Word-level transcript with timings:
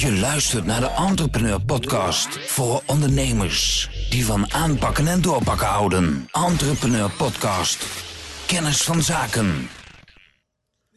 Je 0.00 0.18
luistert 0.20 0.64
naar 0.64 0.80
de 0.80 0.90
Entrepreneur 0.90 1.60
Podcast 1.60 2.50
voor 2.50 2.82
ondernemers 2.86 3.90
die 4.10 4.24
van 4.24 4.52
aanpakken 4.52 5.06
en 5.06 5.20
doorpakken 5.22 5.66
houden. 5.66 6.28
Entrepreneur 6.32 7.10
Podcast. 7.10 7.86
Kennis 8.46 8.82
van 8.82 9.02
zaken. 9.02 9.68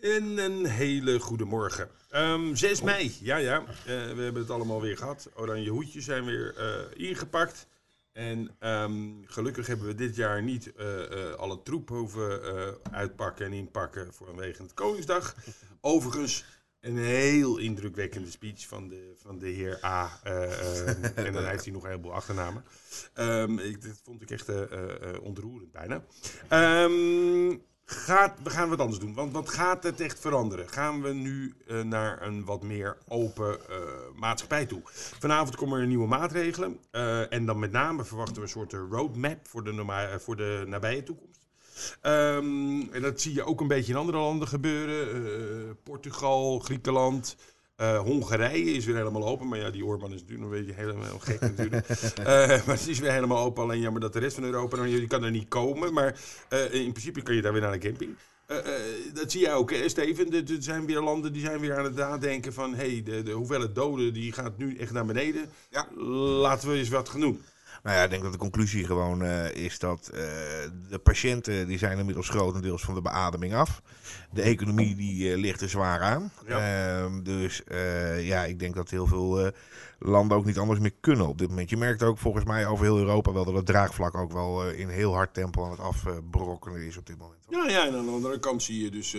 En 0.02 0.38
een 0.38 0.66
hele 0.66 1.20
goede 1.20 1.46
morgen. 1.46 1.90
Ehm 2.10 2.56
6 2.56 2.82
mei, 2.82 3.16
ja 3.22 3.38
ja, 3.38 3.60
eh, 3.60 3.66
we 3.86 4.22
hebben 4.22 4.42
het 4.42 4.50
allemaal 4.50 4.82
weer 4.82 4.98
gehad. 4.98 5.30
Oranje 5.36 5.70
hoedjes 5.70 6.06
zijn 6.06 6.26
weer 6.26 6.56
eh, 6.58 7.08
ingepakt. 7.08 7.68
En 8.12 8.56
ehm, 8.60 9.10
gelukkig 9.26 9.68
hebben 9.68 9.88
we 9.88 9.96
dit 9.96 10.16
jaar 10.16 10.44
niet 10.44 10.76
eh, 10.76 11.34
alle 11.38 11.62
troep 11.64 11.90
hoeven 11.90 12.42
uitpakken 12.92 13.46
en 13.46 13.54
inpakken 13.54 14.14
vanwege 14.14 14.62
het 14.62 14.74
Koningsdag. 14.74 15.36
Overigens 15.82 16.46
een 16.84 16.98
heel 16.98 17.58
indrukwekkende 17.58 18.32
speech 18.32 18.68
van 18.68 18.88
de, 18.88 19.14
van 19.22 19.40
de 19.40 19.48
heer 19.48 19.80
A. 19.86 20.20
eh, 20.24 20.44
eh, 20.44 20.88
en 21.26 21.34
dan 21.34 21.46
heeft 21.46 21.64
hij 21.64 21.74
nog 21.74 21.84
een 21.84 21.90
heleboel 21.90 22.14
achternamen. 22.14 22.64
Ehm, 23.14 23.60
ik, 23.60 23.82
dat 23.82 24.00
vond 24.04 24.22
ik 24.22 24.32
echt 24.32 24.50
eh, 24.50 24.62
eh, 24.62 25.22
ontroerend 25.22 25.72
bijna. 25.72 26.04
Ehm, 26.48 27.58
gaat, 27.86 28.40
we 28.44 28.50
gaan 28.50 28.70
wat 28.70 28.80
anders 28.80 29.00
doen. 29.00 29.14
Want 29.14 29.32
wat 29.34 29.50
gaat 29.50 29.84
het 29.84 30.02
echt 30.02 30.20
veranderen? 30.20 30.70
Gaan 30.70 31.02
we 31.02 31.14
nu 31.14 31.54
naar 31.84 32.22
een 32.22 32.46
wat 32.46 32.64
meer 32.64 32.98
open 33.08 33.60
maatschappij 34.16 34.66
toe? 34.66 34.82
Vanavond 35.20 35.56
komen 35.56 35.80
er 35.80 35.88
nieuwe 35.88 36.08
maatregelen. 36.08 36.80
en 37.30 37.46
dan 37.46 37.60
met 37.60 37.72
name 37.72 38.06
verwachten 38.06 38.36
we 38.36 38.42
een 38.42 38.48
soort 38.48 38.74
roadmap 38.74 39.48
voor 39.48 39.64
de, 39.64 40.16
voor 40.20 40.36
de 40.36 40.64
nabije 40.68 41.04
toekomst. 41.04 41.43
Ehm, 42.02 42.82
en 42.92 43.02
dat 43.02 43.22
zie 43.22 43.34
je 43.34 43.46
ook 43.46 43.62
een 43.62 43.68
beetje 43.68 43.92
in 43.92 43.98
andere 43.98 44.18
landen 44.18 44.48
gebeuren. 44.48 45.26
Eh, 45.26 45.72
Portugal, 45.84 46.60
Griekenland. 46.60 47.36
eh, 47.76 48.00
Hongarije 48.00 48.72
is 48.72 48.86
weer 48.86 48.96
helemaal 48.96 49.28
open. 49.28 49.48
Maar 49.48 49.60
ja, 49.60 49.70
die 49.70 49.86
Orbán 49.86 50.14
is 50.14 50.22
natuurlijk 50.22 50.50
nog 50.50 50.52
een 50.60 50.66
beetje 50.66 50.82
helemaal 50.82 51.20
gek 51.20 51.40
natuurlijk. 51.42 51.88
Eh, 52.18 52.26
maar 52.66 52.76
het 52.76 52.88
is 52.88 53.00
weer 53.00 53.12
helemaal 53.12 53.46
open. 53.46 53.64
Alleen 53.64 53.80
jammer 53.80 54.02
dat 54.02 54.14
de 54.14 54.20
rest 54.20 54.36
van 54.36 54.44
Europa, 54.44 54.76
nou, 54.76 54.90
die 54.90 55.08
kan 55.08 55.24
er 55.24 55.32
niet 55.32 55.48
komen. 55.48 55.94
Maar 55.94 56.20
in 56.72 56.92
principe 56.92 57.22
kan 57.22 57.36
je 57.36 57.42
daar 57.42 57.52
weer 57.54 57.62
naar 57.62 57.72
de 57.72 57.78
camping. 57.78 58.16
Dat 59.14 59.32
zie 59.32 59.42
jij 59.42 59.54
ook, 59.54 59.72
hè, 59.72 59.90
Steven. 59.90 60.32
Er 60.34 60.44
zijn 60.60 60.86
weer 60.86 61.02
landen 61.02 61.34
die 61.34 61.42
zijn 61.42 61.60
weer 61.60 61.78
aan 61.78 61.84
het 61.84 61.96
nadenken 61.96 62.54
van... 62.54 62.74
hé, 62.74 62.92
hey, 62.92 63.04
de, 63.04 63.24
de 63.24 63.32
hoeveelheid 63.32 63.76
doden 63.76 64.14
die 64.14 64.32
gaat 64.32 64.58
nu 64.58 64.76
echt 64.78 64.92
naar 64.92 65.06
beneden. 65.06 65.50
Ja. 65.70 65.88
Laten 66.42 66.70
we 66.70 66.76
eens 66.78 66.90
wat 66.90 67.10
gaan 67.10 67.20
doen. 67.20 67.42
Nou 67.84 67.96
ja, 67.96 68.04
ik 68.04 68.10
denk 68.10 68.24
dat 68.24 68.32
de 68.32 68.38
conclusie 68.38 68.86
gewoon 68.86 69.24
eh, 69.24 69.52
is 69.52 69.80
dat 69.80 70.08
eh, 70.08 70.20
de 70.90 71.00
patiënten 71.04 71.68
die 71.68 71.78
zijn 71.78 71.98
inmiddels 71.98 72.30
grotendeels 72.30 72.82
van 72.82 72.94
de 72.94 73.02
beademing 73.02 73.54
af. 73.54 73.82
De 74.32 74.42
economie 74.42 74.96
die 74.96 75.32
eh, 75.32 75.38
ligt 75.38 75.62
er 75.62 75.70
zwaar 75.70 76.00
aan. 76.00 76.32
Ehm, 76.46 77.24
dus 77.24 77.62
ja, 78.20 78.46
ik 78.46 78.60
denk 78.60 78.76
dat 78.76 78.90
heel 78.90 79.08
veel 79.08 79.52
landen 80.00 80.38
ook 80.38 80.46
niet 80.46 80.58
anders 80.58 80.80
meer 80.80 80.94
kunnen 81.00 81.28
op 81.28 81.38
dit 81.38 81.50
moment. 81.50 81.70
Je 81.70 81.78
merkt 81.78 82.04
ook 82.04 82.18
volgens 82.18 82.46
mij 82.46 82.68
over 82.68 82.86
heel 82.86 82.98
Europa 82.98 83.34
wel 83.34 83.46
dat 83.46 83.54
het 83.54 83.66
draagvlak 83.66 84.16
ook 84.16 84.32
wel 84.32 84.70
in 84.70 84.90
heel 84.90 85.14
hard 85.14 85.34
tempo 85.34 85.66
aan 85.66 85.72
het 85.72 85.80
afbrokkenen 85.80 86.82
is 86.82 86.98
op 86.98 87.06
dit 87.06 87.18
moment. 87.18 87.46
Ja, 87.50 87.68
ja, 87.70 87.88
en 87.88 87.96
aan 87.96 88.06
de 88.06 88.12
andere 88.12 88.40
kant 88.40 88.64
zie 88.64 88.84
je 88.84 88.92
dus 88.92 89.18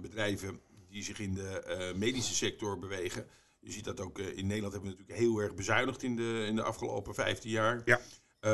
bedrijven 0.00 0.60
die 0.90 1.02
zich 1.02 1.20
in 1.20 1.34
de 1.34 1.92
medische 1.96 2.34
sector 2.34 2.78
bewegen. 2.78 3.26
Je 3.60 3.72
ziet 3.72 3.84
dat 3.84 4.00
ook 4.00 4.18
eh, 4.18 4.26
in 4.36 4.46
Nederland 4.46 4.72
hebben 4.72 4.90
we 4.90 4.96
natuurlijk 4.96 5.18
heel 5.18 5.38
erg 5.38 5.54
bezuinigd 5.54 6.02
in 6.02 6.16
de, 6.16 6.44
in 6.48 6.56
de 6.56 6.62
afgelopen 6.62 7.14
15 7.14 7.50
jaar. 7.50 7.82
Ja. 7.84 8.00
Eh, 8.40 8.50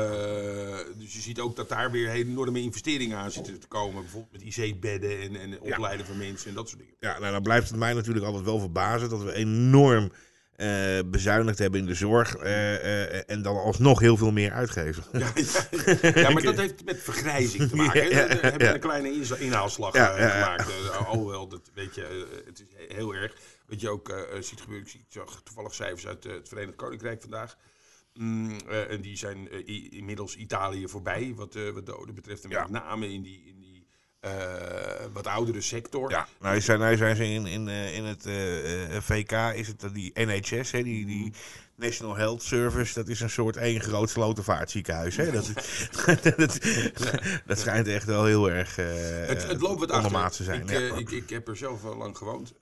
dus 0.97 1.13
je 1.13 1.21
ziet 1.21 1.39
ook 1.39 1.55
dat 1.55 1.69
daar 1.69 1.91
weer 1.91 2.09
enorme 2.09 2.61
investeringen 2.61 3.17
aan 3.17 3.31
zitten 3.31 3.59
te 3.59 3.67
komen. 3.67 4.01
Bijvoorbeeld 4.01 4.31
met 4.31 4.57
IC-bedden 4.57 5.21
en, 5.21 5.35
en 5.35 5.61
opleiden 5.61 6.05
van 6.05 6.17
mensen 6.17 6.49
en 6.49 6.55
dat 6.55 6.69
soort 6.69 6.81
dingen. 6.81 6.95
Ja, 6.99 7.19
nou 7.19 7.31
dan 7.31 7.41
blijft 7.41 7.69
het 7.69 7.77
mij 7.77 7.93
natuurlijk 7.93 8.25
altijd 8.25 8.45
wel 8.45 8.59
verbazen 8.59 9.09
dat 9.09 9.23
we 9.23 9.33
enorm 9.33 10.11
eh, 10.57 10.99
bezuinigd 11.05 11.57
hebben 11.59 11.79
in 11.79 11.85
de 11.85 11.93
zorg 11.93 12.35
eh, 12.35 12.75
eh, 13.13 13.23
en 13.27 13.41
dan 13.41 13.55
alsnog 13.57 13.99
heel 13.99 14.17
veel 14.17 14.31
meer 14.31 14.51
uitgeven. 14.51 15.03
Ja, 15.11 15.31
ja, 15.35 16.11
ja, 16.15 16.29
maar 16.33 16.41
dat 16.43 16.57
heeft 16.57 16.85
met 16.85 17.01
vergrijzing 17.01 17.69
te 17.69 17.75
maken. 17.75 18.09
Ja, 18.09 18.27
hebben 18.27 18.73
een 18.73 18.79
kleine 18.79 19.37
inhaalslag 19.39 19.91
gemaakt. 19.91 20.91
Alhoewel, 21.05 21.47
dat 21.47 21.71
weet 21.73 21.95
je, 21.95 22.27
het 22.45 22.59
is 22.59 22.65
he- 22.75 22.95
heel 22.95 23.15
erg. 23.15 23.33
Wat 23.67 23.81
je 23.81 23.89
ook 23.89 24.27
ziet 24.39 24.61
gebeuren, 24.61 24.85
ik 24.85 24.91
zie- 24.91 24.99
ik 24.99 25.05
zag 25.13 25.41
toevallig 25.43 25.73
cijfers 25.73 26.07
uit 26.07 26.23
het 26.23 26.47
Verenigd 26.47 26.75
Koninkrijk 26.77 27.21
vandaag. 27.21 27.57
Mm, 28.13 28.57
en 28.89 29.01
die 29.01 29.17
zijn 29.17 29.67
inmiddels 29.91 30.35
Italië 30.35 30.87
voorbij, 30.87 31.33
wat, 31.35 31.57
wat 31.73 31.85
doden 31.85 32.15
betreft. 32.15 32.43
En 32.43 32.49
met 32.49 32.69
name 32.69 33.13
in 33.13 33.21
die, 33.21 33.43
in 33.45 33.56
eh, 34.19 34.31
wat 35.13 35.27
oudere 35.27 35.61
sector. 35.61 36.09
Ja, 36.09 36.27
nou 36.39 36.61
zijn, 36.61 36.79
nou 36.79 36.97
zijn 36.97 37.15
ze 37.15 37.25
in, 37.25 37.45
in, 37.45 37.67
eh, 37.67 37.95
in 37.95 38.03
het 38.03 38.25
eh, 38.25 39.01
VK, 39.01 39.31
is 39.55 39.67
het 39.67 39.93
die 39.93 40.11
NHS, 40.13 40.71
hè, 40.71 40.83
die, 40.83 41.05
die 41.05 41.33
National 41.75 42.15
Health 42.15 42.43
Service, 42.43 42.93
dat 42.93 43.07
is 43.07 43.19
een 43.19 43.29
soort 43.29 43.57
één 43.57 43.81
groot 43.81 44.09
slotenvaartziekenhuis. 44.09 45.15
Hè? 45.15 45.31
Dat, 45.31 45.45
dat, 46.35 46.59
dat 47.45 47.59
schijnt 47.59 47.87
echt 47.87 48.05
wel 48.05 48.25
heel 48.25 48.49
erg 48.49 48.77
eh 48.77 48.85
Het, 49.27 49.47
het 49.47 49.61
loopt 49.61 49.79
wat 49.79 49.91
achter. 49.91 50.31
te 50.31 50.43
zijn. 50.43 50.61
Ik, 50.61 50.69
ja. 50.69 50.95
ik, 50.95 51.11
ik 51.11 51.29
heb 51.29 51.47
er 51.47 51.57
zelf 51.57 51.81
wel 51.81 51.97
lang 51.97 52.17
gewoond. 52.17 52.53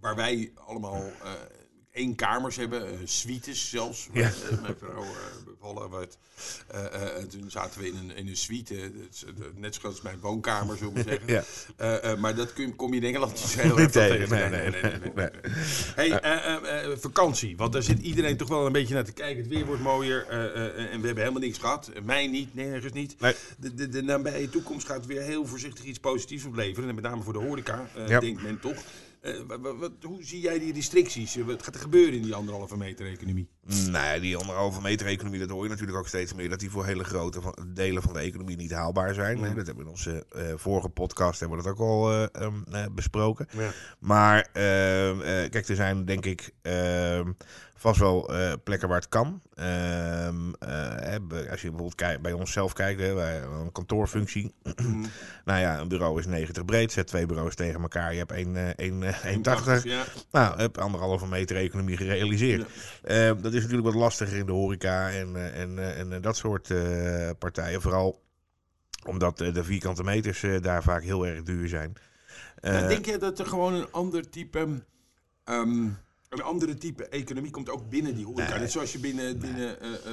waar 0.00 0.16
wij 0.16 0.52
allemaal 0.54 1.10
één 1.92 2.14
kamers 2.14 2.56
hebben, 2.56 2.86
eh, 2.86 2.92
suites 3.04 3.70
zelfs. 3.70 4.08
Ja. 4.12 4.30
Mijn 4.62 4.76
vrouw 4.78 5.04
bevallen 5.44 5.90
werd. 5.90 6.18
En 7.16 7.28
toen 7.28 7.50
zaten 7.50 7.80
we 7.80 7.86
in 7.86 7.96
een, 7.96 8.16
in 8.16 8.28
een 8.28 8.36
suite, 8.36 8.74
eh, 8.74 8.84
eh, 8.84 8.90
net 9.54 9.74
zo 9.74 9.80
groot 9.80 9.92
als 9.92 10.02
mijn 10.02 10.20
woonkamer, 10.20 10.76
zullen 10.76 10.92
we 10.92 11.02
zeggen. 11.02 11.18
Ja. 11.78 12.16
Maar 12.16 12.34
dat 12.34 12.52
kun, 12.52 12.76
kom 12.76 12.94
je 12.94 13.00
in 13.00 13.06
Engeland 13.06 13.32
niet 13.32 13.40
zo 13.40 13.60
heel 13.60 13.78
erg 13.78 13.90
tegen, 13.90 14.28
nee, 14.28 14.48
nee, 14.48 14.70
nee, 14.70 15.12
nee. 15.14 15.28
Hey, 15.94 16.96
vakantie, 16.96 17.56
want 17.56 17.72
daar 17.72 17.82
zit 17.82 17.98
iedereen 17.98 18.36
toch 18.36 18.48
wel 18.48 18.66
een 18.66 18.72
beetje 18.72 18.94
naar 18.94 19.04
te 19.04 19.12
kijken. 19.12 19.42
Het 19.42 19.52
weer 19.52 19.66
wordt 19.66 19.82
mooier 19.82 20.26
en 20.26 21.00
we 21.00 21.06
hebben 21.06 21.16
helemaal 21.16 21.40
niks 21.40 21.58
gehad. 21.58 21.90
Mij 22.02 22.26
niet, 22.26 22.54
nergens 22.54 22.92
niet. 22.92 23.20
Nee. 23.20 23.34
De, 23.58 23.74
de, 23.74 23.88
de 23.88 24.02
nabije 24.02 24.50
toekomst 24.50 24.86
gaat 24.86 25.06
weer 25.06 25.22
heel 25.22 25.46
voorzichtig 25.46 25.84
iets 25.84 25.98
positiefs 25.98 26.44
opleveren. 26.44 26.88
En 26.88 26.94
met 26.94 27.04
name 27.04 27.22
voor 27.22 27.32
de 27.32 27.38
horeca, 27.38 27.88
Ja. 28.06 28.20
denkt 28.20 28.42
men 28.42 28.60
toch. 28.60 28.82
Eh, 29.20 29.32
wat, 29.78 29.92
hoe 30.02 30.24
zie 30.24 30.40
jij 30.40 30.58
die 30.58 30.72
restricties? 30.72 31.36
Eh, 31.36 31.44
Wat 31.44 31.62
gaat 31.62 31.74
er 31.74 31.80
gebeuren 31.80 32.14
in 32.14 32.22
die 32.22 32.34
anderhalve 32.34 32.76
meter 32.76 33.06
economie? 33.06 33.48
Nou 33.66 33.90
ja, 34.06 34.18
die 34.18 34.36
anderhalve 34.36 34.80
meter 34.80 35.06
economie, 35.06 35.40
dat 35.40 35.48
hoor 35.50 35.62
je 35.62 35.68
natuurlijk 35.70 35.98
ook 35.98 36.08
steeds 36.08 36.34
meer. 36.34 36.48
Dat 36.48 36.60
die 36.60 36.70
voor 36.70 36.84
hele 36.86 37.04
grote 37.04 37.40
van- 37.40 37.56
delen 37.74 38.02
van 38.02 38.12
de 38.12 38.18
economie 38.18 38.56
niet 38.56 38.70
haalbaar 38.72 39.14
zijn. 39.14 39.36
Dat 39.36 39.46
hebben 39.66 39.74
we 39.76 39.82
in 39.82 39.88
onze 39.88 40.26
eh, 40.32 40.44
vorige 40.56 40.88
podcast 40.88 41.40
hebben 41.40 41.58
we 41.58 41.64
dat 41.64 41.72
ook 41.72 41.78
al 41.80 42.10
eh, 42.10 42.26
ehm, 42.32 42.62
eh, 42.72 42.84
besproken. 42.94 43.46
Ja. 43.56 43.70
Maar 43.98 44.48
ehm, 44.52 45.20
eh, 45.20 45.50
kijk, 45.50 45.68
er 45.68 45.74
zijn 45.76 46.04
denk 46.04 46.24
ik 46.26 46.50
ehm, 46.62 47.32
vast 47.80 48.00
wel 48.00 48.34
eh, 48.34 48.52
plekken 48.64 48.88
waar 48.88 48.98
het 48.98 49.08
kan. 49.08 49.42
Ehm, 49.54 50.52
eh, 50.58 51.50
als 51.50 51.62
je 51.62 51.70
bijvoorbeeld 51.70 52.22
bij 52.22 52.32
onszelf 52.32 52.72
kijkt, 52.72 53.00
hè, 53.00 53.14
wij 53.14 53.32
hebben 53.32 53.58
een 53.58 53.72
kantoorfunctie. 53.72 54.54
nou 55.44 55.60
ja, 55.60 55.78
een 55.78 55.88
bureau 55.88 56.18
is 56.18 56.26
90 56.26 56.64
breed, 56.64 56.92
zet 56.92 57.06
twee 57.06 57.26
bureaus 57.26 57.54
tegen 57.54 57.80
elkaar. 57.80 58.12
Je 58.12 58.18
hebt 58.18 58.32
één, 58.32 58.56
eh, 58.56 58.68
één, 58.76 59.02
eh, 59.02 59.24
1,80. 59.24 59.84
Ja. 59.84 60.04
Nou, 60.30 60.58
heb 60.60 60.78
anderhalve 60.78 61.26
meter 61.26 61.56
economie 61.56 61.96
gerealiseerd. 61.96 62.68
Eh, 63.02 63.32
dat 63.40 63.52
is 63.52 63.60
natuurlijk 63.62 63.88
wat 63.88 64.00
lastiger 64.00 64.36
in 64.36 64.46
de 64.46 64.52
horeca 64.52 65.10
en, 65.10 65.36
eh, 65.36 65.60
en, 65.60 65.78
eh, 65.78 65.98
en 65.98 66.12
eh, 66.12 66.22
dat 66.22 66.36
soort 66.36 66.70
eh, 66.70 67.30
partijen. 67.38 67.80
Vooral 67.80 68.20
omdat 69.06 69.40
eh, 69.40 69.54
de 69.54 69.64
vierkante 69.64 70.02
meters 70.02 70.42
eh, 70.42 70.60
daar 70.60 70.82
vaak 70.82 71.02
heel 71.02 71.26
erg 71.26 71.42
duur 71.42 71.68
zijn. 71.68 71.92
Eh, 72.54 72.88
denk 72.88 73.06
jij 73.06 73.18
dat 73.18 73.38
er 73.38 73.46
gewoon 73.46 73.74
een 73.74 73.92
ander 73.92 74.30
type, 74.30 74.82
ehm, 75.44 75.88
een 76.30 76.42
andere 76.42 76.74
type 76.74 77.08
economie 77.08 77.50
komt 77.50 77.68
ook 77.70 77.88
binnen 77.88 78.14
die 78.14 78.24
horeca? 78.26 78.58
Net 78.58 78.70
zoals 78.72 78.92
je 78.92 78.98
binnen, 78.98 79.38
binnen 79.38 79.80
eh, 79.80 79.92
eh, 79.94 80.12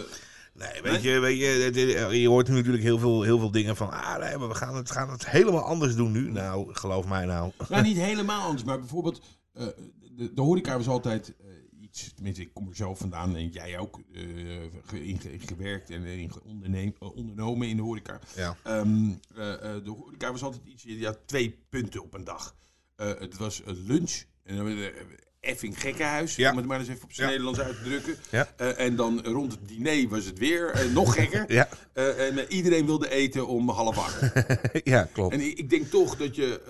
nee, 0.54 0.82
weet 0.82 1.02
je, 1.02 1.20
weet 1.20 1.40
je, 1.40 1.46
het- 1.46 2.12
je 2.16 2.28
hoort 2.28 2.48
nu 2.48 2.56
natuurlijk 2.56 2.84
heel 2.84 3.00
veel, 3.00 3.22
heel 3.24 3.40
veel 3.40 3.52
dingen 3.52 3.76
van... 3.76 3.92
Ah, 3.92 4.18
nee, 4.20 4.38
maar 4.38 4.48
we 4.48 4.56
gaan 4.56 4.76
het, 4.76 4.92
gaan 4.92 5.10
het 5.10 5.30
helemaal 5.30 5.62
anders 5.64 5.96
doen 5.96 6.12
nu. 6.12 6.32
Nou, 6.32 6.74
geloof 6.74 7.08
mij 7.08 7.26
nou. 7.26 7.52
Nou, 7.70 7.84
niet 7.84 7.98
helemaal 8.10 8.42
anders, 8.46 8.64
maar 8.64 8.80
bijvoorbeeld, 8.80 9.22
eh, 9.54 9.66
de, 10.16 10.34
de 10.34 10.42
horeca 10.42 10.78
was 10.78 10.88
altijd 10.88 11.34
eh, 11.40 11.46
iets, 11.84 12.14
tenminste, 12.14 12.42
ik 12.42 12.54
kom 12.54 12.68
er 12.70 12.76
zelf 12.76 13.00
vandaan 13.00 13.36
en 13.36 13.48
jij 13.48 13.78
ook, 13.80 14.00
eh, 14.14 14.22
in, 15.08 15.20
ge- 15.20 15.32
in 15.34 15.42
gewerkt 15.46 15.90
en 15.90 16.04
in 16.06 16.32
onderneem- 16.46 16.96
eh, 17.00 17.16
ondernomen 17.16 17.68
in 17.68 17.76
de 17.76 17.82
horeca. 17.82 18.20
Ja. 18.36 18.56
Ehm, 18.64 19.10
eh, 19.36 19.54
eh, 19.54 19.84
de 19.84 19.90
horeca 19.90 20.32
was 20.32 20.44
altijd 20.44 20.62
iets, 20.66 20.84
je 20.84 21.06
had 21.06 21.20
twee 21.26 21.60
punten 21.70 22.04
op 22.04 22.14
een 22.14 22.24
dag. 22.24 22.56
Eh, 22.96 23.08
het 23.20 23.38
was 23.38 23.62
een 23.66 23.84
lunch, 23.88 24.24
en 24.44 24.56
dan 24.58 24.66
effing 25.48 25.82
gekkenhuis, 25.82 26.36
Ja. 26.36 26.52
om 26.52 26.58
het 26.58 26.66
maar 26.66 26.80
eens 26.80 26.88
even 26.90 27.04
op 27.04 27.14
zijn 27.14 27.28
Ja. 27.32 27.38
Nederlands 27.38 27.60
uit 27.60 27.78
te 27.78 27.84
drukken. 27.90 28.16
Ja. 28.32 28.54
Eh, 28.58 28.86
en 28.86 28.96
dan 28.96 29.26
rond 29.26 29.52
het 29.52 29.68
diner 29.68 30.08
was 30.10 30.26
het 30.26 30.38
weer 30.40 30.70
eh, 30.70 30.92
nog 30.94 31.14
gekker. 31.14 31.46
Eh, 31.94 32.28
en 32.28 32.52
iedereen 32.54 32.86
wilde 32.86 33.10
eten 33.10 33.48
om 33.48 33.70
half 33.70 33.98
acht. 33.98 34.32
ja 34.84 35.04
klopt. 35.14 35.34
En 35.34 35.40
ik, 35.42 35.58
ik 35.58 35.70
denk 35.70 35.86
toch 35.90 36.18
dat 36.18 36.36
je, 36.36 36.62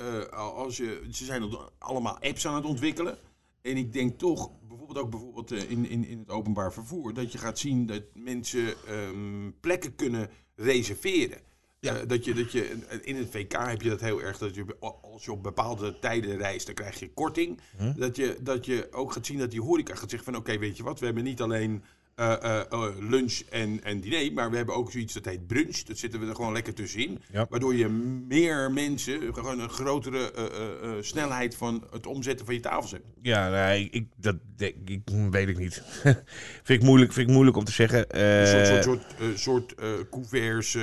als 0.56 0.77
je, 0.77 1.01
ze 1.12 1.25
zijn 1.25 1.41
al- 1.41 1.71
allemaal 1.77 2.18
apps 2.21 2.47
aan 2.47 2.56
het 2.56 2.65
ontwikkelen. 2.65 3.18
En 3.62 3.77
ik 3.77 3.94
denk 3.94 4.18
toch, 4.19 4.50
bijvoorbeeld 4.68 4.97
ook 5.00 5.09
bijvoorbeeld 5.09 5.51
in, 5.51 5.89
in, 5.89 6.06
in 6.07 6.19
het 6.19 6.29
openbaar 6.29 6.74
vervoer, 6.74 7.13
dat 7.13 7.31
je 7.31 7.38
gaat 7.38 7.59
zien 7.59 7.85
dat 7.85 8.01
mensen 8.13 8.74
ehm, 8.88 9.51
plekken 9.59 9.95
kunnen 9.95 10.29
reserveren. 10.56 11.38
Ja. 11.79 11.95
Eh, 11.95 12.07
dat 12.07 12.25
je, 12.25 12.33
dat 12.33 12.51
je, 12.51 12.77
in 13.01 13.15
het 13.15 13.29
VK 13.29 13.51
heb 13.51 13.81
je 13.81 13.89
dat 13.89 14.01
heel 14.01 14.21
erg, 14.21 14.38
dat 14.38 14.56
je 14.56 14.65
als 15.01 15.25
je 15.25 15.31
op 15.31 15.44
bepaalde 15.44 16.00
tijden 16.00 16.38
reist, 16.38 16.65
dan 16.65 16.75
krijg 16.75 17.00
je 17.00 17.13
korting. 17.13 17.59
Hm. 17.77 17.94
Dat, 18.00 18.15
je, 18.15 18.38
dat 18.41 18.65
je 18.65 18.88
ook 18.91 19.12
gaat 19.12 19.25
zien 19.25 19.38
dat 19.38 19.51
die 19.51 19.62
horeca 19.62 19.95
gaat 19.95 20.09
zeggen 20.09 20.31
van 20.31 20.41
oké, 20.41 20.57
weet 20.57 20.77
je 20.77 20.83
wat, 20.83 21.00
we 21.00 21.06
hebben 21.06 21.24
niet 21.24 21.41
alleen 21.41 21.83
eh, 22.17 22.33
eh, 22.43 22.59
eh, 22.69 22.83
lunch 22.99 23.39
en, 23.49 23.83
en 23.83 23.99
diner, 23.99 24.33
maar 24.33 24.49
we 24.49 24.57
hebben 24.57 24.75
ook 24.75 24.91
zoiets 24.91 25.13
dat 25.13 25.25
heet 25.25 25.47
brunch. 25.47 25.77
Dat 25.77 25.97
zitten 25.97 26.19
we 26.19 26.27
er 26.27 26.35
gewoon 26.35 26.53
lekker 26.53 26.73
tussenin. 26.73 27.21
Ja. 27.31 27.45
Waardoor 27.49 27.75
je 27.75 27.87
meer 28.27 28.71
mensen, 28.71 29.33
gewoon 29.33 29.59
een 29.59 29.69
grotere 29.69 30.31
eh, 30.31 30.91
snelheid 31.01 31.55
van 31.55 31.87
het 31.91 32.07
omzetten 32.07 32.45
van 32.45 32.55
je 32.55 32.61
tafels 32.61 32.91
hebt. 32.91 33.05
Ja, 33.21 33.49
nee, 33.49 33.89
ik, 33.89 34.07
dat 34.15 34.35
ik, 34.57 34.99
weet 35.31 35.47
ik 35.47 35.57
niet. 35.57 35.83
vind, 36.63 36.81
ik 36.81 36.83
moeilijk, 36.83 37.13
vind 37.13 37.27
ik 37.27 37.33
moeilijk 37.33 37.57
om 37.57 37.63
te 37.63 37.71
zeggen. 37.71 38.19
Een 38.21 38.47
soort, 38.47 38.83
soort, 38.83 39.03
soort, 39.39 39.39
soort 39.39 39.75
couverts 40.09 40.77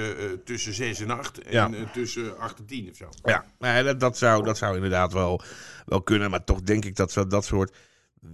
tussen 0.44 0.75
6 0.75 1.00
en 1.00 1.10
8 1.10 1.42
en 1.42 1.52
Ja. 1.52 1.70
tussen 1.92 2.38
8 2.38 2.58
en 2.58 2.66
10 2.66 2.88
of 2.90 2.96
zo. 2.96 3.08
Ja, 3.22 3.44
nee, 3.58 3.82
dat, 3.82 4.00
dat, 4.00 4.19
zou, 4.19 4.44
dat 4.44 4.58
zou 4.58 4.75
inderdaad 4.75 5.12
wel, 5.12 5.42
wel 5.86 6.02
kunnen. 6.02 6.31
Maar 6.31 6.44
toch 6.44 6.62
denk 6.62 6.84
ik 6.84 6.96
dat 6.96 7.25
dat 7.28 7.44
soort 7.44 7.76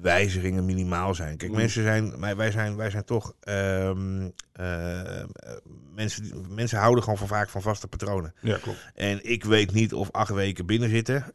wijzigingen 0.01 0.65
minimaal 0.65 1.15
zijn. 1.15 1.37
Kijk, 1.37 1.51
Mm. 1.51 1.57
mensen 1.57 1.83
zijn, 1.83 2.21
wij, 2.21 2.37
wij 2.37 2.51
zijn, 2.51 2.77
wij 2.77 2.91
zijn 2.91 3.05
toch... 3.05 3.33
ehm, 3.41 4.29
eh, 4.53 5.23
mensen, 5.95 6.23
die- 6.23 6.35
mensen 6.49 6.79
houden 6.79 7.03
gewoon 7.03 7.19
van, 7.19 7.27
vaak 7.29 7.49
van 7.49 7.63
vaste 7.63 7.87
patronen. 7.89 8.35
Ja, 8.41 8.57
klopt. 8.63 8.79
En 8.95 9.31
ik 9.31 9.45
weet 9.45 9.73
niet 9.73 9.93
of 9.95 10.09
acht 10.11 10.31
weken 10.33 10.67
binnen 10.67 10.89
zitten 10.91 11.25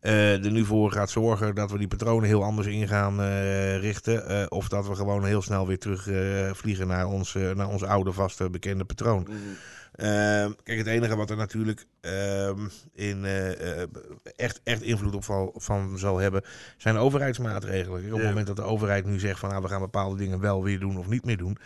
eh, 0.00 0.44
er 0.44 0.50
nu 0.50 0.64
voor 0.64 0.92
gaat 0.92 1.10
zorgen 1.10 1.54
dat 1.54 1.70
we 1.70 1.78
die 1.78 1.88
patronen 1.88 2.28
heel 2.28 2.42
anders 2.44 2.66
in 2.68 2.88
gaan 2.88 3.20
eh, 3.20 3.78
richten. 3.78 4.50
of 4.50 4.68
dat 4.68 4.88
we 4.88 4.94
gewoon 4.94 5.24
heel 5.24 5.42
snel 5.42 5.66
weer 5.66 5.78
terug 5.78 6.08
vliegen 6.56 6.86
naar 6.86 7.06
ons, 7.06 7.34
naar 7.54 7.68
ons 7.68 7.82
oude 7.82 8.12
vaste 8.12 8.50
bekende 8.50 8.84
patroon. 8.84 9.22
Mhm. 9.28 9.36
Ehm, 9.98 10.52
kijk, 10.62 10.78
het 10.78 10.86
enige 10.86 11.16
wat 11.16 11.30
er 11.30 11.36
natuurlijk 11.36 11.86
ehm, 12.00 12.68
in, 12.92 13.24
eh, 13.24 13.80
eh, 13.82 13.88
echt, 14.36 14.60
echt 14.64 14.82
invloed 14.82 15.14
op 15.14 15.24
van 15.62 15.98
zal 15.98 16.18
hebben, 16.18 16.42
zijn 16.76 16.96
overheidsmaatregelen. 16.96 18.00
Kijk, 18.00 18.12
op 18.12 18.18
het 18.18 18.22
Ja. 18.22 18.28
moment 18.28 18.46
dat 18.46 18.56
de 18.56 18.62
overheid 18.62 19.04
nu 19.04 19.18
zegt 19.18 19.38
van 19.40 19.48
nou, 19.50 19.62
we 19.62 19.68
gaan 19.68 19.80
bepaalde 19.80 20.16
dingen 20.16 20.40
wel 20.40 20.62
weer 20.62 20.78
doen 20.80 20.98
of 20.98 21.08
niet 21.08 21.24
meer 21.24 21.36
doen. 21.36 21.58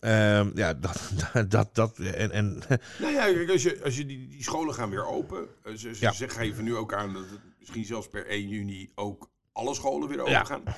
ehm, 0.00 0.50
ja, 0.54 0.74
dat, 0.74 1.10
dat, 1.48 1.74
dat, 1.74 1.98
en, 1.98 2.30
en 2.30 2.62
Nou 2.98 3.12
ja, 3.12 3.24
kijk, 3.24 3.50
als 3.50 3.62
je, 3.62 3.80
als 3.84 3.96
je 3.96 4.06
die, 4.06 4.28
die 4.28 4.42
scholen 4.42 4.74
gaan 4.74 4.90
weer 4.90 5.06
open. 5.06 5.48
eh, 5.64 5.72
Ze, 5.74 5.94
ze 5.94 6.00
Ja. 6.04 6.12
ze 6.12 6.28
geven 6.28 6.64
nu 6.64 6.76
ook 6.76 6.94
aan 6.94 7.12
dat 7.12 7.22
het 7.30 7.40
misschien 7.58 7.84
zelfs 7.84 8.08
per 8.08 8.26
1 8.26 8.48
juni 8.48 8.90
ook 8.94 9.30
alle 9.52 9.74
scholen 9.74 10.08
weer 10.08 10.20
open 10.20 10.32
Ja. 10.32 10.44
gaan. 10.44 10.62
Eh, 10.66 10.74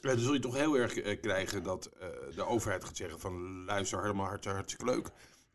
dan 0.00 0.18
zul 0.18 0.32
je 0.32 0.40
toch 0.40 0.56
heel 0.56 0.78
erg 0.78 1.18
krijgen 1.20 1.62
dat 1.62 1.90
de 2.34 2.46
overheid 2.46 2.84
gaat 2.84 2.96
zeggen 2.96 3.20
van 3.20 3.64
luister 3.64 4.00
helemaal 4.02 4.26
hartstikke, 4.26 4.56
hartstikke 4.56 4.92
leuk. 4.92 5.08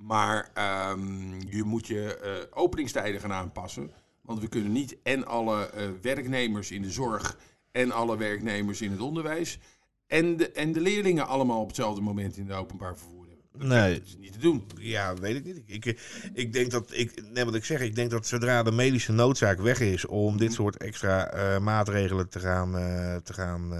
Maar 0.03 0.49
ehm, 0.53 1.41
je 1.49 1.63
moet 1.63 1.87
je 1.87 2.17
eh, 2.17 2.31
openingstijden 2.61 3.21
gaan 3.21 3.33
aanpassen. 3.33 3.91
Want 4.21 4.39
we 4.39 4.47
kunnen 4.47 4.71
niet 4.71 4.97
en 5.03 5.25
alle 5.25 5.69
eh, 5.69 5.87
werknemers 6.01 6.71
in 6.71 6.81
de 6.81 6.91
zorg 6.91 7.37
en 7.71 7.91
alle 7.91 8.17
werknemers 8.17 8.81
in 8.81 8.91
het 8.91 8.99
onderwijs 8.99 9.59
en 10.07 10.37
de, 10.37 10.51
en 10.51 10.71
de 10.71 10.81
leerlingen 10.81 11.27
allemaal 11.27 11.61
op 11.61 11.67
hetzelfde 11.67 12.01
moment 12.01 12.37
in 12.37 12.47
de 12.47 12.53
openbaar 12.53 12.97
vervoer 12.97 13.25
hebben. 13.27 13.59
Dat, 13.59 13.67
Nee. 13.67 13.93
dat 13.99 14.07
is 14.07 14.17
niet 14.17 14.33
te 14.33 14.39
doen. 14.39 14.63
Ja, 14.79 15.15
weet 15.15 15.35
ik 15.35 15.45
niet. 15.45 15.57
Ik, 15.65 15.85
ik, 15.85 15.99
ik 16.33 16.53
denk 16.53 16.71
dat, 16.71 16.91
ik, 16.91 17.23
nee, 17.31 17.45
wat 17.45 17.55
ik 17.55 17.65
zeg, 17.65 17.81
ik 17.81 17.95
denk 17.95 18.11
dat 18.11 18.27
zodra 18.27 18.63
de 18.63 18.71
medische 18.71 19.11
noodzaak 19.11 19.59
weg 19.59 19.79
is 19.79 20.05
om 20.05 20.37
dit 20.37 20.53
soort 20.53 20.77
extra 20.77 21.27
eh, 21.27 21.59
maatregelen 21.59 22.29
te 22.29 22.39
gaan, 22.39 22.77
eh, 22.77 23.15
te 23.15 23.33
gaan 23.33 23.73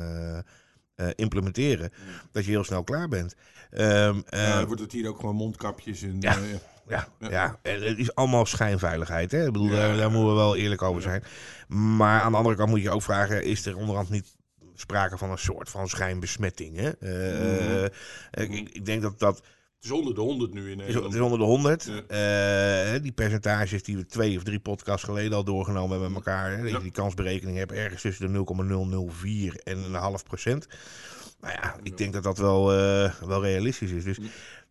eh, 1.07 1.11
implementeren, 1.15 1.91
dat 2.31 2.45
je 2.45 2.51
heel 2.51 2.63
snel 2.63 2.83
klaar 2.83 3.07
bent. 3.07 3.35
Ehm, 3.71 4.21
eh, 4.29 4.47
Ja, 4.47 4.55
dan 4.57 4.65
wordt 4.65 4.81
het 4.81 4.91
hier 4.91 5.07
ook 5.09 5.19
gewoon 5.19 5.35
mondkapjes 5.35 6.01
en... 6.01 6.17
Ja. 6.19 6.35
eh, 6.37 6.43
ja, 6.87 7.07
Ja. 7.19 7.59
het 7.61 7.97
is 7.97 8.15
allemaal 8.15 8.45
schijnveiligheid. 8.45 9.31
Hè? 9.31 9.45
Ik 9.45 9.51
bedoel, 9.53 9.69
daar, 9.69 9.97
daar 9.97 10.11
moeten 10.11 10.29
we 10.29 10.35
wel 10.35 10.55
eerlijk 10.55 10.81
over 10.81 11.01
zijn. 11.01 11.23
Maar 11.67 12.21
aan 12.21 12.31
de 12.31 12.37
andere 12.37 12.55
kant 12.55 12.69
moet 12.69 12.81
je 12.81 12.89
ook 12.89 13.01
vragen, 13.01 13.43
is 13.43 13.65
er 13.65 13.77
onderhand 13.77 14.09
niet 14.09 14.35
sprake 14.75 15.17
van 15.17 15.31
een 15.31 15.37
soort 15.37 15.69
van 15.69 15.87
schijnbesmetting? 15.87 16.77
Hè? 16.77 16.89
Eh, 16.89 17.83
ik, 18.31 18.69
ik 18.73 18.85
denk 18.85 19.01
dat 19.01 19.19
dat 19.19 19.41
het 19.83 19.91
is 19.91 19.97
onder 19.97 20.15
de 20.15 20.21
100 20.21 20.53
nu 20.53 20.71
in 20.71 20.77
Nederland. 20.77 21.05
het 21.05 21.13
is 21.13 21.19
onder 21.19 21.39
de 21.39 21.45
100. 21.45 21.89
Ja. 22.07 22.93
Eh, 22.93 23.01
die 23.01 23.11
percentages 23.11 23.83
die 23.83 23.97
we 23.97 24.05
twee 24.05 24.37
of 24.37 24.43
drie 24.43 24.59
podcasts 24.59 25.03
geleden 25.03 25.37
al 25.37 25.43
doorgenomen 25.43 25.91
hebben 25.91 26.11
met 26.11 26.25
elkaar. 26.25 26.51
Hè, 26.51 26.61
dat 26.63 26.71
je 26.71 26.79
die 26.79 26.91
kansberekening 26.91 27.57
hebt 27.57 27.71
ergens 27.71 28.01
tussen 28.01 28.25
de 28.25 28.31
0,004 28.31 29.61
en 29.63 29.77
een 29.77 29.93
half 29.93 30.23
procent. 30.23 30.67
Nou 31.41 31.53
ja, 31.53 31.75
ik 31.83 31.97
denk 31.97 32.13
dat 32.13 32.23
dat 32.23 32.37
wel, 32.37 32.73
eh, 32.73 33.13
wel 33.25 33.41
realistisch 33.41 33.91
is. 33.91 34.03
Dus, 34.03 34.19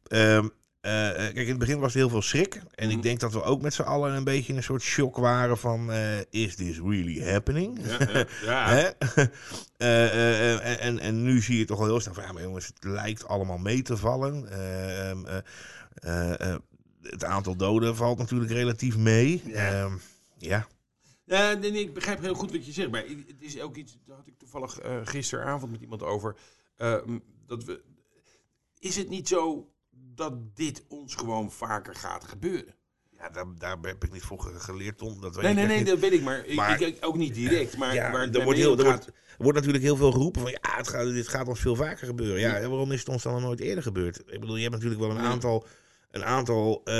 ehm, 0.06 0.48
eh, 0.82 1.08
eh, 1.10 1.16
kijk, 1.16 1.36
in 1.36 1.48
het 1.48 1.58
begin 1.58 1.78
was 1.78 1.92
er 1.92 1.98
heel 1.98 2.08
veel 2.08 2.22
schrik. 2.22 2.62
En 2.74 2.86
Mhm. 2.88 2.96
ik 2.96 3.02
denk 3.02 3.20
dat 3.20 3.32
we 3.32 3.42
ook 3.42 3.62
met 3.62 3.74
z'n 3.74 3.82
allen 3.82 4.12
een 4.12 4.24
beetje 4.24 4.50
in 4.52 4.56
een 4.56 4.62
soort 4.62 4.82
shock 4.82 5.16
waren 5.16 5.58
van... 5.58 5.92
eh, 5.92 6.18
is 6.30 6.54
this 6.56 6.78
really 6.78 7.30
happening? 7.30 7.78
Ja, 8.42 8.94
en, 10.78 10.98
en 10.98 11.22
nu 11.22 11.40
zie 11.40 11.58
je 11.58 11.64
toch 11.64 11.78
al 11.78 11.84
heel 11.84 12.00
snel 12.00 12.14
van, 12.14 12.22
ja, 12.24 12.32
maar 12.32 12.42
jongens, 12.42 12.66
het 12.66 12.84
lijkt 12.84 13.26
allemaal 13.28 13.58
mee 13.58 13.82
te 13.82 13.96
vallen. 13.96 14.50
Eh, 14.50 15.10
ehm, 15.10 15.24
eh, 15.26 15.38
eh, 15.94 16.52
eh, 16.54 16.58
het 17.02 17.24
aantal 17.24 17.56
doden 17.56 17.96
valt 17.96 18.18
natuurlijk 18.18 18.50
relatief 18.50 18.96
mee. 18.96 19.42
Ja. 19.46 19.70
Ehm, 19.84 19.94
ja. 20.38 20.66
Ja, 21.24 21.52
nee, 21.52 21.70
nee, 21.70 21.80
ik 21.82 21.94
begrijp 21.94 22.20
heel 22.20 22.34
goed 22.34 22.50
wat 22.52 22.66
je 22.66 22.72
zegt. 22.72 22.90
Maar 22.90 23.04
het 23.26 23.36
is 23.38 23.60
ook 23.60 23.76
iets, 23.76 23.98
daar 24.06 24.16
had 24.16 24.26
ik 24.26 24.38
toevallig 24.38 24.78
gisteravond 25.04 25.72
met 25.72 25.80
iemand 25.80 26.02
over. 26.02 26.36
dat 27.46 27.64
we, 27.64 27.82
is 28.78 28.96
het 28.96 29.08
niet 29.08 29.28
zo 29.28 29.71
dat 30.22 30.56
dit 30.56 30.84
ons 30.88 31.14
gewoon 31.14 31.50
vaker 31.52 31.94
gaat 31.94 32.24
gebeuren? 32.24 32.74
ja, 33.18 33.28
daar, 33.30 33.44
daar 33.58 33.76
heb 33.82 34.04
ik 34.04 34.12
niet 34.12 34.22
voor 34.22 34.40
ge- 34.40 34.60
geleerd, 34.60 34.98
Tom. 34.98 35.20
Dat 35.20 35.34
weet 35.34 35.42
Nee, 35.42 35.52
ik 35.52 35.56
nee, 35.58 35.66
nee, 35.66 35.76
niet. 35.78 35.86
dat 35.86 35.98
weet 35.98 36.12
ik. 36.12 36.22
Maar, 36.22 36.44
ik- 36.46 36.54
Maar- 36.56 36.80
ik, 36.82 36.96
ook 37.00 37.16
niet 37.16 37.34
direct. 37.34 37.76
Maar 37.76 37.94
Ja, 37.94 38.10
waar 38.12 38.20
het 38.22 38.36
er 38.36 38.44
wordt, 38.44 38.58
heel, 38.58 38.72
om 38.72 38.78
er, 38.78 38.84
gaat- 38.84 38.92
wordt, 38.94 39.06
er 39.06 39.36
wordt 39.44 39.58
natuurlijk 39.58 39.84
heel 39.84 39.96
veel 39.96 40.12
geroepen 40.12 40.40
van 40.40 40.50
ja, 40.50 40.58
het 40.76 40.88
gaat, 40.88 41.04
dit 41.04 41.28
gaat 41.28 41.48
ons 41.48 41.60
veel 41.60 41.76
vaker 41.76 42.06
gebeuren. 42.06 42.40
Ja, 42.40 42.52
waarom 42.68 42.92
is 42.92 42.98
het 42.98 43.08
ons 43.08 43.22
dan 43.22 43.32
nog 43.32 43.42
nooit 43.42 43.60
eerder 43.60 43.82
gebeurd? 43.82 44.18
Ik 44.26 44.40
bedoel, 44.40 44.56
je 44.56 44.62
hebt 44.62 44.74
natuurlijk 44.74 45.00
wel 45.00 45.10
een 45.10 45.16
Ja. 45.16 45.22
aantal. 45.22 45.66
Een 46.10 46.24
aantal 46.24 46.80
Maar 46.84 46.94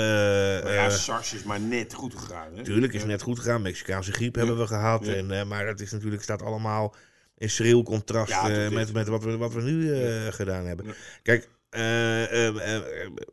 ja, 0.73 0.85
eh, 0.85 0.91
SARS 0.91 1.33
is 1.35 1.43
maar 1.43 1.61
net 1.61 1.95
goed 1.95 2.15
gegaan. 2.15 2.55
Hè? 2.55 2.63
Tuurlijk 2.63 2.93
is 2.93 3.05
net 3.05 3.23
goed 3.23 3.39
gegaan. 3.39 3.63
Mexicaanse 3.63 4.13
griep 4.13 4.35
Ja. 4.35 4.41
hebben 4.41 4.59
we 4.61 4.67
gehad. 4.67 5.07
Ja. 5.07 5.15
En, 5.15 5.31
eh, 5.31 5.45
maar 5.45 5.67
dat 5.67 5.81
is 5.81 5.91
natuurlijk, 5.93 6.23
staat 6.23 6.43
allemaal 6.43 6.95
in 7.37 7.51
schril 7.51 7.83
contrast 7.83 8.31
Ja, 8.31 8.71
met, 8.71 8.93
met 8.93 9.09
wat 9.09 9.25
we, 9.25 9.37
wat 9.37 9.53
we 9.53 9.63
nu 9.63 9.97
gedaan 10.33 10.67
hebben. 10.67 10.95
Kijk, 11.23 11.49
eh, 11.73 12.47
eh, 12.47 12.77
eh, 12.77 12.83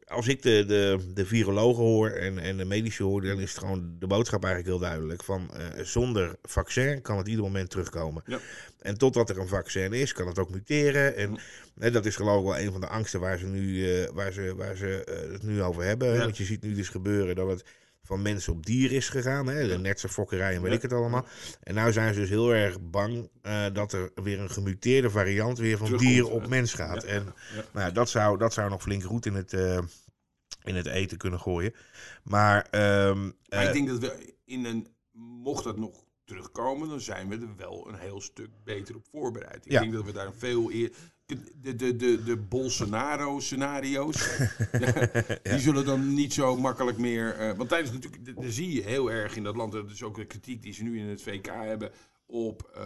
als 0.08 0.28
ik 0.28 0.42
de, 0.42 0.66
de, 0.68 1.00
de 1.14 1.26
virologen 1.26 1.84
hoor 1.84 2.10
en, 2.10 2.40
en 2.40 2.58
de 2.58 2.66
medici 2.66 3.04
hoor, 3.04 3.22
dan 3.22 3.40
is 3.40 3.50
het 3.50 3.60
gewoon 3.60 3.96
de 4.00 4.08
boodschap 4.08 4.44
eigenlijk 4.44 4.74
heel 4.74 4.90
duidelijk. 4.90 5.24
Van 5.24 5.52
zonder 5.82 6.36
vaccin 6.44 7.02
kan 7.02 7.18
het 7.18 7.28
ieder 7.28 7.44
moment 7.44 7.70
terugkomen. 7.70 8.24
Ja. 8.26 8.40
En 8.82 8.98
totdat 8.98 9.30
er 9.30 9.40
een 9.40 9.48
vaccin 9.48 9.94
is, 9.94 10.14
kan 10.14 10.28
het 10.28 10.40
ook 10.40 10.50
muteren. 10.50 11.16
En 11.16 11.38
dat 11.92 12.06
is 12.06 12.16
geloof 12.16 12.40
ik 12.40 12.46
wel 12.46 12.60
een 12.60 12.72
van 12.72 12.82
de 12.82 12.88
angsten 12.88 13.20
waar 13.20 13.38
ze, 13.38 13.46
nu, 13.46 13.88
waar 14.14 14.32
ze, 14.32 14.56
waar 14.56 14.76
ze 14.76 15.04
het 15.32 15.44
nu 15.44 15.62
over 15.62 15.84
hebben. 15.84 16.14
Ja. 16.14 16.20
Want 16.20 16.38
je 16.38 16.44
ziet 16.44 16.62
nu 16.62 16.74
dus 16.74 16.90
gebeuren 16.90 17.36
dat 17.36 17.50
het 17.50 17.64
van 18.10 18.22
mensen 18.22 18.54
op 18.54 18.66
dier 18.66 18.92
is 18.92 19.10
gegaan. 19.10 19.48
Hè? 19.48 19.68
De 19.68 19.78
netse 19.78 20.10
fokkerij 20.10 20.56
en 20.56 20.62
weet 20.62 20.70
Ja. 20.72 20.76
ik 20.78 20.82
het 20.82 20.94
allemaal. 20.94 21.26
En 21.64 21.76
nu 21.76 21.92
zijn 21.92 22.14
ze 22.14 22.20
dus 22.20 22.30
heel 22.30 22.54
erg 22.54 22.78
bang 22.82 23.30
eh, 23.42 23.66
dat 23.74 23.94
er 23.94 24.12
weer 24.24 24.40
een 24.40 24.50
gemuteerde 24.50 25.10
variant 25.10 25.58
weer 25.58 25.78
van 25.78 25.86
Terugkomt, 25.88 26.12
dier 26.14 26.30
op 26.30 26.48
mens 26.48 26.74
gaat. 26.74 27.02
Ja. 27.04 27.08
En 27.08 27.34
Ja. 27.56 27.64
Nou, 27.74 27.92
dat, 27.92 28.10
zou, 28.10 28.38
dat 28.38 28.54
zou 28.54 28.70
nog 28.70 28.82
flink 28.82 29.04
roet 29.04 29.26
in 29.26 29.34
het, 29.34 29.54
eh, 29.54 29.80
in 30.64 30.76
het 30.76 30.86
eten 30.86 31.18
kunnen 31.18 31.40
gooien. 31.40 31.74
Maar, 32.24 32.68
ehm, 32.72 33.22
Maar 33.24 33.34
eh, 33.50 33.64
ik 33.68 33.74
denk 33.74 33.88
dat 33.88 34.00
we 34.00 34.34
in 34.46 34.66
een, 34.66 34.88
mocht 35.44 35.64
dat 35.64 35.78
nog 35.78 36.04
terugkomen, 36.26 36.90
dan 36.90 37.02
zijn 37.02 37.30
we 37.30 37.36
er 37.36 37.56
wel 37.58 37.88
een 37.90 38.00
heel 38.00 38.22
stuk 38.22 38.50
beter 38.64 38.96
op 38.96 39.06
voorbereid. 39.12 39.66
Ik 39.66 39.72
Ja. 39.72 39.80
denk 39.80 39.94
dat 39.94 40.06
we 40.06 40.12
daar 40.12 40.34
veel 40.38 40.72
eer, 40.72 40.92
de, 41.62 41.76
de, 41.76 41.96
de, 41.96 42.24
de 42.24 42.38
Bolsonaro-scenario's, 42.38 44.38
die 45.44 45.60
zullen 45.60 45.86
dan 45.86 46.14
niet 46.14 46.34
zo 46.34 46.58
makkelijk 46.58 46.98
meer. 46.98 47.36
eh, 47.36 47.58
want 47.58 47.70
tijdens 47.70 47.92
natuurlijk, 47.92 48.52
zie 48.52 48.72
je 48.74 48.82
heel 48.82 49.12
erg 49.12 49.36
in 49.36 49.44
dat 49.44 49.56
land. 49.56 49.72
Dat 49.72 49.90
is 49.90 50.04
ook 50.04 50.16
de 50.16 50.26
kritiek 50.26 50.62
die 50.62 50.74
ze 50.74 50.84
nu 50.84 51.00
in 51.00 51.06
het 51.06 51.22
VK 51.22 51.46
hebben 51.46 51.92
op 52.26 52.72
eh, 52.76 52.82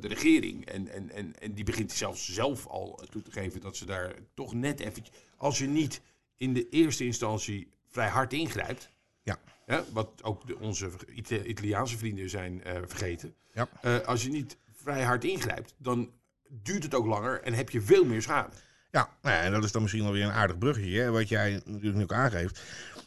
de 0.00 0.08
regering. 0.08 0.66
En, 0.66 0.88
en, 0.88 1.10
en, 1.10 1.38
en 1.40 1.52
die 1.52 1.64
begint 1.64 1.92
zelfs 1.92 2.32
zelf 2.32 2.66
al 2.66 3.00
toe 3.10 3.22
te 3.22 3.30
geven 3.30 3.60
dat 3.60 3.76
ze 3.76 3.86
daar 3.86 4.14
toch 4.34 4.54
net 4.54 4.80
even. 4.80 5.02
Als 5.36 5.58
je 5.58 5.66
niet 5.66 6.00
in 6.36 6.52
de 6.52 6.68
eerste 6.68 7.04
instantie 7.04 7.68
vrij 7.88 8.08
hard 8.08 8.32
ingrijpt. 8.32 8.90
Ja. 9.22 9.38
Ja, 9.66 9.84
wat 9.92 10.22
ook 10.22 10.46
de, 10.46 10.58
onze 10.58 10.90
Ita- 11.14 11.42
Italiaanse 11.42 11.98
vrienden 11.98 12.30
zijn 12.30 12.62
eh, 12.64 12.80
vergeten. 12.86 13.34
Ja. 13.52 13.68
Als 14.04 14.22
je 14.22 14.30
niet 14.30 14.56
vrij 14.72 15.02
hard 15.02 15.24
ingrijpt, 15.24 15.74
dan 15.78 16.10
duurt 16.62 16.82
het 16.82 16.94
ook 16.94 17.06
langer 17.06 17.40
en 17.42 17.54
heb 17.54 17.70
je 17.70 17.80
veel 17.80 18.04
meer 18.04 18.22
schade. 18.22 18.48
ja, 18.90 19.08
nou 19.22 19.36
ja, 19.36 19.42
en 19.42 19.52
dat 19.52 19.64
is 19.64 19.72
dan 19.72 19.82
misschien 19.82 20.02
wel 20.04 20.12
weer 20.12 20.24
een 20.24 20.30
aardig 20.32 20.58
bruggetje, 20.58 21.00
hè, 21.00 21.10
wat 21.10 21.28
jij 21.28 21.60
natuurlijk 21.64 21.96
nu 21.96 22.02
ook 22.02 22.12
aangeeft. 22.12 22.62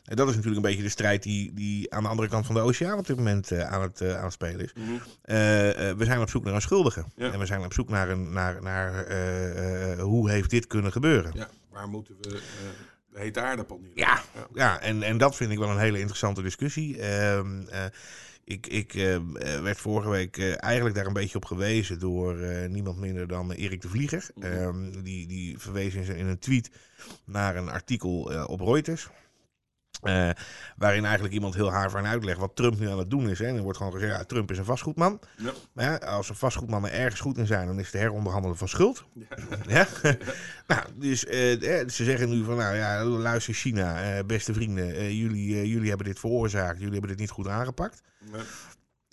En 0.06 0.16
dat 0.16 0.28
is 0.30 0.36
natuurlijk 0.36 0.64
een 0.64 0.70
beetje 0.70 0.84
de 0.84 0.90
strijd 0.90 1.24
die, 1.24 1.54
die 1.54 1.94
aan 1.94 2.04
de 2.04 2.10
andere 2.10 2.28
kant 2.30 2.46
van 2.46 2.56
de 2.56 2.62
oceaan 2.62 2.98
op 2.98 3.08
dit 3.08 3.16
moment 3.18 3.52
eh, 3.52 3.72
aan, 3.72 3.82
het, 3.82 4.02
eh, 4.02 4.18
aan 4.18 4.24
het 4.24 4.34
spelen 4.34 4.64
is. 4.64 4.74
Eh, 5.22 5.90
eh, 5.90 5.98
we 5.98 6.06
zijn 6.06 6.22
op 6.22 6.30
zoek 6.30 6.44
naar 6.44 6.54
een 6.54 6.62
schuldige. 6.62 7.06
Ja. 7.16 7.32
En 7.32 7.40
we 7.40 7.46
zijn 7.46 7.64
op 7.66 7.74
zoek 7.74 7.90
naar, 7.90 8.10
een, 8.10 8.32
naar, 8.34 8.62
naar 8.62 9.12
hoe 10.00 10.30
heeft 10.30 10.50
dit 10.50 10.68
kunnen 10.68 10.92
gebeuren. 10.92 11.32
Ja, 11.36 11.50
waar 11.72 11.88
moeten 11.88 12.16
we. 12.22 12.30
eh, 13.14 13.20
hete 13.22 13.42
aardappel 13.42 13.80
nu. 13.82 13.92
Ja, 13.94 14.22
ja 14.54 14.80
en, 14.82 15.04
en 15.04 15.18
dat 15.18 15.36
vind 15.36 15.52
ik 15.52 15.58
wel 15.58 15.70
een 15.70 15.80
hele 15.80 16.00
interessante 16.00 16.42
discussie. 16.42 16.98
Ik 18.50 18.68
ik 18.68 18.94
eh, 18.94 19.16
eh, 19.16 19.22
werd 19.62 19.78
vorige 19.78 20.10
week 20.10 20.38
eh, 20.38 20.64
eigenlijk 20.64 20.96
daar 20.96 21.06
een 21.06 21.14
beetje 21.14 21.36
op 21.38 21.46
gewezen 21.46 22.00
door 22.00 22.36
niemand 22.70 22.98
minder 22.98 23.28
dan 23.28 23.52
Erik 23.52 23.82
de 23.82 23.90
Vlieger. 23.90 24.30
Ehm, 24.40 25.02
die, 25.04 25.28
die 25.28 25.60
verwees 25.60 25.94
in, 25.94 26.04
zijn- 26.04 26.18
in 26.18 26.26
een 26.28 26.40
tweet 26.40 26.72
naar 27.26 27.56
een 27.56 27.70
artikel 27.70 28.46
op 28.48 28.60
Reuters. 28.62 29.10
Eh, 30.02 30.30
waarin 30.78 31.04
eigenlijk 31.04 31.34
iemand 31.34 31.56
heel 31.56 31.72
haar 31.72 31.90
van 31.90 32.06
uitlegt 32.06 32.40
wat 32.40 32.56
Trump 32.56 32.80
nu 32.80 32.90
aan 32.90 32.98
het 32.98 33.10
doen 33.10 33.30
is. 33.30 33.40
Hè. 33.40 33.46
En 33.46 33.56
er 33.56 33.62
wordt 33.62 33.78
gewoon 33.78 33.94
gezegd, 33.94 34.18
ja, 34.18 34.24
Trump 34.24 34.52
is 34.52 34.58
een 34.58 34.66
vastgoedman. 34.66 35.20
Ja. 35.38 35.52
Maar 35.74 35.86
ja, 35.86 35.96
als 35.96 36.30
een 36.30 36.36
vastgoedmannen 36.36 36.92
ergens 36.92 37.22
goed 37.22 37.38
in 37.38 37.48
zijn, 37.48 37.68
dan 37.68 37.80
is 37.80 37.92
het 37.92 38.02
heronderhandelen 38.02 38.58
van 38.58 38.68
schuld. 38.68 39.06
Ja. 39.68 39.88
nou, 40.68 40.82
dus 40.96 41.26
eh, 41.26 41.60
ze 41.88 42.04
zeggen 42.04 42.30
nu 42.30 42.44
van, 42.44 42.58
nou 42.58 42.76
ja, 42.76 43.04
luister 43.04 43.54
China, 43.54 44.18
eh, 44.18 44.26
beste 44.26 44.54
vrienden, 44.54 45.16
jullie, 45.16 45.68
jullie 45.68 45.90
hebben 45.90 46.08
dit 46.08 46.20
veroorzaakt, 46.20 46.78
jullie 46.78 46.92
hebben 46.92 47.10
dit 47.10 47.20
niet 47.20 47.30
goed 47.30 47.48
aangepakt. 47.48 48.02
Ja. 48.32 48.40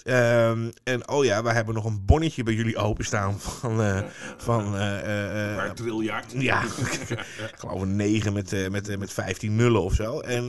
Ehm, 0.06 0.70
en 0.84 1.08
oh 1.08 1.24
ja, 1.24 1.42
we 1.42 1.52
hebben 1.52 1.74
nog 1.74 1.84
een 1.84 2.04
bonnetje 2.04 2.42
bij 2.42 2.54
jullie 2.54 2.76
openstaan 2.76 3.40
van, 3.40 3.82
eh, 3.82 4.02
van 4.36 4.76
eh, 4.76 4.98
eh, 4.98 5.50
eh, 5.50 5.56
Maar 5.56 5.74
triljard. 5.74 6.32
ja, 6.38 6.62
ik 7.52 7.54
geloof 7.58 7.80
een 7.80 7.96
9 7.96 8.32
met, 8.32 8.70
met, 8.70 8.98
met 8.98 9.12
15 9.12 9.56
nullen 9.56 9.82
of 9.82 9.94
zo. 9.94 10.20
En 10.20 10.46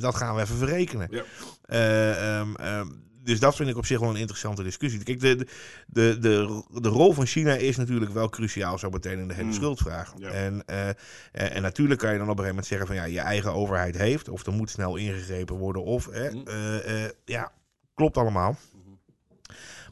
dat 0.00 0.14
gaan 0.14 0.34
we 0.34 0.40
even 0.40 0.56
verrekenen. 0.56 1.08
Ja. 1.10 1.22
Eh, 1.64 2.38
ehm, 2.38 2.54
ehm, 2.54 2.86
dus 3.24 3.40
dat 3.40 3.56
vind 3.56 3.68
ik 3.68 3.76
op 3.76 3.86
zich 3.86 4.00
wel 4.00 4.10
een 4.10 4.16
interessante 4.16 4.62
discussie. 4.62 5.02
Kijk, 5.02 5.20
de, 5.20 5.46
de, 5.86 6.18
de, 6.20 6.62
de 6.80 6.88
rol 6.88 7.12
van 7.12 7.26
China 7.26 7.54
is 7.54 7.76
natuurlijk 7.76 8.12
wel 8.12 8.28
cruciaal 8.28 8.78
zo 8.78 8.90
meteen 8.90 9.18
in 9.18 9.28
de 9.28 9.34
hele 9.34 9.46
Mm. 9.46 9.52
schuldvraag. 9.52 10.14
Ja. 10.18 10.28
En, 10.30 10.62
en 11.32 11.62
natuurlijk 11.62 12.00
kan 12.00 12.12
je 12.12 12.18
dan 12.18 12.28
op 12.30 12.38
een 12.38 12.44
gegeven 12.44 12.54
moment 12.54 12.66
zeggen 12.66 12.86
van 12.86 12.96
ja, 12.96 13.04
je 13.04 13.20
eigen 13.20 13.52
overheid 13.54 13.96
heeft, 13.98 14.28
of 14.28 14.46
er 14.46 14.52
moet 14.52 14.70
snel 14.70 14.96
ingegrepen 14.96 15.56
worden, 15.56 15.84
of 15.84 16.06
eh, 16.08 16.32
Mm. 16.32 16.42
eh, 16.46 17.04
ja, 17.24 17.52
klopt 17.98 18.16
allemaal. 18.16 18.56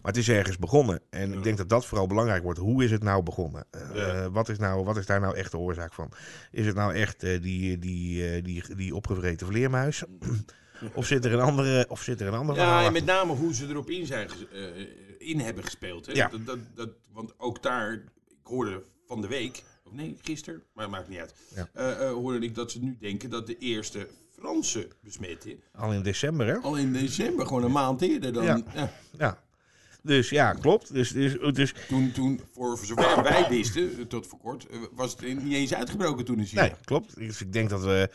Maar 0.02 0.14
het 0.14 0.16
is 0.16 0.28
ergens 0.28 0.58
begonnen. 0.58 1.00
En 1.10 1.30
Ja. 1.30 1.36
ik 1.36 1.42
denk 1.42 1.56
dat 1.56 1.68
dat 1.68 1.86
vooral 1.86 2.06
belangrijk 2.06 2.42
wordt. 2.42 2.58
Hoe 2.58 2.84
is 2.84 2.90
het 2.90 3.02
nou 3.02 3.22
begonnen? 3.22 3.64
Eh, 3.70 3.80
Ja. 3.94 4.30
wat, 4.30 4.48
is 4.48 4.58
nou, 4.58 4.84
wat 4.84 4.96
is 4.96 5.06
daar 5.06 5.20
nou 5.20 5.36
echt 5.36 5.50
de 5.50 5.58
oorzaak 5.58 5.92
van? 5.94 6.12
Is 6.50 6.66
het 6.66 6.74
nou 6.74 6.94
echt 6.94 7.22
eh, 7.22 7.42
die, 7.42 7.78
die, 7.78 8.30
eh, 8.30 8.44
die, 8.44 8.74
die 8.74 8.94
opgevreten 8.94 9.46
vleermuis? 9.46 10.02
of 10.94 11.06
zit 11.06 11.24
er 11.24 11.32
een 11.32 11.40
andere, 11.40 11.86
of 11.88 12.02
zit 12.02 12.20
er 12.20 12.26
een 12.26 12.34
andere 12.34 12.58
Ja, 12.60 12.84
en 12.84 12.92
met 12.92 13.04
name 13.04 13.32
hoe 13.32 13.54
ze 13.54 13.66
erop 13.68 13.90
in, 13.90 14.06
zijn, 14.06 14.28
in 15.18 15.40
hebben 15.40 15.64
gespeeld. 15.64 16.06
Hè? 16.06 16.12
Ja. 16.12 16.28
Dat, 16.28 16.46
dat, 16.46 16.58
dat, 16.74 16.90
want 17.12 17.38
ook 17.38 17.62
daar, 17.62 17.92
ik 18.28 18.36
hoorde 18.42 18.82
van 19.06 19.20
de 19.20 19.28
week, 19.28 19.64
of 19.84 19.92
nee, 19.92 20.16
gisteren, 20.22 20.62
maar 20.74 20.90
maakt 20.90 21.08
niet 21.08 21.18
uit. 21.18 21.34
Hoorde 22.12 22.46
ik 22.46 22.54
dat 22.54 22.70
ze 22.70 22.82
nu 22.82 22.96
denken 23.00 23.30
dat 23.30 23.46
de 23.46 23.58
eerste 23.58 24.08
Franse 24.38 24.88
besmetting, 25.02 25.60
Al 25.74 25.92
in 25.92 26.02
december, 26.02 26.46
hè? 26.46 26.54
al 26.56 26.76
in 26.76 26.92
december, 26.92 27.46
gewoon 27.46 27.64
een 27.64 27.72
maand 27.72 28.02
eerder 28.02 28.32
dan. 28.32 28.44
Ja. 28.44 28.60
ja, 28.74 28.90
Ja. 29.18 29.44
Dus 30.02 30.28
ja, 30.30 30.52
klopt. 30.52 30.92
Dus, 30.94 31.10
dus, 31.12 31.36
dus 31.52 31.74
toen, 31.88 32.12
toen, 32.12 32.40
voor 32.54 32.78
zover 32.82 33.22
wij 33.22 33.46
wisten, 33.48 34.08
tot 34.08 34.26
voor 34.26 34.38
kort, 34.38 34.66
eh, 34.66 34.78
was 34.92 35.10
het 35.10 35.42
niet 35.42 35.54
eens 35.54 35.74
uitgebroken 35.74 36.24
toen 36.24 36.38
in 36.38 36.44
China. 36.46 36.60
nee, 36.62 36.72
klopt. 36.84 37.16
Dus 37.16 37.40
ik 37.40 37.52
denk 37.52 37.70
dat 37.70 37.82
we 37.84 38.10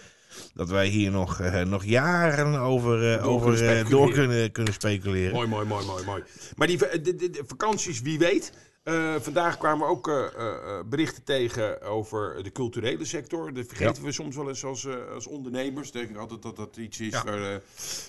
dat 0.53 0.69
wij 0.69 0.87
hier 0.87 1.11
nog, 1.11 1.39
eh, 1.39 1.61
nog 1.65 1.85
jaren 1.85 2.59
over, 2.59 3.11
eh, 3.13 3.23
Door 3.23 3.31
over 3.31 3.53
kunnen 3.53 3.57
speculeren. 3.77 3.89
door 3.91 4.11
kunnen, 4.11 4.51
kunnen 4.51 4.73
speculeren. 4.73 5.33
Mooi, 5.33 5.47
mooi, 5.47 5.65
mooi, 5.65 5.85
mooi, 5.85 6.05
mooi. 6.05 6.23
Maar 6.55 6.67
die 6.67 6.77
va- 6.77 6.97
de, 6.97 7.15
de, 7.15 7.29
de 7.29 7.43
vakanties, 7.47 8.01
wie 8.01 8.17
weet. 8.19 8.53
Eh, 8.83 9.15
vandaag 9.19 9.57
kwamen 9.57 9.87
ook 9.87 10.07
eh, 10.07 10.25
eh, 10.25 10.79
berichten 10.85 11.23
tegen 11.23 11.81
over 11.81 12.43
de 12.43 12.51
culturele 12.51 13.05
sector. 13.05 13.53
Dat 13.53 13.65
vergeten 13.67 14.03
we 14.03 14.11
soms 14.11 14.35
wel 14.35 14.47
eens 14.47 14.63
als, 14.63 14.87
als 15.13 15.27
ondernemers. 15.27 15.91
Denk 15.91 16.09
ik 16.09 16.17
altijd 16.17 16.41
dat 16.41 16.55
dat 16.55 16.77
iets 16.77 16.99
is 16.99 17.11
Ja. 17.11 17.23
waar, 17.23 17.61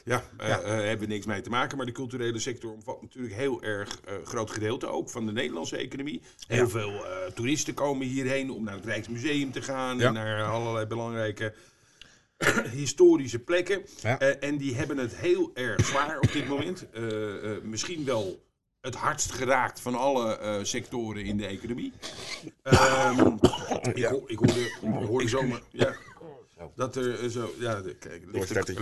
ja, 0.05 0.25
Ja. 0.39 0.61
hebben 0.63 1.09
we 1.09 1.13
niks 1.15 1.27
mee 1.27 1.41
te 1.41 1.51
maken. 1.51 1.77
Maar 1.77 1.87
de 1.87 1.93
culturele 1.93 2.39
sector 2.39 2.73
omvat 2.73 3.03
natuurlijk 3.03 3.35
heel 3.35 3.63
erg 3.63 4.01
groot 4.25 4.51
gedeelte 4.51 4.87
ook 4.87 5.11
van 5.11 5.27
de 5.27 5.33
Nederlandse 5.33 5.77
economie. 5.77 6.23
Heel 6.47 6.69
veel 6.69 7.05
toeristen 7.35 7.75
komen 7.75 8.07
hierheen 8.07 8.51
om 8.51 8.65
naar 8.65 8.75
het 8.75 8.85
Rijksmuseum 8.85 9.53
te 9.53 9.63
gaan. 9.63 10.01
En 10.01 10.13
naar 10.13 10.43
allerlei 10.45 10.87
belangrijke 10.87 11.55
historische 12.83 13.39
plekken. 13.39 13.83
En 14.41 14.57
die 14.57 14.75
hebben 14.75 14.99
het 14.99 15.17
heel 15.17 15.51
erg 15.55 15.87
zwaar 15.87 16.19
op 16.21 16.33
dit 16.33 16.49
moment. 16.49 16.87
Misschien 17.63 18.05
wel 18.05 18.43
het 18.83 18.95
hardst 18.95 19.33
geraakt 19.33 19.81
van 19.81 19.95
alle 19.95 20.37
eh, 20.39 20.55
sectoren 20.63 21.25
in 21.25 21.37
de 21.37 21.47
economie. 21.47 21.93
Ehm, 22.63 23.27
ik, 23.95 24.05
ho- 24.05 24.25
ik 24.27 24.39
hoorde, 24.39 24.61
ik 24.61 25.07
hoorde 25.07 25.29
zomaar... 25.29 25.61
Ja, 25.71 25.95
dat 26.75 26.97
er 26.97 27.21
eh, 27.23 27.29
zo... 27.29 27.55
Ja, 27.59 27.83
kijk, 27.99 28.23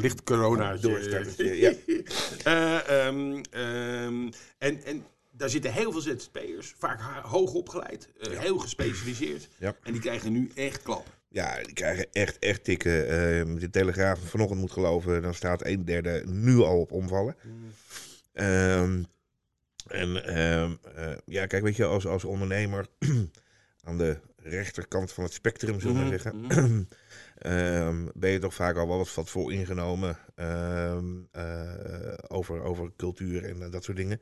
licht, 0.00 0.23
corona. 0.23 0.76
Doorstartertje, 0.76 1.59
ja. 1.61 1.73
Eh, 2.45 3.07
ehm, 3.07 3.40
ehm, 3.50 4.28
en, 4.59 4.85
en 4.85 5.04
daar 5.30 5.49
zitten 5.50 5.73
heel 5.73 5.92
veel 5.92 6.00
ZZP'ers, 6.00 6.75
vaak 6.78 7.00
hoog 7.23 7.52
opgeleid, 7.52 8.09
heel 8.28 8.59
gespecialiseerd. 8.59 9.49
Ja. 9.59 9.75
En 9.83 9.92
die 9.92 10.00
krijgen 10.00 10.33
nu 10.33 10.50
echt 10.54 10.83
klap. 10.83 11.07
Ja, 11.28 11.62
die 11.62 11.73
krijgen 11.73 12.07
echt, 12.12 12.38
echt 12.38 12.64
tikken. 12.64 12.90
De 13.59 13.71
Telegraaf 13.71 14.19
vanochtend 14.21 14.61
moet 14.61 14.71
geloven, 14.73 15.23
dan 15.23 15.35
staat 15.35 15.64
een 15.66 15.85
derde 15.85 16.23
nu 16.26 16.59
al 16.59 16.80
op 16.80 16.92
omvallen. 16.92 17.37
Ehm, 18.33 19.02
en 19.90 20.25
ehm, 20.25 20.76
eh, 20.94 21.16
ja, 21.26 21.47
kijk, 21.47 21.62
weet 21.62 21.76
je, 21.76 21.85
als, 21.85 22.06
als 22.06 22.25
ondernemer 22.25 22.87
aan 23.85 23.99
de 23.99 24.20
rechterkant 24.37 25.12
van 25.12 25.25
het 25.25 25.32
spectrum, 25.32 25.80
zullen 25.80 25.97
we 25.97 26.06
Mhm, 26.06 26.09
zeggen, 26.18 26.35
ehm, 27.38 28.09
ben 28.14 28.30
je 28.30 28.38
toch 28.38 28.54
vaak 28.54 28.76
al 28.76 28.88
wel 28.88 28.97
wat, 28.97 29.14
wat 29.14 29.30
voor 29.30 29.52
ingenomen 29.52 30.18
ehm, 30.35 31.04
eh, 31.32 32.14
over, 32.28 32.62
over 32.62 32.92
cultuur 32.97 33.44
en 33.44 33.62
eh, 33.62 33.70
dat 33.70 33.85
soort 33.85 33.97
dingen. 33.97 34.20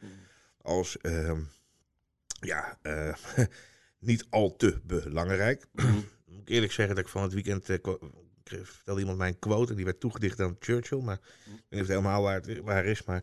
Als, 0.62 0.98
ehm, 0.98 1.40
ja, 2.40 2.78
niet 3.98 4.26
al 4.30 4.56
te 4.56 4.80
belangrijk. 4.84 5.66
Moet 6.26 6.40
ik 6.40 6.48
eerlijk 6.48 6.72
zeggen 6.72 6.94
dat 6.94 7.04
ik 7.04 7.10
van 7.10 7.22
het 7.22 7.32
weekend. 7.32 7.66
Ik 8.52 8.67
vertelde 8.67 9.00
iemand 9.00 9.19
mij 9.19 9.28
een 9.28 9.38
quote 9.38 9.71
en 9.71 9.76
die 9.76 9.85
werd 9.85 10.00
toegedicht 10.00 10.40
aan 10.40 10.57
Churchill. 10.61 11.00
Maar 11.00 11.14
ik 11.14 11.21
weet 11.45 11.55
niet 11.71 11.81
of 11.81 11.87
het 11.87 11.88
helemaal 11.88 12.23
waar, 12.23 12.35
het, 12.35 12.61
waar 12.62 12.85
is. 12.85 13.05
Maar 13.05 13.23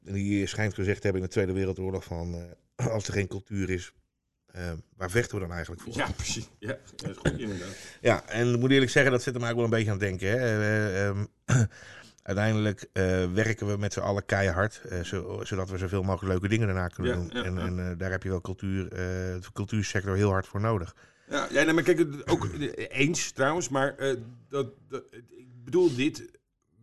die 0.00 0.46
schijnt 0.46 0.74
gezegd 0.74 0.96
te 0.96 1.02
hebben 1.02 1.20
in 1.22 1.26
de 1.28 1.32
Tweede 1.34 1.52
Wereldoorlog: 1.52 2.04
van 2.04 2.34
eh, 2.76 2.86
als 2.94 3.06
er 3.06 3.12
geen 3.12 3.28
cultuur 3.28 3.70
is, 3.70 3.92
eh, 4.46 4.72
waar 4.96 5.10
vechten 5.10 5.34
we 5.34 5.40
dan 5.42 5.52
eigenlijk 5.52 5.82
voor? 5.82 5.92
Ja, 5.96 6.10
precies. 6.16 6.48
Ja, 6.58 6.76
dat 6.96 7.10
is 7.10 7.16
goed 7.16 7.38
inderdaad. 7.40 7.76
Ja, 8.00 8.26
en 8.28 8.52
ik 8.54 8.58
moet 8.60 8.70
eerlijk 8.70 8.90
zeggen, 8.90 9.12
dat 9.12 9.22
zet 9.22 9.34
hem 9.34 9.42
eigenlijk 9.42 9.70
wel 9.72 9.78
een 9.80 9.84
beetje 9.84 10.04
aan 10.06 10.10
het 10.10 10.20
denken. 10.20 10.40
Hè. 10.40 10.60
Eh, 10.60 11.06
ehm, 11.06 11.24
uiteindelijk 12.22 12.88
werken 13.34 13.66
we 13.66 13.76
met 13.76 13.92
z'n 13.92 14.00
allen 14.00 14.24
keihard, 14.24 14.82
zo- 15.02 15.40
zodat 15.44 15.70
we 15.70 15.78
zoveel 15.78 16.02
mogelijk 16.02 16.32
leuke 16.32 16.48
dingen 16.48 16.66
daarna 16.66 16.88
kunnen 16.88 17.12
Ja, 17.12 17.18
doen. 17.18 17.30
ja, 17.32 17.42
en 17.44 17.78
en 17.78 17.98
daar 17.98 18.10
heb 18.10 18.22
je 18.22 18.28
wel 18.28 18.40
cultuur, 18.40 18.88
de 18.90 19.40
cultuursector 19.52 20.16
heel 20.16 20.30
hard 20.30 20.46
voor 20.46 20.60
nodig. 20.60 20.96
Ja, 21.30 21.48
ja 21.50 21.62
nee, 21.62 21.72
maar 21.72 21.82
kijk, 21.82 21.98
het- 21.98 22.28
ook 22.28 22.44
eh, 22.44 22.86
eens 23.00 23.30
trouwens, 23.30 23.68
maar 23.68 23.96
eh, 23.96 24.14
dat, 24.48 24.72
dat, 24.88 25.04
ik 25.28 25.64
bedoel 25.64 25.94
dit. 25.94 26.30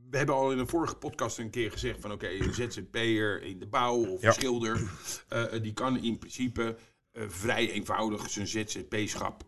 We 0.09 0.17
hebben 0.17 0.35
al 0.35 0.51
in 0.51 0.57
een 0.59 0.67
vorige 0.67 0.95
podcast 0.95 1.37
een 1.37 1.49
keer 1.49 1.71
gezegd 1.71 1.97
van 2.01 2.11
oké, 2.11 2.27
een 2.29 2.53
ZZP'er 2.53 3.43
in 3.43 3.59
de 3.59 3.67
bouw 3.67 4.05
of 4.05 4.21
Ja. 4.21 4.27
een 4.27 4.33
schilder, 4.33 4.81
eh, 5.27 5.43
die 5.61 5.73
kan 5.73 6.03
in 6.03 6.17
principe 6.17 6.75
vrij 7.27 7.71
eenvoudig 7.71 8.29
zijn 8.29 8.47
ZZP-schap 8.47 9.43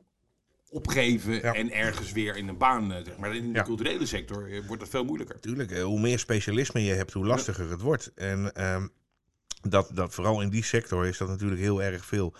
opgeven 0.70 1.34
Ja. 1.34 1.54
en 1.54 1.72
ergens 1.72 2.12
weer 2.12 2.36
in 2.38 2.48
een 2.48 2.58
baan. 2.58 2.92
zeg 3.06 3.18
maar 3.18 3.36
in 3.36 3.48
de 3.52 3.58
Ja. 3.58 3.64
culturele 3.64 4.06
sector 4.06 4.50
wordt 4.66 4.82
dat 4.82 4.90
veel 4.92 5.04
moeilijker. 5.06 5.40
Tuurlijk, 5.40 5.78
hoe 5.78 6.00
meer 6.00 6.20
specialisme 6.20 6.84
je 6.84 6.94
hebt, 6.94 7.14
hoe 7.14 7.26
lastiger 7.26 7.70
het 7.70 7.82
wordt. 7.82 8.12
En 8.16 8.54
ehm, 8.56 8.88
dat, 9.62 9.92
dat 9.94 10.14
vooral 10.14 10.42
in 10.42 10.50
die 10.50 10.64
sector 10.64 11.08
is 11.08 11.18
dat 11.18 11.28
natuurlijk 11.28 11.62
heel 11.62 11.84
erg 11.84 12.06
veel 12.06 12.34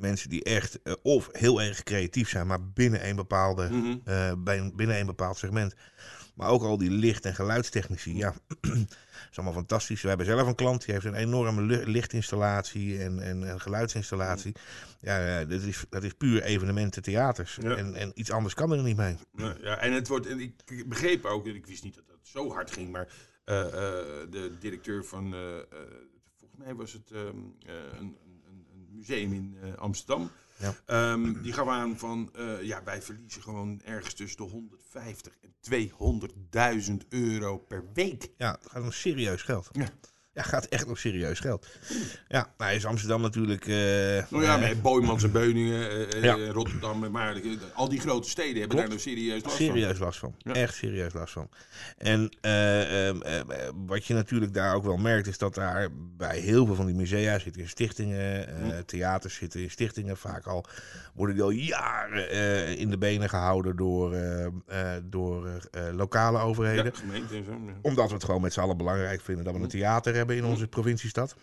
mensen 0.00 0.28
die 0.30 0.42
echt 0.44 0.82
eh, 0.82 0.92
of 1.02 1.28
heel 1.32 1.62
erg 1.62 1.82
creatief 1.82 2.28
zijn, 2.28 2.46
maar 2.46 2.64
binnen 2.64 3.08
een 3.08 3.16
bepaalde 3.16 3.68
Mhm. 3.70 3.96
eh, 4.04 4.32
bij, 4.38 4.72
binnen 4.74 4.98
een 5.00 5.06
bepaald 5.06 5.36
segment. 5.36 5.74
Maar 6.34 6.48
ook 6.48 6.62
al 6.62 6.78
die 6.78 6.90
licht- 6.90 7.24
en 7.24 7.34
geluidstechnici, 7.34 8.16
ja, 8.16 8.34
is 9.30 9.36
allemaal 9.36 9.52
fantastisch. 9.52 10.02
We 10.02 10.08
hebben 10.08 10.26
zelf 10.26 10.46
een 10.48 10.54
klant 10.54 10.84
die 10.84 10.94
heeft 10.94 11.06
een 11.06 11.14
enorme 11.14 11.62
lichtinstallatie 11.86 13.02
en, 13.02 13.20
en, 13.20 13.48
en 13.48 13.60
geluidsinstallatie. 13.60 14.52
Ja, 15.00 15.44
dat, 15.44 15.62
is, 15.62 15.84
dat 15.88 16.02
is 16.04 16.12
puur 16.12 16.42
evenementen, 16.42 17.02
theaters. 17.02 17.58
Ja. 17.62 17.76
En, 17.76 17.94
en 17.94 18.10
iets 18.14 18.30
anders 18.30 18.54
kan 18.54 18.72
er 18.72 18.82
niet 18.82 18.96
mee. 18.96 19.16
Ja, 19.36 19.56
ja, 19.60 19.76
en 19.78 19.92
het 19.92 20.08
wordt, 20.08 20.26
en 20.26 20.40
ik 20.40 20.84
begreep 20.88 21.24
ook, 21.24 21.46
ik 21.46 21.66
wist 21.66 21.84
niet 21.84 21.94
dat 21.94 22.06
dat 22.08 22.18
zo 22.22 22.52
hard 22.52 22.70
ging, 22.70 22.90
maar 22.90 23.08
eh, 23.44 23.54
de 24.30 24.56
directeur 24.60 25.04
van, 25.04 25.34
volgens 26.38 26.58
mij 26.64 26.74
was 26.74 26.92
het 26.92 27.10
ehm, 27.10 27.36
eh, 27.66 27.74
een 27.98 28.16
museum 29.00 29.32
in 29.32 29.56
eh, 29.62 29.74
Amsterdam, 29.74 30.30
Ja. 30.56 30.74
Ehm, 30.86 31.42
die 31.42 31.52
gaf 31.52 31.68
aan 31.68 31.98
van, 31.98 32.30
eh, 32.34 32.62
ja, 32.62 32.82
wij 32.84 33.02
verliezen 33.02 33.42
gewoon 33.42 33.80
ergens 33.84 34.14
tussen 34.14 34.36
de 34.36 34.50
150 34.50 35.32
en 35.40 35.54
200.000 35.60 37.06
euro 37.08 37.58
per 37.58 37.84
week. 37.94 38.28
Ja, 38.36 38.52
het 38.60 38.70
gaat 38.70 38.82
om 38.82 38.92
serieus 38.92 39.42
geld. 39.42 39.68
Ja. 39.72 39.88
Ja, 40.32 40.42
gaat 40.42 40.64
echt 40.64 40.86
nog 40.86 40.98
serieus 40.98 41.38
geld. 41.40 41.66
Ja, 42.28 42.52
nou 42.58 42.74
is 42.74 42.84
Amsterdam 42.86 43.20
natuurlijk... 43.20 43.66
eh, 43.66 43.74
Nou 44.30 44.44
ja, 44.44 44.54
eh, 44.54 44.60
met 44.60 44.82
Boymans 44.82 45.22
en 45.22 45.32
Beuningen, 45.32 46.10
eh, 46.12 46.22
Ja. 46.22 46.36
Rotterdam, 46.50 47.10
maar 47.10 47.40
al 47.74 47.88
die 47.88 48.00
grote 48.00 48.28
steden 48.28 48.60
hebben 48.60 48.68
Klopt. 48.68 48.82
daar 48.82 48.88
nou 48.88 49.00
serieus 49.00 49.42
last 49.42 49.56
van. 49.56 49.66
serieus 49.66 49.98
last 49.98 50.18
van. 50.18 50.34
Ja. 50.38 50.52
Echt 50.52 50.74
serieus 50.74 51.12
last 51.12 51.32
van. 51.32 51.48
En 51.98 52.30
wat 53.86 54.04
je 54.06 54.14
natuurlijk 54.14 54.54
daar 54.54 54.74
ook 54.74 54.84
wel 54.84 54.96
merkt, 54.96 55.26
is 55.26 55.38
dat 55.38 55.54
daar 55.54 55.88
bij 56.16 56.38
heel 56.38 56.66
veel 56.66 56.74
van 56.74 56.86
die 56.86 56.94
musea 56.94 57.38
zitten 57.38 57.62
in 57.62 57.68
stichtingen, 57.68 58.48
Hm. 58.60 58.82
theaters 58.86 59.34
zitten 59.34 59.60
in 59.60 59.70
stichtingen. 59.70 60.16
Vaak 60.16 60.46
al 60.46 60.64
worden 61.14 61.34
die 61.34 61.44
al 61.44 61.50
jaren 61.50 62.30
in 62.78 62.90
de 62.90 62.98
benen 62.98 63.28
gehouden 63.28 63.76
door, 63.76 64.16
door 65.02 65.48
lokale 65.92 66.38
overheden. 66.38 66.84
Ja, 66.84 66.90
gemeente 66.94 67.36
en 67.36 67.44
zo. 67.44 67.52
Omdat 67.82 68.08
we 68.08 68.14
het 68.14 68.24
gewoon 68.24 68.40
met 68.40 68.52
z'n 68.52 68.60
allen 68.60 68.76
belangrijk 68.76 69.20
vinden 69.20 69.44
dat 69.44 69.54
we 69.54 69.60
een 69.60 69.68
theater 69.68 70.14
hebben 70.20 70.36
in 70.36 70.44
onze 70.44 70.68
provinciestad. 70.68 71.36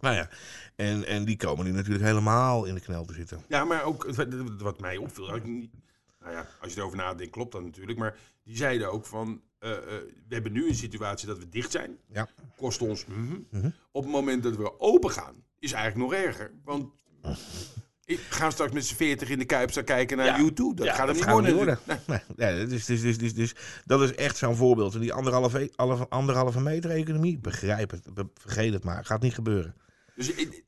Nou 0.00 0.14
ja, 0.16 0.28
en, 0.76 1.06
en 1.06 1.24
die 1.24 1.36
komen 1.36 1.64
nu 1.64 1.70
natuurlijk 1.72 2.04
helemaal 2.04 2.64
in 2.64 2.74
de 2.74 2.80
knel 2.80 3.04
te 3.04 3.14
zitten. 3.14 3.40
Ja, 3.48 3.64
maar 3.64 3.82
ook 3.82 4.04
wat 4.58 4.80
mij 4.80 4.96
opviel, 4.96 5.26
had 5.28 5.36
ik 5.36 5.44
niet- 5.44 5.70
nou 6.20 6.32
ja, 6.32 6.48
als 6.60 6.72
je 6.74 6.78
erover 6.80 6.96
nadenkt, 6.98 7.32
klopt 7.32 7.52
dat 7.52 7.62
natuurlijk. 7.62 7.98
Maar 7.98 8.16
die 8.42 8.56
zeiden 8.56 8.92
ook 8.92 9.06
van, 9.06 9.42
eh, 9.58 9.70
eh, 9.72 9.78
we 10.28 10.34
hebben 10.34 10.52
nu 10.52 10.68
een 10.68 10.74
situatie 10.74 11.26
dat 11.28 11.38
we 11.38 11.48
dicht 11.48 11.70
zijn. 11.70 11.98
Ja. 12.08 12.28
Kost 12.56 12.80
ons. 12.82 13.06
mhm. 13.06 13.36
Mhm. 13.50 13.70
Op 13.92 14.02
het 14.02 14.12
moment 14.12 14.42
dat 14.42 14.56
we 14.56 14.80
open 14.80 15.10
gaan, 15.10 15.34
is 15.58 15.72
eigenlijk 15.72 16.10
nog 16.10 16.20
erger. 16.20 16.52
Want 16.64 16.92
ik 18.06 18.18
ga 18.18 18.50
straks 18.50 18.72
met 18.72 18.84
z'n 18.84 18.94
veertig 18.94 19.28
in 19.28 19.38
de 19.38 19.44
Kuip 19.44 19.70
staan 19.70 19.84
kijken 19.84 20.16
naar. 20.16 20.40
U2. 20.40 20.54
Dat 20.74 20.88
gaat 20.88 21.08
hem 21.08 21.26
dat 21.26 21.42
niet 21.42 21.52
worden. 21.54 21.78
Nee. 22.36 22.66
Dus, 22.66 22.84
dus, 22.84 23.00
dus, 23.00 23.18
dus, 23.18 23.34
dus 23.34 23.54
dat 23.84 24.00
is 24.02 24.14
echt 24.14 24.36
zo'n 24.36 24.56
voorbeeld. 24.56 24.94
En 24.94 25.00
die 25.00 25.12
anderhalve, 26.08 26.60
meter 26.60 26.90
economie, 26.90 27.38
begrijp 27.38 27.90
het, 27.90 28.08
vergeet 28.34 28.72
het 28.72 28.84
maar. 28.84 29.04
Gaat 29.04 29.22
niet 29.22 29.34
gebeuren. 29.34 29.74
Dus 30.14 30.30
ik, 30.32 30.64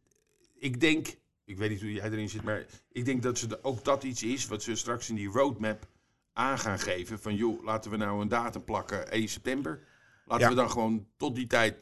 ik 0.58 0.80
denk, 0.80 1.06
ik 1.44 1.56
weet 1.58 1.70
niet 1.70 1.80
hoe 1.80 1.92
jij 1.92 2.10
erin 2.10 2.28
zit, 2.28 2.42
maar 2.42 2.64
ik 2.92 3.04
denk 3.04 3.22
dat 3.22 3.38
ze 3.38 3.46
de- 3.46 3.64
ook 3.64 3.84
dat 3.84 4.02
iets 4.02 4.22
is 4.22 4.46
wat 4.46 4.62
ze 4.62 4.74
straks 4.74 5.08
in 5.08 5.14
die 5.14 5.28
roadmap 5.28 5.86
aan 6.32 6.58
gaan 6.58 6.78
geven. 6.78 7.18
Van 7.18 7.34
joh, 7.34 7.64
laten 7.64 7.90
we 7.90 7.96
nou 7.96 8.20
een 8.22 8.28
datum 8.28 8.64
plakken 8.64 9.10
1 9.10 9.28
september. 9.28 9.80
Laten 10.26 10.44
Ja. 10.44 10.50
we 10.50 10.56
dan 10.56 10.70
gewoon 10.70 11.06
tot 11.16 11.34
die 11.34 11.46
tijd 11.46 11.76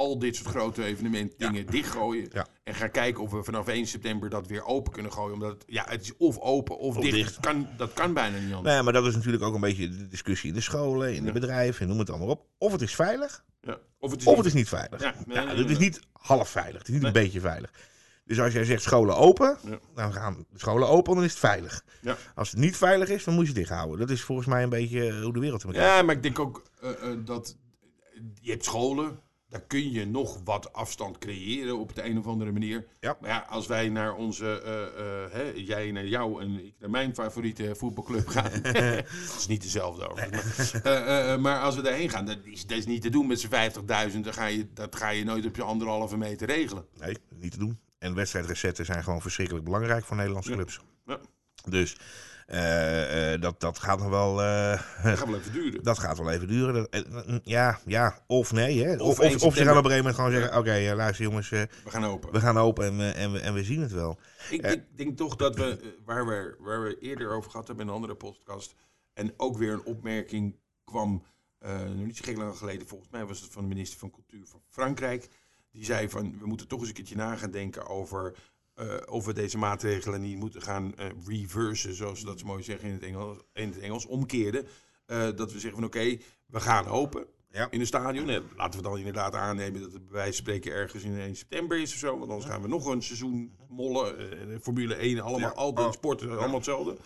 al 0.00 0.18
dit 0.18 0.36
soort 0.36 0.48
grote 0.48 0.84
evenementdingen 0.84 1.66
dichtgooien. 1.66 2.28
Ja. 2.32 2.46
En 2.64 2.74
gaan 2.74 2.90
kijken 2.90 3.22
of 3.22 3.30
we 3.30 3.42
vanaf 3.44 3.66
1 3.68 3.86
september 3.86 4.30
dat 4.30 4.46
weer 4.46 4.64
open 4.64 4.92
kunnen 4.92 5.12
gooien. 5.12 5.34
Omdat 5.34 5.50
het, 5.50 5.64
ja, 5.66 5.84
het 5.88 6.02
is 6.02 6.16
of 6.16 6.38
open 6.38 6.78
of, 6.78 6.96
Of 6.96 7.04
dicht. 7.10 7.40
kan, 7.40 7.68
dat 7.76 7.92
kan 7.92 8.14
bijna 8.14 8.36
niet 8.36 8.44
anders. 8.44 8.62
Nee, 8.62 8.72
Nou 8.72 8.84
maar 8.84 8.92
dat 8.92 9.06
is 9.06 9.14
natuurlijk 9.14 9.42
ook 9.42 9.54
een 9.54 9.60
beetje 9.60 9.88
de 9.88 10.06
discussie 10.06 10.48
in 10.48 10.54
de 10.54 10.60
scholen, 10.60 11.14
in 11.14 11.24
de 11.24 11.32
bedrijven, 11.32 11.88
noem 11.88 11.98
het 11.98 12.10
allemaal 12.10 12.28
op. 12.28 12.46
Of 12.58 12.72
het 12.72 12.80
is 12.82 12.94
veilig, 12.94 13.44
Ja. 13.60 13.78
Of 13.98 14.10
het 14.10 14.20
is 14.20 14.26
of 14.26 14.34
niet- 14.34 14.44
het 14.44 14.46
is 14.54 14.58
niet 14.60 14.68
veilig. 14.68 15.00
Ja, 15.00 15.14
nee, 15.26 15.36
Ja, 15.36 15.44
nee, 15.44 15.56
het 15.56 15.70
is 15.70 15.78
niet 15.78 16.00
half 16.12 16.48
veilig, 16.48 16.78
het 16.78 16.88
is 16.88 16.92
niet 16.94 17.02
Nee. 17.02 17.12
een 17.14 17.22
beetje 17.22 17.40
veilig. 17.40 17.70
Dus 18.24 18.40
als 18.40 18.52
jij 18.52 18.64
zegt 18.64 18.82
scholen 18.82 19.16
open, 19.16 19.58
dan 19.94 20.12
gaan 20.12 20.46
de 20.50 20.58
scholen 20.58 20.88
open, 20.88 21.14
dan 21.14 21.24
is 21.24 21.30
het 21.30 21.38
veilig. 21.38 21.84
Ja. 22.00 22.16
Als 22.34 22.50
het 22.50 22.60
niet 22.60 22.76
veilig 22.76 23.08
is, 23.08 23.24
dan 23.24 23.34
moet 23.34 23.42
je 23.42 23.48
het 23.50 23.58
dicht 23.58 23.70
houden. 23.70 23.98
Dat 23.98 24.10
is 24.10 24.22
volgens 24.22 24.46
mij 24.46 24.62
een 24.62 24.68
beetje 24.68 25.06
eh, 25.08 25.22
hoe 25.22 25.32
de 25.32 25.40
wereld 25.40 25.62
in 25.64 25.68
elkaar 25.72 25.96
Ja, 25.96 26.02
maar 26.02 26.14
ik 26.14 26.22
denk 26.22 26.38
ook 26.38 26.62
eh, 26.80 26.90
eh, 26.90 27.18
dat 27.24 27.56
je 28.40 28.50
hebt 28.50 28.64
scholen, 28.64 29.18
daar 29.50 29.60
kun 29.60 29.90
je 29.90 30.06
nog 30.06 30.40
wat 30.44 30.72
afstand 30.72 31.18
creëren 31.18 31.78
op 31.78 31.94
de 31.94 32.04
een 32.04 32.18
of 32.18 32.26
andere 32.26 32.52
manier. 32.52 32.86
Ja. 33.00 33.16
Maar 33.20 33.30
ja, 33.30 33.46
als 33.48 33.66
wij 33.66 33.88
naar 33.88 34.14
onze, 34.14 34.60
eh, 34.62 34.82
eh, 35.24 35.32
hè, 35.32 35.42
jij 35.54 35.90
naar 35.90 36.06
jou 36.06 36.42
en 36.42 36.64
ik 36.66 36.74
naar 36.78 36.90
mijn 36.90 37.14
favoriete 37.14 37.74
voetbalclub 37.76 38.28
gaan, 38.28 38.50
het 38.62 39.34
is 39.38 39.46
niet 39.46 39.62
dezelfde 39.62 40.08
overigens. 40.10 40.72
Maar, 40.72 41.06
eh, 41.06 41.38
maar 41.38 41.60
als 41.60 41.76
we 41.76 41.82
daarheen 41.82 42.10
gaan, 42.10 42.24
dat 42.24 42.38
is, 42.44 42.66
dat 42.66 42.78
is 42.78 42.86
niet 42.86 43.02
te 43.02 43.10
doen 43.10 43.26
met 43.26 43.40
z'n 43.40 43.48
50.000. 43.48 44.24
Dan 44.24 44.32
ga 44.32 44.46
je, 44.46 44.66
dat 44.74 44.96
ga 44.96 45.08
je 45.08 45.24
nooit 45.24 45.46
op 45.46 45.56
je 45.56 45.62
anderhalve 45.62 46.16
meter 46.16 46.46
regelen. 46.46 46.84
Nee, 46.98 47.16
niet 47.34 47.52
te 47.52 47.58
doen. 47.58 47.78
En 47.98 48.14
wedstrijdrecetten 48.14 48.84
zijn 48.84 49.04
gewoon 49.04 49.20
verschrikkelijk 49.20 49.64
belangrijk 49.64 50.04
voor 50.04 50.16
Nederlandse 50.16 50.50
Ja. 50.50 50.56
clubs. 50.56 50.80
Ja. 51.06 51.20
Dus 51.68 51.96
eh, 52.50 53.32
eh, 53.34 53.40
dat, 53.40 53.60
dat 53.60 53.78
gaat 53.78 53.98
nog 53.98 54.08
wel. 54.08 54.42
eh, 54.42 54.70
Dat 55.02 55.18
gaat 55.18 55.26
wel 55.28 55.38
even 55.38 55.52
duren. 55.52 55.82
dat 55.82 55.98
gaat 55.98 56.18
wel 56.18 56.30
even 56.30 56.48
duren. 56.48 56.74
Dat- 56.74 56.88
eh, 56.88 57.36
ja, 57.42 57.78
ja, 57.86 58.18
of 58.26 58.52
nee. 58.52 58.84
Hè. 58.84 58.92
Of, 58.94 59.00
Of 59.00 59.18
of, 59.18 59.24
1 59.24 59.40
of, 59.40 59.54
ze 59.54 59.64
gaan 59.64 59.76
op 59.76 59.84
een 59.84 59.90
gegeven 59.90 59.96
moment 59.96 60.14
gewoon 60.14 60.30
zeggen: 60.30 60.58
Oké, 60.58 60.94
luister 60.96 61.24
jongens, 61.24 61.48
We 61.48 61.68
gaan 61.84 62.04
open. 62.04 62.32
we 62.32 62.40
gaan 62.40 62.58
open 62.58 62.84
en, 62.86 62.96
we- 62.96 63.10
en, 63.10 63.32
we, 63.32 63.38
en 63.40 63.54
we 63.54 63.64
zien 63.64 63.80
het 63.80 63.92
wel. 63.92 64.18
Ik, 64.50 64.66
ik 64.66 64.82
denk 64.96 65.16
toch 65.16 65.36
dat 65.36 65.56
we, 65.56 65.94
waar 66.04 66.26
we, 66.26 66.54
waar 66.58 66.82
we 66.82 66.98
eerder 66.98 67.30
over 67.30 67.50
gehad 67.50 67.66
hebben 67.66 67.84
in 67.84 67.90
een 67.90 67.96
andere 67.96 68.14
podcast, 68.14 68.74
en 69.12 69.32
ook 69.36 69.56
weer 69.58 69.72
een 69.72 69.84
opmerking 69.84 70.56
kwam, 70.84 71.22
nog 71.94 72.06
niet 72.06 72.16
zo 72.16 72.24
gek 72.24 72.36
lang 72.36 72.56
geleden, 72.56 72.88
volgens 72.88 73.10
mij 73.10 73.24
was 73.24 73.40
het 73.40 73.52
van 73.52 73.62
de 73.62 73.68
minister 73.68 73.98
van 73.98 74.10
Cultuur 74.10 74.46
van 74.46 74.60
Frankrijk. 74.68 75.28
Die 75.72 75.84
zei 75.84 76.08
van, 76.08 76.38
we 76.40 76.46
moeten 76.46 76.68
toch 76.68 76.78
eens 76.78 76.88
een 76.88 76.94
keertje 76.94 77.16
na 77.16 77.36
gaan 77.36 77.50
denken 77.50 77.86
over 77.86 78.34
eh, 78.80 78.96
of 79.12 79.24
we 79.24 79.32
deze 79.32 79.58
maatregelen 79.58 80.20
niet 80.20 80.36
moeten 80.38 80.62
gaan 80.62 80.94
eh 80.96 81.06
reversen, 81.26 81.94
zoals 81.94 82.18
ze 82.20 82.24
dat 82.26 82.38
zo 82.38 82.46
mooi 82.46 82.62
zeggen 82.62 82.88
in 82.88 82.94
het 82.94 83.02
Engels, 83.02 83.38
in 83.52 83.68
het 83.68 83.78
Engels 83.78 84.06
omkeren. 84.06 84.66
Eh, 85.06 85.18
dat 85.36 85.52
we 85.52 85.58
zeggen 85.58 85.72
van 85.80 85.84
oké, 85.84 86.18
we 86.46 86.60
gaan 86.60 86.86
open 86.86 87.26
Ja. 87.52 87.70
in 87.70 87.80
een 87.80 87.86
stadion. 87.86 88.42
Laten 88.56 88.80
we 88.80 88.86
dan 88.88 88.98
inderdaad 88.98 89.34
aannemen 89.34 89.80
dat 89.80 89.92
het 89.92 90.04
bij 90.06 90.12
wijze 90.16 90.32
van 90.32 90.42
spreken 90.42 90.72
ergens 90.72 91.02
in 91.04 91.18
1 91.20 91.36
september 91.36 91.78
is 91.80 91.92
of 91.92 91.98
zo. 91.98 92.18
Want 92.18 92.30
anders 92.30 92.50
gaan 92.50 92.62
we 92.62 92.68
nog 92.68 92.86
een 92.86 93.02
seizoen 93.02 93.56
mollen. 93.68 94.60
Formule 94.62 94.94
1, 94.94 95.20
allemaal, 95.20 95.48
Ja. 95.50 95.54
altijd 95.54 95.86
Oh. 95.86 95.92
sporten, 95.92 96.30
allemaal 96.30 96.54
hetzelfde. 96.54 96.96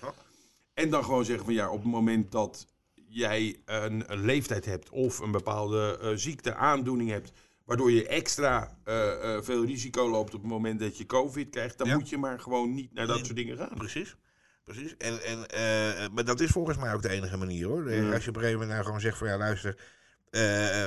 En 0.75 0.91
dan 0.91 1.05
gewoon 1.05 1.25
zeggen 1.25 1.45
van 1.45 1.55
ja, 1.55 1.71
op 1.71 1.83
het 1.83 1.91
moment 1.93 2.33
dat 2.33 2.67
jij 3.09 3.57
een, 3.65 4.13
een 4.13 4.25
leeftijd 4.25 4.65
hebt 4.65 4.91
of 4.91 5.19
een 5.19 5.31
bepaalde 5.31 6.13
ziekte, 6.15 6.55
aandoening 6.55 7.11
hebt, 7.11 7.33
waardoor 7.65 7.91
je 7.91 8.07
extra 8.09 8.79
eh, 8.85 9.35
eh, 9.37 9.43
veel 9.43 9.65
risico 9.65 10.09
loopt 10.11 10.35
op 10.35 10.41
het 10.41 10.51
moment 10.51 10.81
dat 10.81 10.99
je 10.99 11.07
COVID 11.07 11.51
krijgt, 11.51 11.79
dan 11.79 11.87
Ja. 11.87 11.95
moet 11.95 12.09
je 12.09 12.19
maar 12.19 12.41
gewoon 12.41 12.75
niet 12.75 12.93
naar 12.95 13.07
dat 13.07 13.17
Nee. 13.17 13.25
soort 13.25 13.37
dingen 13.37 13.57
gaan. 13.57 13.75
Precies. 13.75 14.17
Precies. 14.65 14.97
En, 14.97 15.23
en, 15.25 15.49
eh, 15.49 16.09
maar 16.13 16.25
dat 16.25 16.41
is 16.41 16.51
volgens 16.51 16.77
mij 16.77 16.95
ook 16.95 17.03
de 17.03 17.09
enige 17.09 17.37
manier 17.37 17.67
hoor. 17.67 17.93
Ja. 17.93 18.13
Als 18.13 18.23
je 18.25 18.29
op 18.31 18.37
een 18.37 18.43
gegeven 18.43 18.53
moment 18.53 18.71
nou 18.71 18.85
gewoon 18.85 19.01
zegt 19.01 19.19
van 19.19 19.29
ja, 19.29 19.37
luister. 19.37 19.77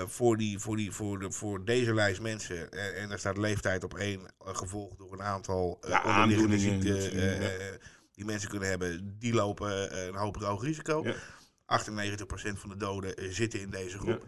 voor, 0.07 0.37
die, 0.37 0.59
voor, 0.59 0.75
die, 0.75 0.91
voor, 0.91 1.19
de, 1.19 1.31
voor 1.31 1.65
deze 1.65 1.93
lijst 1.93 2.21
mensen, 2.21 2.71
en 2.71 3.09
daar 3.09 3.19
staat 3.19 3.37
leeftijd 3.37 3.83
op 3.83 3.97
één, 3.97 4.21
gevolgd 4.39 4.97
door 4.97 5.13
een 5.13 5.21
aantal 5.21 5.77
Ja, 5.87 6.03
onderliggende 6.05 6.59
ziekten 6.59 7.79
die 8.13 8.25
mensen 8.25 8.49
kunnen 8.49 8.69
hebben, 8.69 9.15
die 9.19 9.33
lopen 9.33 10.07
een 10.07 10.15
hoog 10.15 10.43
hoog 10.43 10.63
risico. 10.63 11.03
Ja. 11.03 11.13
98% 11.65 12.59
van 12.59 12.69
de 12.69 12.77
doden 12.77 13.33
zitten 13.33 13.59
in 13.59 13.69
deze 13.69 13.97
groep. 13.97 14.23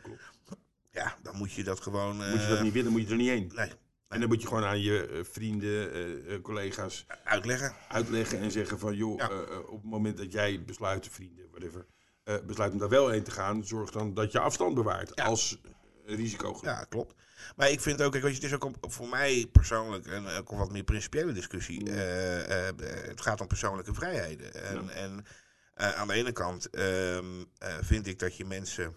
Ja, 0.92 1.16
dan 1.22 1.36
moet 1.36 1.52
je 1.54 1.64
dat 1.64 1.80
gewoon. 1.80 2.16
Moet 2.16 2.26
je 2.26 2.32
eh, 2.44 2.50
dat 2.50 2.62
niet 2.62 2.74
willen, 2.74 2.92
moet 2.92 3.02
je 3.02 3.08
er 3.10 3.16
niet 3.16 3.30
heen. 3.30 3.52
nee, 3.56 3.72
En 4.08 4.20
dan 4.20 4.30
moet 4.30 4.42
je 4.42 4.48
gewoon 4.48 4.64
aan 4.66 4.82
je 4.82 5.08
eh, 5.08 5.20
vrienden, 5.24 5.92
eh, 5.94 6.34
eh, 6.34 6.42
collega's 6.42 7.06
uitleggen. 7.24 7.76
uitleggen 7.90 8.40
en 8.40 8.52
zeggen 8.52 8.80
van 8.80 8.96
joh, 8.96 9.18
Ja. 9.18 9.30
eh, 9.30 9.38
eh, 9.42 9.60
op 9.60 9.82
het 9.82 9.92
moment 9.92 10.18
dat 10.18 10.32
jij 10.32 10.64
besluit, 10.64 11.08
vrienden, 11.12 11.46
whatever, 11.52 11.86
eh, 12.24 12.36
besluit 12.46 12.72
om 12.72 12.78
daar 12.80 12.90
wel 12.90 13.10
heen 13.10 13.24
te 13.24 13.32
gaan, 13.32 13.66
zorg 13.66 13.92
dan 13.92 14.14
dat 14.14 14.32
je 14.32 14.40
afstand 14.40 14.76
bewaart 14.76 15.12
Ja. 15.16 15.24
als 15.26 15.60
eh, 16.06 16.16
risicogroep. 16.16 16.64
Ja, 16.64 16.84
klopt. 16.84 17.14
Maar 17.56 17.70
ik 17.70 17.80
vind 17.82 18.02
ook, 18.02 18.12
kijk, 18.12 18.24
weet 18.24 18.36
je, 18.36 18.42
het 18.42 18.52
is 18.52 18.60
ook 18.60 18.76
voor 18.82 19.08
mij 19.10 19.48
persoonlijk 19.52 20.06
een 20.08 20.28
ook 20.28 20.52
een 20.52 20.58
wat 20.58 20.72
meer 20.72 20.84
principiële 20.84 21.32
discussie. 21.34 21.80
Mm. 21.82 21.88
Eh, 21.88 22.44
eh, 22.50 22.68
eh, 22.68 23.08
het 23.08 23.22
gaat 23.22 23.42
om 23.42 23.48
persoonlijke 23.48 23.94
vrijheden. 23.94 24.54
En, 24.54 24.90
en 24.90 25.26
eh, 25.74 25.92
aan 25.96 26.08
de 26.08 26.14
ene 26.14 26.32
kant 26.32 26.70
ehm, 26.70 27.26
eh, 27.58 27.74
vind 27.82 28.08
ik 28.08 28.20
dat 28.20 28.38
je 28.38 28.46
mensen 28.46 28.86
eh, 28.86 28.92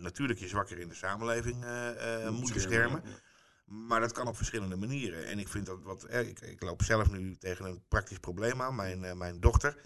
natuurlijk 0.00 0.38
je 0.38 0.48
zwakker 0.48 0.78
in 0.78 0.88
de 0.88 0.94
samenleving 0.94 1.64
eh, 1.64 2.24
eh, 2.26 2.30
moet 2.32 2.52
beschermen. 2.52 3.02
Maar 3.64 4.00
dat 4.00 4.12
kan 4.12 4.26
op 4.28 4.36
verschillende 4.36 4.76
manieren. 4.76 5.26
En 5.26 5.38
ik 5.38 5.48
vind 5.48 5.66
dat 5.66 5.82
wat. 5.82 6.04
eh, 6.04 6.28
ik, 6.28 6.40
ik 6.40 6.62
loop 6.62 6.82
zelf 6.82 7.10
nu 7.10 7.36
tegen 7.36 7.64
een 7.64 7.82
praktisch 7.88 8.18
probleem 8.18 8.62
aan. 8.62 8.74
Mijn, 8.74 9.04
eh, 9.04 9.12
mijn 9.12 9.40
dochter, 9.40 9.76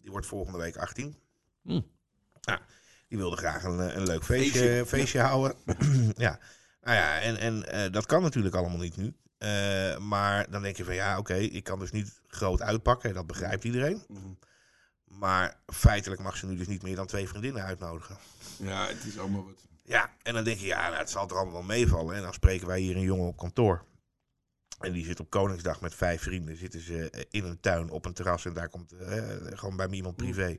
die 0.00 0.10
wordt 0.10 0.26
volgende 0.26 0.58
week 0.58 0.76
18. 0.76 1.16
Hm. 1.62 1.80
Ja, 2.40 2.60
die 3.08 3.18
wilde 3.18 3.36
graag 3.36 3.64
een, 3.64 3.80
eh, 3.80 3.94
een 3.94 4.06
leuk 4.06 4.24
feestje, 4.24 4.58
Feestje. 4.58 4.86
feestje, 4.86 5.20
houden. 5.20 5.56
ja. 6.16 6.38
Nou 6.82 6.96
ja, 6.96 7.20
en, 7.20 7.36
en 7.36 7.64
eh, 7.72 7.92
dat 7.92 8.06
kan 8.06 8.22
natuurlijk 8.22 8.54
allemaal 8.54 8.78
niet 8.78 8.96
nu. 8.96 9.14
Eh, 9.38 9.98
maar 9.98 10.50
dan 10.50 10.62
denk 10.62 10.76
je 10.76 10.84
van 10.84 10.94
ja, 10.94 11.18
oké, 11.18 11.34
ik 11.34 11.64
kan 11.64 11.78
dus 11.78 11.90
niet 11.90 12.20
groot 12.26 12.62
uitpakken. 12.62 13.14
Dat 13.14 13.26
begrijpt 13.26 13.64
iedereen. 13.64 14.04
Mhm. 14.08 14.28
Maar 15.18 15.56
feitelijk 15.66 16.22
mag 16.22 16.36
ze 16.36 16.46
nu 16.46 16.56
dus 16.56 16.66
niet 16.66 16.82
meer 16.82 16.96
dan 16.96 17.06
twee 17.06 17.28
vriendinnen 17.28 17.62
uitnodigen. 17.62 18.16
Ja, 18.56 18.86
het 18.86 19.04
is 19.04 19.18
allemaal 19.18 19.44
wat. 19.44 19.54
Ja, 19.82 20.10
en 20.22 20.34
dan 20.34 20.44
denk 20.44 20.58
je, 20.58 20.66
ja, 20.66 20.88
nou, 20.88 20.98
het 20.98 21.10
zal 21.10 21.28
er 21.28 21.34
allemaal 21.34 21.52
wel 21.52 21.62
meevallen. 21.62 22.16
En 22.16 22.22
dan 22.22 22.32
spreken 22.32 22.66
wij 22.66 22.80
hier 22.80 22.96
een 22.96 23.02
jongen 23.02 23.26
op 23.26 23.36
kantoor. 23.36 23.84
En 24.78 24.92
die 24.92 25.04
zit 25.04 25.20
op 25.20 25.30
Koningsdag 25.30 25.80
met 25.80 25.94
vijf 25.94 26.22
vrienden. 26.22 26.56
Zitten 26.56 26.80
ze 26.80 27.10
eh, 27.10 27.24
in 27.30 27.44
een 27.44 27.60
tuin 27.60 27.90
op 27.90 28.04
een 28.04 28.12
terras. 28.12 28.44
En 28.44 28.52
daar 28.52 28.68
komt 28.68 28.92
eh, 28.92 29.22
gewoon 29.50 29.76
bij 29.76 29.88
iemand 29.88 30.16
privé. 30.16 30.58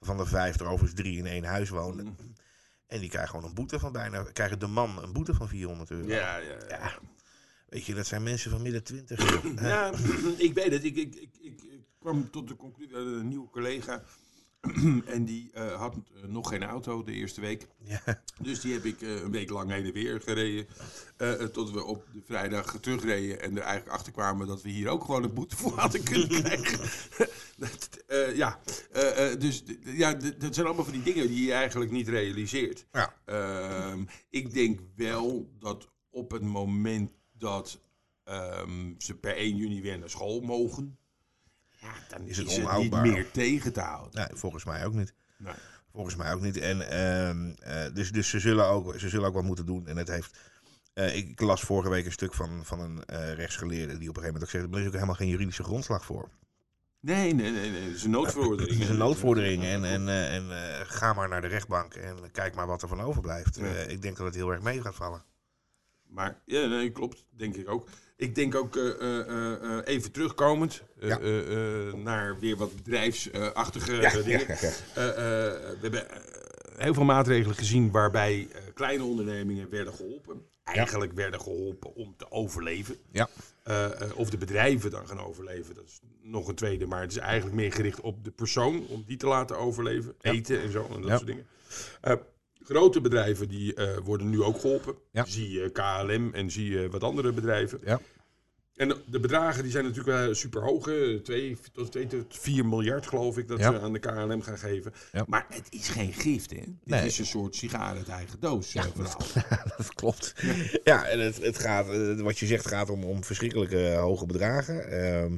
Van 0.00 0.16
de 0.16 0.26
vijf 0.26 0.60
er 0.60 0.66
overigens 0.66 1.00
drie 1.00 1.18
in 1.18 1.26
één 1.26 1.44
huis 1.44 1.68
wonen. 1.68 2.04
Mhm. 2.04 2.14
En 2.86 3.00
die 3.00 3.08
krijgen 3.08 3.30
gewoon 3.30 3.48
een 3.48 3.54
boete 3.54 3.78
van 3.78 3.92
bijna. 3.92 4.22
Krijgen 4.22 4.58
de 4.58 4.66
man 4.66 5.02
een 5.02 5.12
boete 5.12 5.34
van 5.34 5.48
400 5.48 5.90
euro. 5.90 6.08
Ja, 6.08 6.36
ja, 6.36 6.48
ja. 6.48 6.66
Ja. 6.68 6.98
Weet 7.68 7.84
je, 7.84 7.94
dat 7.94 8.06
zijn 8.06 8.22
mensen 8.22 8.50
van 8.50 8.62
midden 8.62 8.82
twintig. 8.82 9.42
Ja, 9.60 9.92
ik 10.48 10.54
weet 10.54 10.72
het. 10.72 10.84
Ik, 10.84 10.96
ik, 10.96 11.14
ik, 11.14 11.32
ik 11.40 11.77
kwam 12.08 12.30
tot 12.30 12.48
de 12.48 12.56
conclusie, 12.56 12.96
eh, 12.96 13.00
een 13.00 13.28
nieuwe 13.28 13.50
collega 13.50 14.02
en 15.14 15.24
die 15.24 15.50
eh, 15.52 15.72
had 15.72 15.94
eh, 15.94 16.28
nog 16.28 16.48
geen 16.48 16.62
auto 16.62 17.02
de 17.02 17.12
eerste 17.12 17.40
week. 17.40 17.66
Ja. 17.78 18.22
Dus 18.40 18.60
die 18.60 18.72
heb 18.72 18.84
ik 18.84 19.00
een 19.00 19.30
week 19.30 19.50
lang 19.50 19.70
heen 19.70 19.84
en 19.84 19.92
weer 19.92 20.20
gereden. 20.20 20.66
tot 21.52 21.70
we 21.70 21.84
op 21.84 22.04
de 22.12 22.22
vrijdag 22.24 22.80
terugreden. 22.80 23.40
En 23.40 23.56
er 23.56 23.62
eigenlijk 23.62 23.96
achter 23.96 24.12
kwamen 24.12 24.46
dat 24.46 24.62
we 24.62 24.68
hier 24.68 24.88
ook 24.88 25.04
gewoon 25.04 25.22
een 25.22 25.34
boete 25.34 25.56
voor 25.56 25.78
hadden 25.78 26.02
kunnen 26.02 26.28
krijgen. 26.42 26.78
dat, 27.62 28.04
ja, 28.34 28.60
dus 29.38 29.62
ja, 29.84 30.14
dat 30.14 30.54
zijn 30.54 30.66
allemaal 30.66 30.84
van 30.84 30.92
die 30.92 31.14
dingen 31.14 31.28
die 31.28 31.46
je 31.46 31.52
eigenlijk 31.52 31.90
niet 31.90 32.08
realiseert. 32.08 32.86
Ja. 32.92 33.14
Ehm, 33.24 34.04
ik 34.30 34.52
denk 34.52 34.80
wel 34.96 35.50
dat 35.58 35.88
op 36.10 36.30
het 36.30 36.42
moment 36.42 37.10
dat 37.32 37.80
ehm, 38.24 38.94
ze 38.98 39.14
per 39.14 39.36
1 39.36 39.56
juni 39.56 39.82
weer 39.82 39.98
naar 39.98 40.10
school 40.10 40.40
mogen, 40.40 40.97
ja, 41.94 42.16
dan 42.16 42.22
Is 42.26 42.30
is 42.30 42.36
het 42.36 42.46
het, 42.46 42.56
niet 42.56 42.66
onhoudbaar. 42.66 43.02
meer 43.02 43.30
tegen 43.30 43.72
te 43.72 43.80
houden. 43.80 44.14
Nee, 44.20 44.38
volgens 44.38 44.64
mij 44.64 44.84
ook 44.86 44.94
niet. 44.94 45.14
Nee. 45.36 45.54
Volgens 45.92 46.16
mij 46.16 46.32
ook 46.32 46.40
niet. 46.40 46.56
En, 46.56 46.90
ehm, 46.90 47.50
eh, 47.60 47.94
dus 47.94 48.12
dus 48.12 48.28
ze, 48.28 48.38
zullen 48.40 48.66
ook, 48.66 48.98
ze 48.98 49.08
zullen 49.08 49.26
ook 49.28 49.34
wat 49.34 49.44
moeten 49.44 49.66
doen. 49.66 49.86
En 49.86 49.96
het 49.96 50.08
heeft. 50.08 50.38
eh, 50.94 51.16
ik, 51.16 51.40
las 51.40 51.60
vorige 51.60 51.90
week 51.90 52.04
een 52.06 52.12
stuk 52.12 52.34
van, 52.34 52.64
van 52.64 52.80
een 52.80 53.04
eh, 53.04 53.32
rechtsgeleerde 53.32 53.98
die 53.98 54.08
op 54.08 54.16
een 54.16 54.22
gegeven 54.22 54.40
moment 54.40 54.42
ook 54.42 54.50
zegt: 54.50 54.74
er 54.74 54.80
is 54.80 54.86
ook 54.86 54.92
helemaal 54.92 55.14
geen 55.14 55.28
juridische 55.28 55.62
grondslag 55.62 56.04
voor. 56.04 56.28
Nee, 57.00 57.34
nee, 57.34 57.50
nee, 57.50 57.70
nee. 57.70 57.82
Het 57.82 57.94
is 57.94 58.04
een 58.04 58.10
noodverordening. 58.10 58.70
Het 58.78 58.80
is 58.82 58.88
een 58.88 58.96
noodvordering. 58.96 59.64
En, 59.64 59.84
en, 59.84 60.08
en 60.08 60.46
ga 60.86 61.12
maar 61.12 61.28
naar 61.28 61.40
de 61.40 61.46
rechtbank 61.46 61.94
en 61.94 62.30
kijk 62.32 62.54
maar 62.54 62.66
wat 62.66 62.82
er 62.82 62.88
van 62.88 63.00
overblijft. 63.00 63.56
Ja. 63.56 63.66
Ik 63.66 64.02
denk 64.02 64.16
dat 64.16 64.26
het 64.26 64.34
heel 64.34 64.50
erg 64.50 64.62
mee 64.62 64.80
gaat 64.82 64.94
vallen. 64.94 65.22
Maar 66.06 66.40
ja, 66.44 66.66
nee, 66.66 66.90
klopt. 66.90 67.24
Denk 67.30 67.54
ik 67.56 67.68
ook. 67.68 67.88
Ik 68.18 68.34
denk 68.34 68.54
ook 68.54 68.76
eh, 68.76 68.88
eh, 69.00 69.52
eh, 69.62 69.80
even 69.84 70.12
terugkomend 70.12 70.82
Ja. 71.00 71.18
naar 71.96 72.38
weer 72.38 72.56
wat 72.56 72.76
bedrijfsachtige 72.76 73.92
Ja, 73.92 74.10
dingen. 74.22 74.40
ja, 74.48 74.56
we 74.94 75.78
hebben 75.80 76.06
heel 76.76 76.94
veel 76.94 77.04
maatregelen 77.04 77.56
gezien 77.56 77.90
waarbij 77.90 78.48
kleine 78.74 79.04
ondernemingen 79.04 79.70
werden 79.70 79.92
geholpen. 79.94 80.42
Eigenlijk 80.64 81.12
werden 81.12 81.40
geholpen 81.40 81.94
om 81.94 82.14
te 82.16 82.30
overleven. 82.30 82.96
Ja. 83.12 83.28
Of 84.14 84.30
de 84.30 84.38
bedrijven 84.38 84.90
dan 84.90 85.06
gaan 85.08 85.20
overleven, 85.20 85.74
dat 85.74 85.84
is 85.84 86.00
nog 86.22 86.48
een 86.48 86.54
tweede. 86.54 86.86
Maar 86.86 87.00
het 87.00 87.10
is 87.10 87.16
eigenlijk 87.18 87.56
meer 87.56 87.72
gericht 87.72 88.00
op 88.00 88.24
de 88.24 88.30
persoon, 88.30 88.86
om 88.86 89.04
die 89.06 89.16
te 89.16 89.26
laten 89.26 89.58
overleven. 89.58 90.14
Eten 90.20 90.60
en 90.62 90.70
zo, 90.72 90.86
en 90.94 91.00
dat 91.00 91.10
Ja. 91.10 91.16
soort 91.16 91.26
dingen. 91.26 91.46
Grote 92.68 93.00
bedrijven 93.00 93.48
die 93.48 93.74
eh, 93.74 93.96
worden 94.04 94.30
nu 94.30 94.42
ook 94.42 94.60
geholpen. 94.60 94.94
Ja. 95.12 95.24
Zie 95.24 95.50
je 95.50 95.70
KLM 95.70 96.34
en 96.34 96.50
zie 96.50 96.70
je 96.70 96.88
wat 96.90 97.02
andere 97.02 97.32
bedrijven. 97.32 97.80
Ja. 97.84 98.00
En 98.78 98.88
de- 99.06 99.20
bedragen 99.20 99.62
die 99.62 99.72
zijn 99.72 99.84
natuurlijk 99.84 100.18
wel 100.18 100.34
super 100.34 100.62
hoog. 100.62 100.90
2 101.22 101.56
tot 101.72 101.90
2 101.92 102.06
tot 102.06 102.24
4 102.38 102.66
miljard 102.66 103.06
geloof 103.06 103.38
ik 103.38 103.48
dat 103.48 103.58
Ja. 103.58 103.72
ze 103.72 103.80
aan 103.80 103.92
de 103.92 103.98
KLM 103.98 104.42
gaan 104.42 104.58
geven. 104.58 104.92
Ja. 105.12 105.24
Maar 105.26 105.46
het 105.48 105.66
is 105.70 105.88
geen 105.88 106.12
gift, 106.12 106.50
hè? 106.50 106.62
Dit 106.84 107.04
is 107.04 107.18
een 107.18 107.26
soort 107.26 107.54
sigaar 107.56 107.96
uit 107.96 108.08
eigen 108.08 108.40
doos. 108.40 108.74
eh, 108.74 108.82
verhaal. 108.94 109.64
dat 109.76 109.94
klopt. 109.94 110.34
Ja, 110.84 111.06
en 111.06 111.20
het, 111.20 111.36
het 111.42 111.58
gaat, 111.58 111.88
eh, 111.88 112.20
wat 112.20 112.38
je 112.38 112.46
zegt 112.46 112.66
gaat 112.68 112.90
om, 112.90 113.04
om 113.04 113.24
verschrikkelijke 113.24 113.86
eh, 113.88 114.00
hoge 114.00 114.26
bedragen. 114.26 114.90
Ehm, 114.90 115.36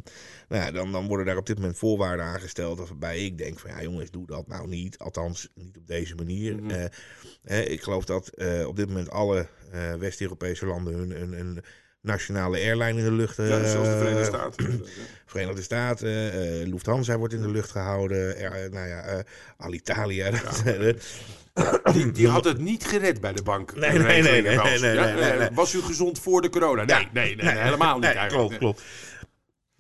nou 0.49 0.63
ja, 0.65 0.71
dan, 0.71 0.93
dan 0.93 1.07
worden 1.07 1.27
daar 1.27 1.37
op 1.37 1.47
dit 1.47 1.59
moment 1.59 1.79
voorwaarden 1.79 2.25
aangesteld 2.27 2.79
waarbij 2.79 3.25
ik 3.25 3.39
denk 3.39 3.59
van 3.59 3.71
ja 3.71 3.83
jongens, 3.83 4.11
doe 4.11 4.27
dat 4.27 4.47
nou 4.47 4.69
niet. 4.69 4.99
Althans, 4.99 5.49
niet 5.55 5.77
op 5.77 5.87
deze 5.87 6.15
manier. 6.15 6.63
Mhm. 6.63 6.89
Eh, 7.43 7.69
ik 7.71 7.83
geloof 7.83 8.05
dat 8.05 8.29
eh, 8.29 8.67
op 8.67 8.77
dit 8.77 8.89
moment 8.89 9.11
alle 9.11 9.47
eh, 9.71 9.95
West-Europese 9.95 10.67
landen 10.67 10.95
hun, 10.95 11.11
hun, 11.11 11.33
hun 11.33 11.63
nationale 12.03 12.57
airline 12.59 12.99
in 12.99 13.05
de 13.05 13.13
lucht 13.13 13.37
Ja, 13.37 13.43
eh, 13.43 13.71
zoals 13.71 13.89
de 13.89 13.97
Verenigde 13.99 14.25
Staten. 14.25 14.85
Verenigde 15.27 15.63
Staten, 15.63 16.33
eh, 16.33 16.67
Lufthansa 16.67 17.19
wordt 17.19 17.35
in 17.35 17.43
de 17.43 17.51
lucht 17.51 17.71
gehouden. 17.71 18.39
Er, 18.39 18.71
nou 18.71 18.89
ja, 18.89 19.03
eh, 19.03 19.19
Alitalia. 19.57 20.31
Die, 21.93 22.11
die 22.11 22.29
had 22.29 22.45
het 22.45 22.59
niet 22.59 22.87
gered 22.87 23.21
bij 23.21 23.33
de 23.33 23.43
bank. 23.43 23.77
Nee, 23.77 23.91
nee, 23.91 24.23
nee, 24.23 24.43
nee, 24.43 24.79
nee, 24.79 24.97
eh. 24.97 25.47
Was 25.55 25.75
u 25.75 25.83
gezond 25.83 26.19
voor 26.19 26.43
de 26.43 26.49
corona? 26.49 26.85
Nee, 26.85 27.09
nee, 27.13 27.37
nee, 27.37 27.59
helemaal 27.59 27.99
niet 27.99 28.05
eigenlijk. 28.05 28.33
klopt, 28.33 28.59
klopt. 28.59 28.83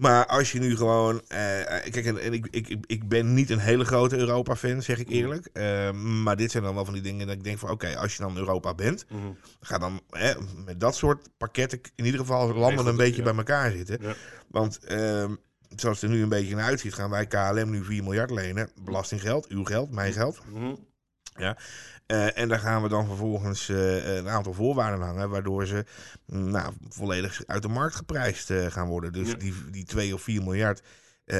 Maar 0.01 0.27
als 0.27 0.53
je 0.53 0.59
nu 0.59 0.77
gewoon. 0.77 1.23
eh, 1.29 1.61
eh, 1.61 1.93
kijk, 1.93 2.05
en, 2.07 2.19
en 2.19 2.33
ik, 2.33 2.47
ik, 2.51 2.69
ik- 2.87 3.09
ben 3.09 3.35
niet 3.35 3.51
een 3.51 3.59
hele 3.59 3.85
grote 3.85 4.17
Europa-fan, 4.17 4.83
zeg 4.83 4.99
ik 4.99 5.09
eerlijk. 5.09 5.47
Eh, 5.53 5.91
maar 5.93 6.37
dit 6.37 6.51
zijn 6.51 6.63
dan 6.63 6.75
wel 6.75 6.85
van 6.85 6.95
die 6.95 7.03
dingen 7.03 7.27
dat 7.27 7.37
ik 7.37 7.45
denk 7.45 7.59
van: 7.59 7.71
oké, 7.71 7.97
als 7.97 8.17
je 8.17 8.23
dan 8.23 8.37
Europa 8.37 8.75
bent, 8.75 9.05
Mhm. 9.09 9.27
ga 9.61 9.79
dan 9.79 10.01
hè, 10.11 10.33
met 10.65 10.81
dat 10.81 10.97
soort 10.97 11.29
pakketten 11.37 11.81
in 11.95 12.05
ieder 12.05 12.21
geval 12.21 12.55
landen 12.55 12.87
een 12.87 12.97
beetje 12.97 13.17
ja. 13.17 13.23
bij 13.29 13.35
elkaar 13.37 13.71
zitten. 13.71 13.99
Ja. 14.01 14.15
Want 14.49 14.79
ehm, 14.85 15.35
zoals 15.77 16.01
het 16.01 16.11
er 16.11 16.17
nu 16.17 16.23
een 16.23 16.29
beetje 16.29 16.55
naar 16.55 16.65
uitziet, 16.65 16.95
gaan 16.95 17.11
wij 17.11 17.27
KLM 17.27 17.71
nu 17.71 17.85
4 17.85 18.03
miljard 18.03 18.31
lenen. 18.31 18.71
Belastinggeld, 18.83 19.47
uw 19.49 19.65
geld, 19.65 19.91
mijn 19.91 20.13
geld. 20.13 20.41
Mhm. 20.53 20.75
Eh, 22.11 22.39
en 22.39 22.49
daar 22.49 22.59
gaan 22.59 22.83
we 22.83 22.89
dan 22.89 23.07
vervolgens 23.07 23.69
eh, 23.69 24.17
een 24.17 24.29
aantal 24.29 24.53
voorwaarden 24.53 25.07
hangen, 25.07 25.31
waardoor 25.31 25.67
ze 25.67 25.85
mm, 26.27 26.51
nou, 26.51 26.73
volledig 26.89 27.43
uit 27.47 27.63
de 27.63 27.69
markt 27.69 27.95
geprijsd 27.95 28.51
eh, 28.51 28.67
gaan 28.67 28.89
worden. 28.89 29.13
Dus 29.13 29.29
Ja. 29.29 29.35
die, 29.35 29.55
die 29.71 29.85
2 29.85 30.15
of 30.15 30.23
4 30.23 30.43
miljard. 30.43 30.83
eh, 31.25 31.39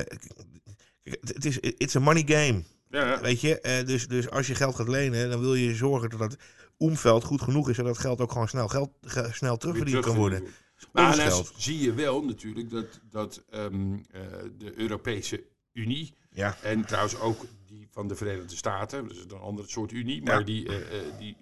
het 1.03 1.45
is 1.45 1.59
it's 1.59 1.97
a 1.97 2.01
money 2.01 2.23
game. 2.27 2.63
Ja, 2.89 3.07
ja. 3.07 3.21
Weet 3.21 3.41
je, 3.41 3.61
Eh, 3.61 3.87
dus, 3.87 4.09
dus 4.09 4.31
als 4.31 4.47
je 4.47 4.55
geld 4.55 4.75
gaat 4.75 4.89
lenen, 4.89 5.31
dan 5.31 5.41
wil 5.41 5.55
je 5.55 5.75
zorgen 5.75 6.11
dat 6.11 6.19
het 6.21 6.37
omveld 6.77 7.25
goed 7.25 7.43
genoeg 7.43 7.69
is, 7.69 7.77
zodat 7.77 7.99
geld 7.99 8.21
ook 8.21 8.33
gewoon 8.33 8.49
snel, 8.49 8.69
geld, 8.69 8.91
ge- 9.03 9.29
snel 9.33 9.57
terugverdiend 9.57 10.05
kan 10.05 10.17
worden. 10.17 10.45
Maar 10.93 11.13
geld. 11.15 11.53
zie 11.57 11.79
je 11.79 11.95
wel 11.95 12.25
natuurlijk 12.25 12.71
dat, 12.71 13.01
dat 13.11 13.43
ehm, 13.51 13.93
eh, 14.11 14.21
de 14.59 14.73
Europese 14.77 15.43
Unie 15.73 16.15
Ja, 16.31 16.57
en 16.63 16.85
trouwens 16.85 17.19
ook 17.19 17.45
van 17.91 18.09
de 18.09 18.15
Verenigde 18.17 18.57
Staten, 18.57 19.09
dus 19.09 19.19
een 19.29 19.39
ander 19.39 19.69
soort 19.69 19.93
Unie, 19.93 20.23
maar 20.23 20.39
Ja. 20.39 20.45
die, 20.45 20.69
eh, 20.69 20.99
eh, 20.99 21.19
die 21.19 21.37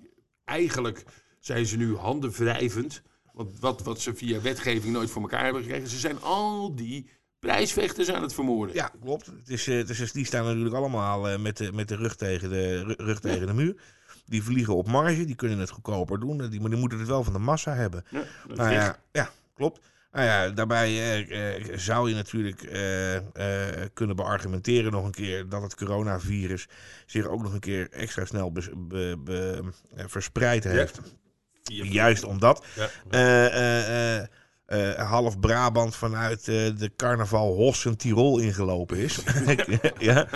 eigenlijk 0.44 1.04
zijn 1.40 1.66
ze 1.66 1.76
nu 1.76 1.96
handen 1.96 2.30
wrijvend. 2.30 3.02
Want 3.32 3.60
wat, 3.60 3.82
wat 3.82 4.00
ze 4.00 4.14
via 4.14 4.40
wetgeving 4.40 4.92
nooit 4.92 5.10
voor 5.10 5.22
elkaar 5.22 5.44
hebben 5.44 5.62
gekregen, 5.62 5.88
ze 5.88 5.98
zijn 5.98 6.20
al 6.20 6.74
die 6.74 7.08
prijsvechters 7.38 8.10
aan 8.10 8.22
het 8.22 8.34
vermoorden. 8.34 8.74
ja 8.74 8.90
klopt. 9.00 9.26
Het 9.26 9.48
is, 9.48 9.66
eh, 9.66 9.76
het 9.76 9.88
is, 9.90 10.12
die 10.12 10.24
staan 10.26 10.44
natuurlijk 10.44 10.74
allemaal 10.74 11.38
met, 11.38 11.56
de, 11.56 11.72
met 11.72 11.88
de 11.88 11.96
rug 11.96 12.16
tegen 12.16 12.48
de, 12.50 12.82
ru- 12.82 12.94
rug 13.04 13.20
tegen 13.20 13.46
de 13.46 13.52
muur. 13.54 13.82
Die 14.26 14.42
vliegen 14.42 14.76
op 14.76 14.86
marge, 14.88 15.24
die 15.24 15.34
kunnen 15.34 15.58
het 15.58 15.70
goedkoper 15.70 16.20
doen, 16.20 16.48
die, 16.50 16.60
maar 16.60 16.70
die 16.70 16.78
moeten 16.78 16.98
het 16.98 17.08
wel 17.08 17.24
van 17.24 17.32
de 17.32 17.38
massa 17.38 17.74
hebben. 17.74 18.04
Ja, 18.10 18.22
dat 18.48 18.56
Nou 18.56 18.74
is 18.74 18.90
ja, 19.12 19.30
klopt. 19.54 19.80
Nou 20.12 20.24
ja, 20.26 20.48
daarbij 20.48 20.88
eh, 20.88 21.56
eh, 21.56 21.78
zou 21.78 22.08
je 22.08 22.14
natuurlijk 22.14 22.62
eh, 22.62 23.16
eh, 23.16 23.22
kunnen 23.94 24.16
beargumenteren 24.16 24.92
nog 24.92 25.04
een 25.04 25.10
keer 25.12 25.48
dat 25.48 25.62
het 25.62 25.74
coronavirus 25.74 26.66
zich 27.06 27.26
ook 27.26 27.42
nog 27.42 27.52
een 27.52 27.60
keer 27.60 27.90
extra 27.90 28.24
snel 28.24 28.52
be- 28.52 29.16
be- 29.18 29.72
eh, 29.96 30.04
verspreid 30.06 30.64
heeft. 30.64 31.00
Juist 31.92 32.24
omdat 32.24 32.64
Ja. 33.10 34.28
Eh, 34.68 35.10
half 35.10 35.40
Brabant 35.40 35.96
vanuit 35.96 36.38
eh, 36.38 36.44
de 36.76 36.90
carnaval 36.96 37.54
Hossen 37.54 37.96
Tirol 37.96 38.38
ingelopen 38.38 38.96
is. 38.96 39.18
ja. 39.98 40.28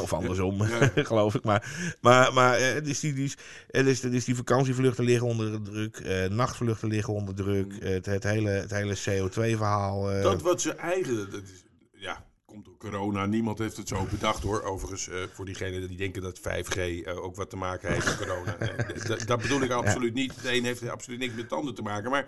Of 0.00 0.12
andersom, 0.12 0.60
geloof 0.94 1.34
ik. 1.34 1.44
Maar, 1.44 1.96
maar, 2.00 2.32
maar 2.32 2.56
eh, 2.56 2.84
dus 2.84 3.00
die, 3.00 3.12
die, 3.12 3.32
dus, 3.70 4.00
dus 4.00 4.24
die 4.24 4.36
vakantievluchten 4.36 5.04
liggen 5.04 5.26
onder 5.26 5.62
druk. 5.62 6.02
nachtvluchten 6.30 6.88
liggen 6.88 7.14
onder 7.14 7.34
druk. 7.34 7.72
eh, 7.72 7.90
het, 7.90 8.06
het 8.06 8.22
hele, 8.22 8.48
het 8.50 8.70
hele 8.70 8.96
CO2-verhaal. 8.96 10.10
eh, 10.10 10.22
Dat 10.22 10.42
wat 10.42 10.60
ze 10.60 10.72
eigenlijk. 10.74 11.30
Dat 11.30 11.42
is, 11.42 11.64
ja, 11.92 12.24
komt 12.44 12.64
door 12.64 12.76
corona. 12.76 13.26
Niemand 13.26 13.58
heeft 13.58 13.76
het 13.76 13.88
zo 13.88 14.06
bedacht 14.10 14.42
hoor. 14.42 14.62
Overigens, 14.62 15.08
voor 15.32 15.44
diegenen 15.44 15.88
die 15.88 15.96
denken 15.96 16.22
dat 16.22 16.38
5G 16.40 16.76
eh, 16.78 17.24
ook 17.24 17.36
wat 17.36 17.50
te 17.50 17.56
maken 17.56 17.92
heeft 17.92 18.06
met 18.06 18.16
corona. 18.16 18.56
Nee, 18.60 19.24
dat 19.26 19.42
bedoel 19.42 19.62
ik 19.62 19.70
absoluut 19.70 20.14
niet. 20.14 20.42
De 20.42 20.56
een 20.56 20.64
heeft 20.64 20.88
absoluut 20.88 21.18
niks 21.18 21.34
met 21.34 21.48
tanden 21.48 21.74
te 21.74 21.82
maken. 21.82 22.10
Maar 22.10 22.26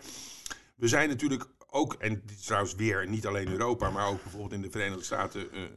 we 0.75 0.89
zijn 0.89 1.09
natuurlijk 1.09 1.47
ook, 1.67 1.95
en 1.95 2.23
trouwens 2.45 2.75
weer 2.75 3.09
niet 3.09 3.27
alleen 3.27 3.49
Europa, 3.49 3.91
maar 3.91 4.09
ook 4.09 4.23
bijvoorbeeld 4.23 4.53
in 4.53 4.63
de 4.63 4.71
Verenigde 4.71 5.05
Staten 5.05 5.53
eh, 5.53 5.63
eh, 5.63 5.71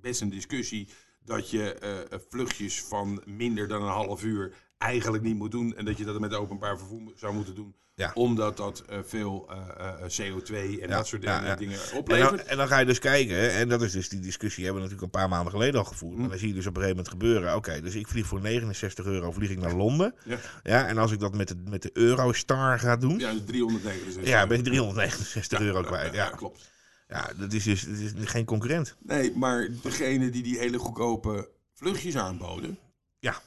best 0.00 0.20
een 0.20 0.30
discussie 0.30 0.88
dat 1.24 1.50
je 1.50 1.74
eh, 1.74 2.18
vluchtjes 2.28 2.82
van 2.82 3.22
minder 3.26 3.68
dan 3.68 3.82
een 3.82 3.88
half 3.88 4.24
uur 4.24 4.54
eigenlijk 4.82 5.22
niet 5.22 5.36
moet 5.36 5.50
doen. 5.50 5.76
En 5.76 5.84
dat 5.84 5.98
je 5.98 6.04
dat 6.04 6.20
met 6.20 6.34
openbaar 6.34 6.78
vervoer 6.78 7.12
zou 7.16 7.34
moeten 7.34 7.54
doen. 7.54 7.74
Ja. 7.94 8.10
Omdat 8.14 8.56
dat 8.56 8.84
eh, 8.88 8.98
veel 9.04 9.48
eh, 9.50 9.88
eh, 9.88 10.32
CO2 10.34 10.54
en 10.54 10.88
Ja, 10.88 10.96
dat 10.96 11.06
soort 11.06 11.22
ja, 11.22 11.34
dingen, 11.36 11.50
ja. 11.50 11.56
dingen 11.56 11.78
En 11.90 11.96
oplevert. 11.98 12.30
dan, 12.30 12.46
en 12.46 12.56
dan 12.56 12.68
ga 12.68 12.78
je 12.78 12.84
dus 12.86 12.98
kijken, 12.98 13.36
hè, 13.36 13.48
en 13.48 13.68
dat 13.68 13.82
is 13.82 13.92
dus 13.92 14.08
die 14.08 14.20
discussie 14.20 14.64
hebben 14.64 14.82
we 14.82 14.88
natuurlijk 14.88 15.14
een 15.14 15.20
paar 15.20 15.30
maanden 15.30 15.52
geleden 15.52 15.80
al 15.80 15.86
gevoerd. 15.86 16.18
Maar 16.18 16.28
dan 16.28 16.38
zie 16.38 16.48
je 16.48 16.54
dus 16.54 16.66
op 16.66 16.76
een 16.76 16.82
gegeven 16.82 17.04
moment 17.04 17.22
gebeuren. 17.22 17.56
Oké, 17.56 17.80
dus 17.80 17.94
ik 17.94 18.08
vlieg 18.08 18.26
voor 18.26 18.40
69 18.40 19.04
euro 19.04 19.32
vlieg 19.32 19.50
ik 19.50 19.58
naar 19.58 19.74
Londen. 19.74 20.14
Ja. 20.24 20.38
Ja, 20.62 20.86
en 20.86 20.98
als 20.98 21.12
ik 21.12 21.20
dat 21.20 21.34
met 21.34 21.48
de, 21.48 21.56
met 21.68 21.82
de 21.82 21.90
Eurostar 21.92 22.78
ga 22.78 22.96
doen, 22.96 23.18
ja, 23.18 23.30
Ja, 23.30 23.38
369. 23.46 24.46
ben 24.48 24.58
ik 24.58 24.64
369 24.64 25.60
euro 25.60 25.82
kwijt. 25.82 26.14
Ja, 26.14 26.30
klopt. 26.30 26.70
ja 27.08 27.30
dat 27.36 27.52
is 27.52 27.64
dus 27.64 27.82
dat 27.84 28.22
is 28.22 28.30
geen 28.30 28.44
concurrent. 28.44 28.96
Nee, 28.98 29.32
maar 29.36 29.68
degene 29.82 30.30
die 30.30 30.42
die 30.42 30.58
hele 30.58 30.78
goedkope 30.78 31.48
vluchtjes 31.74 32.16
aanboden... 32.16 32.78
Ja. 33.18 33.40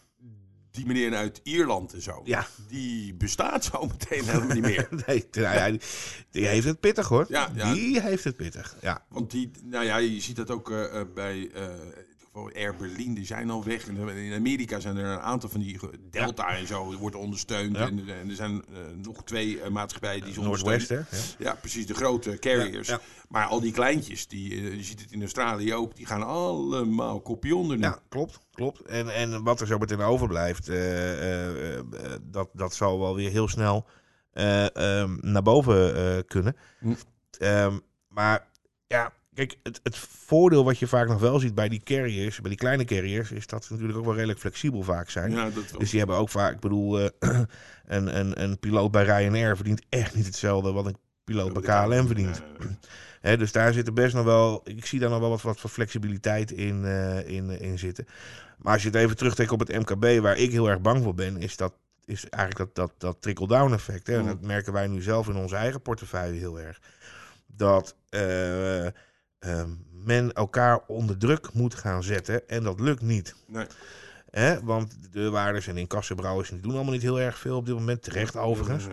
Die 0.75 0.85
meneer 0.85 1.15
uit 1.15 1.39
Ierland 1.43 1.93
en 1.93 2.01
zo, 2.01 2.21
Ja. 2.23 2.47
die 2.67 3.13
bestaat 3.13 3.63
zo 3.63 3.85
meteen 3.85 4.23
helemaal 4.25 4.55
niet 4.55 4.63
meer. 4.63 4.87
Nee, 5.07 5.25
nou 5.31 5.55
ja, 5.55 5.69
die, 5.69 5.79
die 6.31 6.45
heeft 6.47 6.65
het 6.65 6.79
pittig 6.79 7.07
hoor. 7.07 7.25
Ja. 7.29 7.49
Die 7.73 8.01
heeft 8.01 8.23
het 8.23 8.35
pittig. 8.35 8.75
Ja, 8.81 9.05
Want 9.09 9.31
die, 9.31 9.51
nou 9.63 9.85
ja, 9.85 9.97
je 9.97 10.19
ziet 10.21 10.35
dat 10.35 10.51
ook 10.51 10.71
eh, 10.71 10.99
eh, 10.99 11.07
bij, 11.13 11.49
eh, 11.53 11.67
Air 12.35 12.75
Berlin, 12.75 13.13
die 13.13 13.25
zijn 13.25 13.49
al 13.49 13.63
weg. 13.63 13.87
In 13.87 14.33
Amerika 14.33 14.79
zijn 14.79 14.97
er 14.97 15.05
een 15.05 15.19
aantal 15.19 15.49
van 15.49 15.59
die... 15.59 15.79
Delta 16.09 16.57
en 16.57 16.67
zo 16.67 16.97
wordt 16.97 17.15
ondersteund. 17.15 17.77
Ja. 17.77 17.87
En, 17.87 17.99
en 18.07 18.29
er 18.29 18.35
zijn 18.35 18.65
eh, 18.73 18.79
nog 19.03 19.23
twee 19.23 19.61
eh, 19.61 19.69
maatschappijen 19.69 20.23
die 20.23 20.33
ze 20.33 20.39
ondersteunen. 20.39 21.07
Ja. 21.11 21.17
Ja, 21.37 21.55
precies, 21.55 21.87
de 21.87 21.93
grote 21.93 22.39
carriers. 22.39 22.95
Maar 23.29 23.45
al 23.45 23.59
die 23.59 23.71
kleintjes, 23.71 24.27
die, 24.27 24.51
eh, 24.51 24.75
je 24.75 24.83
ziet 24.83 25.01
het 25.01 25.11
in 25.11 25.21
Australië 25.21 25.73
ook, 25.73 25.95
die 25.95 26.05
gaan 26.05 26.23
allemaal 26.23 27.21
kopie 27.21 27.55
onder 27.55 27.77
nu. 27.77 27.83
Ja, 27.83 27.99
klopt. 28.09 28.39
klopt. 28.51 28.81
En, 28.81 29.13
en 29.13 29.43
wat 29.43 29.61
er 29.61 29.67
zo 29.67 29.77
meteen 29.77 30.01
overblijft, 30.01 30.65
dat, 32.21 32.49
dat 32.53 32.75
zal 32.75 32.99
wel 32.99 33.15
weer 33.15 33.29
heel 33.29 33.47
snel 33.47 33.85
eh, 34.35 34.75
ehm, 34.75 35.17
naar 35.21 35.41
boven 35.41 36.25
kunnen. 36.27 36.55
Hm. 36.79 36.93
Ehm, 37.39 37.79
maar 38.07 38.47
ja, 38.87 39.13
kijk, 39.35 39.57
het, 39.63 39.79
het 39.83 39.97
voordeel 39.97 40.63
wat 40.63 40.79
je 40.79 40.87
vaak 40.87 41.07
nog 41.07 41.19
wel 41.19 41.39
ziet 41.39 41.55
bij 41.55 41.69
die 41.69 41.81
carriers, 41.83 42.41
bij 42.41 42.49
die 42.49 42.59
kleine 42.59 42.85
carriers, 42.85 43.31
is 43.31 43.47
dat 43.47 43.65
ze 43.65 43.71
natuurlijk 43.71 43.99
ook 43.99 44.05
wel 44.05 44.13
redelijk 44.13 44.39
flexibel 44.39 44.83
vaak 44.83 45.09
zijn. 45.09 45.31
Ja, 45.31 45.49
dat 45.49 45.71
wel. 45.71 45.79
Dus 45.79 45.89
die 45.89 45.99
hebben 45.99 46.17
ook 46.17 46.29
vaak, 46.29 46.53
ik 46.53 46.59
bedoel, 46.59 46.99
eh, 46.99 47.09
een, 47.85 48.19
een, 48.19 48.41
een 48.43 48.59
piloot 48.59 48.91
bij 48.91 49.03
Ryanair 49.03 49.55
verdient 49.55 49.81
echt 49.89 50.15
niet 50.15 50.25
hetzelfde 50.25 50.71
wat 50.71 50.85
een 50.85 50.97
piloot 51.23 51.53
bij 51.53 51.61
KLM 51.61 52.07
verdient. 52.07 52.41
Eh, 52.59 52.65
Hè, 53.25 53.37
dus 53.37 53.51
daar 53.51 53.73
zit 53.73 53.87
er 53.87 53.93
best 53.93 54.13
nog 54.13 54.25
wel, 54.25 54.61
ik 54.63 54.85
zie 54.85 54.99
daar 54.99 55.09
nog 55.09 55.19
wel 55.19 55.29
wat, 55.29 55.41
wat 55.41 55.59
voor 55.59 55.69
flexibiliteit 55.69 56.51
in, 56.51 56.85
eh, 56.85 57.27
in, 57.27 57.49
in 57.49 57.79
zitten. 57.79 58.07
Maar 58.57 58.73
als 58.73 58.81
je 58.81 58.87
het 58.87 58.97
even 58.97 59.17
terugtrekt 59.17 59.51
op 59.51 59.59
het 59.59 59.77
MKB, 59.77 60.21
waar 60.21 60.37
ik 60.37 60.51
heel 60.51 60.69
erg 60.69 60.81
bang 60.81 61.03
voor 61.03 61.13
ben, 61.13 61.37
is, 61.37 61.57
dat, 61.57 61.73
is 62.05 62.29
eigenlijk 62.29 62.75
dat, 62.75 62.75
dat, 62.75 62.91
dat 62.97 63.21
trickle-down 63.21 63.73
effect. 63.73 64.07
Hè? 64.07 64.17
En 64.17 64.25
dat 64.25 64.41
merken 64.41 64.73
wij 64.73 64.87
nu 64.87 65.01
zelf 65.01 65.27
in 65.27 65.35
onze 65.35 65.55
eigen 65.55 65.81
portefeuille 65.81 66.39
heel 66.39 66.59
erg. 66.59 66.79
Dat 67.45 67.95
eh, 68.09 68.87
ehm, 69.45 69.69
men 70.03 70.33
elkaar 70.33 70.79
onder 70.87 71.17
druk 71.17 71.53
moet 71.53 71.75
gaan 71.75 72.03
zetten 72.03 72.47
en 72.47 72.63
dat 72.63 72.79
lukt 72.79 73.01
niet. 73.01 73.35
nee. 73.47 73.65
Hè? 74.29 74.63
Want 74.63 74.97
de 75.11 75.29
waardes 75.29 75.67
en 75.67 75.77
incassobrouwers 75.77 76.49
doen 76.61 76.73
allemaal 76.73 76.91
niet 76.91 77.01
heel 77.01 77.19
erg 77.19 77.37
veel 77.37 77.57
op 77.57 77.65
dit 77.65 77.75
moment. 77.75 78.03
Terecht 78.03 78.35
overigens. 78.35 78.85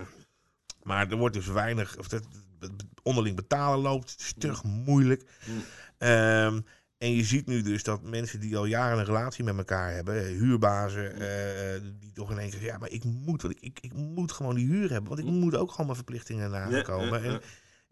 Maar 0.82 1.10
er 1.10 1.16
wordt 1.16 1.34
dus 1.34 1.46
weinig, 1.46 1.98
of 1.98 2.10
het 2.10 2.26
onderling 3.02 3.36
betalen 3.36 3.78
loopt, 3.78 4.10
het 4.10 4.20
is 4.20 4.26
stug 4.26 4.62
moeilijk. 4.64 5.24
Mm. 5.46 5.62
Ehm, 5.98 6.60
en 6.98 7.14
je 7.14 7.24
ziet 7.24 7.46
nu 7.46 7.62
dus 7.62 7.82
dat 7.82 8.02
mensen 8.02 8.40
die 8.40 8.56
al 8.56 8.64
jaren 8.64 8.98
een 8.98 9.04
relatie 9.04 9.44
met 9.44 9.56
elkaar 9.56 9.92
hebben, 9.92 10.26
eh, 10.26 10.26
huurbazen, 10.26 11.20
eh, 11.20 11.74
eh, 11.74 11.82
die 12.00 12.12
toch 12.12 12.30
in 12.30 12.38
één 12.38 12.50
keer 12.50 12.58
zeggen, 12.58 12.72
ja, 12.72 12.78
maar 12.78 12.90
ik 12.90 13.04
moet, 13.04 13.42
want 13.42 13.54
ik, 13.54 13.60
ik, 13.60 13.78
ik 13.80 13.92
moet 13.92 14.32
gewoon 14.32 14.54
die 14.54 14.66
huur 14.66 14.90
hebben, 14.90 15.08
want 15.08 15.20
ik 15.20 15.32
moet 15.32 15.56
ook 15.56 15.70
gewoon 15.70 15.86
mijn 15.86 15.96
verplichtingen 15.96 16.50
nakomen. 16.50 17.22
Mm. 17.22 17.24
ja, 17.24 17.30
ja. 17.30 17.30
En 17.30 17.40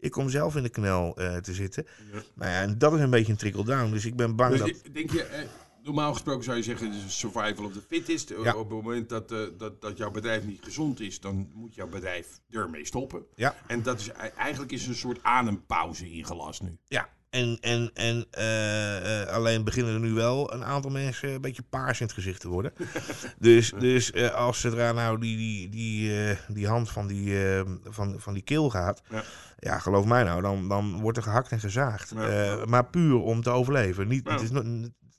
ik 0.01 0.11
kom 0.11 0.29
zelf 0.29 0.55
in 0.55 0.63
de 0.63 0.69
knel 0.69 1.15
eh, 1.15 1.35
te 1.35 1.53
zitten. 1.53 1.85
Ja. 2.11 2.21
Nou 2.35 2.51
ja, 2.51 2.61
en 2.61 2.77
dat 2.77 2.93
is 2.93 2.99
een 2.99 3.09
beetje 3.09 3.31
een 3.31 3.37
trickle-down. 3.37 3.91
Dus 3.91 4.05
ik 4.05 4.15
ben 4.15 4.35
bang 4.35 4.51
Dus 4.51 4.59
dat... 4.59 4.93
denk 4.93 5.11
je, 5.11 5.23
eh, 5.23 5.47
normaal 5.83 6.13
gesproken 6.13 6.43
zou 6.43 6.57
je 6.57 6.63
zeggen, 6.63 6.93
is 6.93 7.19
survival 7.19 7.65
of 7.65 7.73
the 7.73 7.81
fittest. 7.87 8.29
Ja. 8.29 8.55
Op 8.55 8.69
het 8.69 8.83
moment 8.83 9.09
dat, 9.09 9.31
eh, 9.31 9.39
dat, 9.57 9.81
dat 9.81 9.97
jouw 9.97 10.11
bedrijf 10.11 10.43
niet 10.45 10.63
gezond 10.63 10.99
is, 10.99 11.19
dan 11.19 11.51
moet 11.53 11.75
jouw 11.75 11.87
bedrijf 11.87 12.39
ermee 12.49 12.85
stoppen. 12.85 13.25
Ja. 13.35 13.55
En 13.67 13.83
dat 13.83 13.99
is 13.99 14.07
e- 14.07 14.11
eigenlijk 14.37 14.71
is 14.71 14.87
een 14.87 14.95
soort 14.95 15.23
adempauze 15.23 16.11
ingelast 16.11 16.61
nu. 16.61 16.77
Ja, 16.85 17.09
en, 17.31 17.57
en, 17.61 17.91
en 17.93 18.25
eh, 18.31 19.21
eh, 19.21 19.27
alleen 19.27 19.63
beginnen 19.63 19.93
er 19.93 19.99
nu 19.99 20.13
wel 20.13 20.53
een 20.53 20.63
aantal 20.63 20.91
mensen 20.91 21.29
een 21.29 21.41
beetje 21.41 21.63
paars 21.69 21.99
in 21.99 22.05
het 22.05 22.15
gezicht 22.15 22.39
te 22.41 22.47
worden. 22.47 22.73
dus 23.39 23.71
dus 23.79 24.11
eh, 24.11 24.33
als 24.33 24.59
zodra 24.59 24.91
nou 24.91 25.19
die, 25.19 25.37
die, 25.37 25.69
die, 25.69 26.37
die 26.47 26.67
hand 26.67 26.89
van 26.89 27.07
die, 27.07 27.35
van, 27.83 28.15
van 28.19 28.33
die 28.33 28.43
keel 28.43 28.69
gaat, 28.69 29.01
Ja. 29.09 29.23
ja, 29.59 29.79
geloof 29.79 30.05
mij 30.05 30.23
nou, 30.23 30.41
dan, 30.41 30.67
dan 30.67 30.99
wordt 30.99 31.17
er 31.17 31.23
gehakt 31.23 31.51
en 31.51 31.59
gezaagd. 31.59 32.11
Ja. 32.15 32.65
Maar 32.65 32.85
puur 32.85 33.21
om 33.21 33.41
te 33.41 33.49
overleven. 33.49 34.07
Niet, 34.07 34.27
Ja. 34.27 34.31
het, 34.31 34.41
is, 34.41 34.49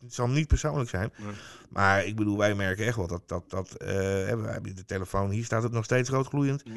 het 0.00 0.14
zal 0.14 0.28
niet 0.28 0.48
persoonlijk 0.48 0.90
zijn. 0.90 1.12
Nee. 1.16 1.32
Maar 1.68 2.04
ik 2.04 2.16
bedoel, 2.16 2.38
wij 2.38 2.54
merken 2.54 2.86
echt 2.86 2.96
wel 2.96 3.06
dat, 3.06 3.28
dat, 3.28 3.50
dat 3.50 3.74
hebben 3.78 4.74
de 4.74 4.84
telefoon, 4.84 5.30
hier 5.30 5.44
staat 5.44 5.62
het 5.62 5.72
nog 5.72 5.84
steeds 5.84 6.10
roodgloeiend. 6.10 6.62
Ja. 6.64 6.72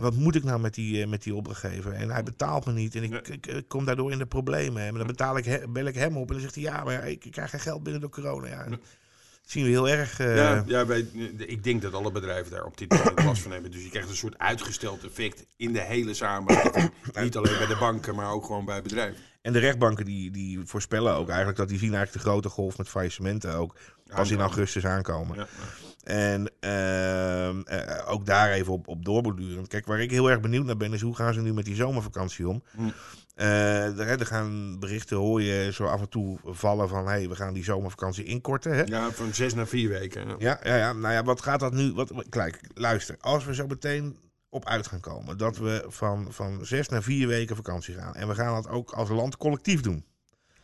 En 0.00 0.06
wat 0.06 0.14
moet 0.16 0.34
ik 0.34 0.44
nou 0.44 0.60
met 0.60 0.74
die, 0.74 1.02
eh, 1.02 1.08
met 1.08 1.22
die 1.22 1.34
opdrachtgever? 1.34 1.92
En 1.92 2.10
hij 2.10 2.22
betaalt 2.22 2.66
me 2.66 2.72
niet. 2.72 2.94
En 2.94 3.02
ik, 3.02 3.28
ik, 3.28 3.46
ik 3.46 3.68
kom 3.68 3.84
daardoor 3.84 4.12
in 4.12 4.18
de 4.18 4.26
problemen. 4.26 4.82
En 4.82 4.94
dan 4.94 5.06
betaal 5.06 5.36
ik, 5.36 5.44
he- 5.44 5.68
bel 5.68 5.84
ik 5.84 5.94
hem 5.94 6.16
op. 6.16 6.26
En 6.26 6.32
dan 6.32 6.40
zegt 6.42 6.54
hij, 6.54 6.64
ja, 6.64 6.84
maar 6.84 7.08
ik, 7.08 7.24
ik 7.24 7.32
krijg 7.32 7.50
geen 7.50 7.60
geld 7.60 7.82
binnen 7.82 8.00
door 8.00 8.10
corona. 8.10 8.48
Ja, 8.48 8.64
dat 8.68 8.78
zien 9.46 9.64
we 9.64 9.70
heel 9.70 9.88
erg. 9.88 10.20
eh, 10.20 10.36
ja, 10.36 10.64
ja 10.66 10.86
wij, 10.86 11.06
ik 11.36 11.64
denk 11.64 11.82
dat 11.82 11.94
alle 11.94 12.12
bedrijven 12.12 12.50
daar 12.50 12.64
op 12.64 12.78
dit 12.78 12.90
moment 12.90 13.24
last 13.24 13.42
van 13.42 13.52
hebben. 13.52 13.70
Dus 13.70 13.82
je 13.82 13.88
krijgt 13.90 14.08
een 14.08 14.16
soort 14.16 14.38
uitgesteld 14.38 15.04
effect 15.04 15.46
in 15.56 15.72
de 15.72 15.80
hele 15.80 16.14
samenleving. 16.14 16.90
Niet 17.22 17.36
alleen 17.36 17.58
bij 17.58 17.66
de 17.66 17.76
banken, 17.80 18.14
maar 18.14 18.30
ook 18.32 18.44
gewoon 18.44 18.64
bij 18.64 18.82
bedrijven. 18.82 19.16
En 19.42 19.52
de 19.52 19.58
rechtbanken 19.58 20.04
die, 20.04 20.30
die 20.30 20.60
voorspellen 20.64 21.14
ook 21.14 21.28
eigenlijk 21.28 21.58
dat 21.58 21.68
die 21.68 21.78
zien 21.78 21.94
eigenlijk 21.94 22.24
de 22.24 22.30
grote 22.30 22.48
golf 22.48 22.78
met 22.78 22.88
faillissementen 22.88 23.54
ook 23.54 23.76
pas 24.06 24.30
in 24.30 24.40
augustus 24.40 24.86
aankomen. 24.86 25.36
Ja. 25.36 25.46
En 26.04 26.50
ehm, 26.60 27.60
eh, 27.60 28.12
ook 28.12 28.26
daar 28.26 28.50
even 28.50 28.72
op, 28.72 28.88
op 28.88 29.04
doorborduren. 29.04 29.66
Kijk, 29.66 29.86
waar 29.86 30.00
ik 30.00 30.10
heel 30.10 30.30
erg 30.30 30.40
benieuwd 30.40 30.64
naar 30.64 30.76
ben, 30.76 30.92
is 30.92 31.00
hoe 31.00 31.16
gaan 31.16 31.34
ze 31.34 31.40
nu 31.40 31.54
met 31.54 31.64
die 31.64 31.74
zomervakantie 31.74 32.48
om? 32.48 32.62
Hm. 32.70 32.82
Eh, 33.34 33.98
er, 33.98 34.20
er 34.20 34.26
gaan 34.26 34.78
berichten, 34.78 35.16
hoor 35.16 35.42
je 35.42 35.72
zo 35.72 35.84
af 35.84 36.00
en 36.00 36.08
toe 36.08 36.38
vallen 36.44 36.88
van, 36.88 37.04
hé, 37.04 37.10
hey, 37.10 37.28
we 37.28 37.36
gaan 37.36 37.54
die 37.54 37.64
zomervakantie 37.64 38.24
inkorten. 38.24 38.72
Hè? 38.72 38.82
ja, 38.82 39.10
van 39.10 39.34
zes 39.34 39.54
naar 39.54 39.66
vier 39.66 39.88
weken. 39.88 40.28
Ja. 40.28 40.34
Ja, 40.38 40.60
ja, 40.62 40.76
ja, 40.76 40.92
nou 40.92 41.14
ja, 41.14 41.22
wat 41.22 41.42
gaat 41.42 41.60
dat 41.60 41.72
nu? 41.72 41.92
Wat, 41.92 42.12
kijk, 42.28 42.60
luister, 42.74 43.16
als 43.20 43.44
we 43.44 43.54
zo 43.54 43.66
meteen 43.66 44.18
op 44.50 44.64
uit 44.66 44.86
gaan 44.86 45.00
komen, 45.00 45.38
dat 45.38 45.56
we 45.56 45.84
van, 45.88 46.26
van 46.32 46.66
zes 46.66 46.88
naar 46.88 47.02
vier 47.02 47.26
weken 47.28 47.56
vakantie 47.56 47.94
gaan. 47.94 48.14
En 48.14 48.28
we 48.28 48.34
gaan 48.34 48.54
dat 48.62 48.68
ook 48.72 48.90
als 48.92 49.08
land 49.08 49.36
collectief 49.36 49.80
doen. 49.80 50.04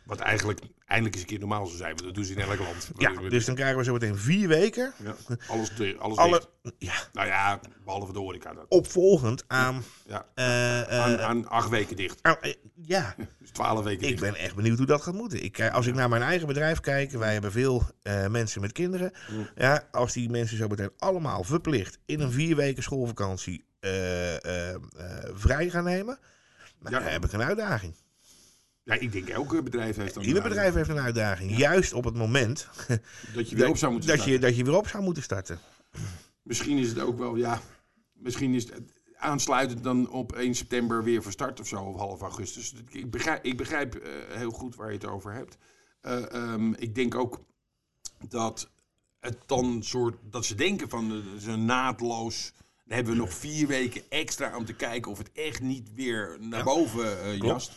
Wat 0.04 0.18
eigenlijk 0.18 0.60
eindelijk 0.84 1.14
eens 1.14 1.22
een 1.24 1.30
keer 1.30 1.38
normaal 1.38 1.66
zou 1.66 1.76
zijn. 1.78 1.90
Want 1.90 2.02
dat 2.04 2.14
doen 2.14 2.24
ze 2.24 2.32
in 2.32 2.40
elk 2.40 2.58
land. 2.58 2.90
Ja, 2.96 3.12
dus 3.28 3.44
dan 3.44 3.54
krijgen 3.54 3.78
we 3.78 3.84
zo 3.84 3.92
meteen 3.92 4.16
vier 4.16 4.48
weken. 4.48 4.92
Ja, 5.04 5.14
alles, 5.48 5.70
alles 5.98 6.16
Alle, 6.18 6.42
ja, 6.78 6.92
Nou 7.12 7.26
ja, 7.26 7.60
behalve 7.84 8.12
de 8.12 8.18
horeca 8.18 8.52
dan. 8.54 8.64
opvolgend 8.68 9.44
aan. 9.46 9.82
Ja, 10.06 10.26
eh, 10.34 10.80
eh, 10.80 11.00
aan, 11.04 11.20
aan 11.20 11.48
acht 11.48 11.68
weken 11.68 11.96
dicht. 11.96 12.18
aan- 12.22 12.40
eh, 12.40 12.54
ja, 12.74 13.14
Dus 13.40 13.50
twaalf 13.50 13.84
weken 13.84 14.02
ik 14.02 14.08
dicht. 14.18 14.20
ben 14.32 14.34
echt 14.40 14.54
benieuwd 14.54 14.78
hoe 14.78 14.86
dat 14.86 15.02
gaat 15.02 15.14
moeten. 15.14 15.44
Ik, 15.44 15.70
als 15.70 15.86
ik 15.86 15.94
naar 15.94 16.08
mijn 16.08 16.22
eigen 16.22 16.46
bedrijf 16.46 16.80
kijk, 16.80 17.10
wij 17.10 17.32
hebben 17.32 17.52
veel 17.52 17.82
mensen 18.30 18.60
met 18.60 18.72
kinderen. 18.72 19.12
Mm. 19.30 19.48
Ja, 19.56 19.88
als 19.90 20.12
die 20.12 20.30
mensen 20.30 20.56
zo 20.56 20.68
meteen 20.68 20.90
allemaal 20.98 21.44
verplicht 21.44 21.98
in 22.06 22.20
een 22.20 22.32
vier 22.32 22.56
weken 22.56 22.82
schoolvakantie 22.82 23.64
vrij 25.34 25.70
gaan 25.70 25.84
nemen, 25.84 26.18
Ja. 26.82 26.90
dan 26.90 27.02
heb 27.02 27.24
ik 27.24 27.32
een 27.32 27.42
uitdaging. 27.42 27.94
Ja, 28.82 28.94
ik 28.94 29.12
denk 29.12 29.28
elke 29.28 29.62
bedrijf 29.62 29.96
heeft 29.96 30.14
dan 30.14 30.22
Ieder 30.22 30.42
een 30.42 30.48
bedrijf 30.48 30.74
heeft 30.74 30.88
een 30.88 30.98
uitdaging. 30.98 31.56
Juist 31.56 31.92
op 31.92 32.04
het 32.04 32.14
moment 32.14 32.68
Dat 33.34 33.50
je 33.50 33.56
weer 33.56 33.68
op 33.68 33.76
zou 33.76 33.92
moeten 33.92 34.10
dat, 34.10 34.18
starten. 34.18 34.40
je, 34.40 34.46
dat 34.46 34.56
je 34.56 34.64
weer 34.64 34.76
op 34.76 34.88
zou 34.88 35.02
moeten 35.02 35.22
starten. 35.22 35.58
Misschien 36.42 36.78
is 36.78 36.88
het 36.88 36.98
ook 36.98 37.18
wel, 37.18 37.36
ja... 37.36 37.60
Misschien 38.12 38.54
is 38.54 38.64
het 38.70 38.82
aansluitend 39.16 39.82
dan 39.84 40.10
op 40.10 40.32
1 40.32 40.54
september 40.54 41.04
weer 41.04 41.22
van 41.22 41.32
start 41.32 41.60
of 41.60 41.66
zo, 41.66 41.82
of 41.82 41.96
half 41.96 42.20
augustus. 42.20 42.74
Ik 42.88 43.10
begrijp, 43.10 43.44
ik 43.44 43.56
begrijp 43.56 43.94
eh, 43.94 44.10
heel 44.36 44.50
goed 44.50 44.76
waar 44.76 44.88
je 44.88 44.94
het 44.94 45.06
over 45.06 45.32
hebt. 45.32 45.56
Eh, 46.00 46.32
ehm, 46.32 46.72
ik 46.72 46.94
denk 46.94 47.14
ook 47.14 47.40
dat 48.28 48.70
het 49.18 49.38
dan 49.46 49.82
soort... 49.82 50.16
Dat 50.22 50.44
ze 50.44 50.54
denken 50.54 50.88
van, 50.88 51.24
eh, 51.38 51.46
een 51.46 51.64
naadloos... 51.64 52.52
Dan 52.86 52.96
hebben 52.96 53.12
we 53.14 53.18
nog 53.20 53.32
vier 53.34 53.66
weken 53.66 54.02
extra 54.08 54.56
om 54.56 54.64
te 54.64 54.72
kijken 54.72 55.10
of 55.10 55.18
het 55.18 55.32
echt 55.32 55.60
niet 55.60 55.94
weer 55.94 56.36
naar 56.40 56.64
boven 56.64 57.22
eh 57.22 57.36
jast. 57.38 57.72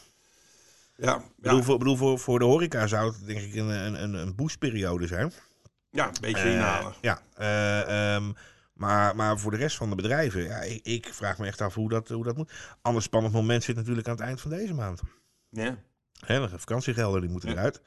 Ja, 0.95 1.15
Ik 1.15 1.23
bedoel, 1.37 1.57
ja, 1.57 1.63
voor, 1.63 1.77
bedoel 1.77 1.95
voor, 1.95 2.19
voor 2.19 2.39
de 2.39 2.45
horeca 2.45 2.87
zou 2.87 3.11
het 3.13 3.25
denk 3.25 3.39
ik 3.41 3.55
een, 3.55 3.69
een, 4.03 4.13
een, 4.13 4.35
boostperiode 4.35 5.07
zijn. 5.07 5.31
ja, 5.89 6.07
een 6.07 6.13
beetje 6.21 6.43
Eh, 6.43 6.53
inhalen. 6.53 6.93
ja, 7.01 7.21
eh, 7.35 8.15
ehm, 8.15 8.31
maar, 8.73 9.15
maar 9.15 9.39
voor 9.39 9.51
de 9.51 9.57
rest 9.57 9.77
van 9.77 9.89
de 9.89 9.95
bedrijven, 9.95 10.43
ja, 10.43 10.57
ik, 10.61 10.85
ik 10.85 11.07
vraag 11.13 11.37
me 11.37 11.47
echt 11.47 11.61
af 11.61 11.73
hoe 11.73 11.89
dat, 11.89 12.07
hoe 12.07 12.23
dat 12.23 12.37
moet. 12.37 12.51
Ander 12.81 13.01
spannend 13.01 13.33
moment 13.33 13.63
zit 13.63 13.75
natuurlijk 13.75 14.07
aan 14.07 14.15
het 14.15 14.23
eind 14.23 14.41
van 14.41 14.51
deze 14.51 14.73
maand. 14.73 15.01
Ja. 15.49 15.77
Hè, 16.25 16.49
de 16.49 16.59
vakantiegelden 16.59 17.21
die 17.21 17.29
moeten 17.29 17.49
Ja. 17.49 17.55
eruit. 17.55 17.81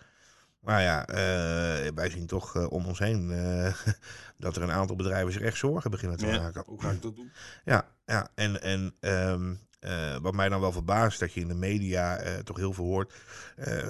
Maar 0.62 0.82
ja, 0.82 1.06
eh, 1.06 1.90
wij 1.94 2.10
zien 2.10 2.26
toch 2.26 2.56
eh, 2.56 2.70
om 2.72 2.86
ons 2.86 2.98
heen 2.98 3.30
eh, 3.30 3.74
dat 4.38 4.56
er 4.56 4.62
een 4.62 4.70
aantal 4.70 4.96
bedrijven 4.96 5.32
zich 5.32 5.42
echt 5.42 5.56
zorgen 5.56 5.90
beginnen 5.90 6.18
te 6.18 6.26
Ja, 6.26 6.40
maken. 6.40 6.62
Hoe 6.66 6.82
ga 6.82 6.90
ik 6.90 7.02
dat 7.02 7.16
doen? 7.16 7.32
Ja, 7.64 7.88
ja. 8.06 8.28
en, 8.34 8.62
en 8.62 8.94
ehm, 9.00 9.54
eh, 9.80 10.16
wat 10.16 10.34
mij 10.34 10.48
dan 10.48 10.60
wel 10.60 10.72
verbaast, 10.72 11.20
dat 11.20 11.32
je 11.32 11.40
in 11.40 11.48
de 11.48 11.54
media 11.54 12.20
toch 12.44 12.56
heel 12.56 12.72
veel 12.72 12.84
hoort. 12.84 13.12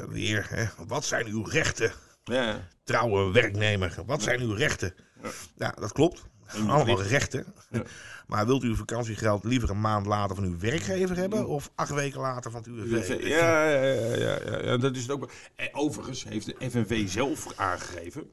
weer, 0.09 0.47
hè, 0.49 0.65
wat 0.87 1.05
zijn 1.05 1.27
uw 1.27 1.43
rechten, 1.43 1.93
Ja, 2.25 2.69
trouwe 2.85 3.33
werknemer? 3.33 3.99
Wat 4.07 4.23
zijn 4.23 4.41
uw 4.41 4.55
rechten? 4.55 4.95
Ja. 5.23 5.31
Ja, 5.57 5.71
dat 5.71 5.93
klopt. 5.93 6.23
Allemaal 6.55 7.03
rechten. 7.03 7.47
Ja. 7.71 7.83
Maar 8.27 8.47
wilt 8.47 8.63
u 8.65 8.67
uw 8.69 8.77
vakantiegeld 8.77 9.45
liever 9.45 9.71
een 9.71 9.81
maand 9.81 10.07
later 10.07 10.37
van 10.37 10.45
uw 10.45 10.59
werkgever 10.59 11.17
hebben 11.17 11.47
of 11.47 11.71
acht 11.75 11.95
weken 11.95 12.21
later 12.21 12.51
van 12.51 12.61
het 12.61 12.69
UWV? 12.71 13.09
Ja, 13.23 13.69
ja, 13.69 13.83
ja, 13.83 14.15
ja, 14.15 14.39
ja, 14.51 14.63
ja, 14.63 14.77
dat 14.77 14.97
is 14.97 15.03
het 15.03 15.11
ook. 15.11 15.31
En 15.57 15.69
overigens 15.73 16.25
heeft 16.25 16.47
de 16.47 16.71
FNV 16.71 17.09
zelf 17.09 17.47
aangegeven 17.57 18.31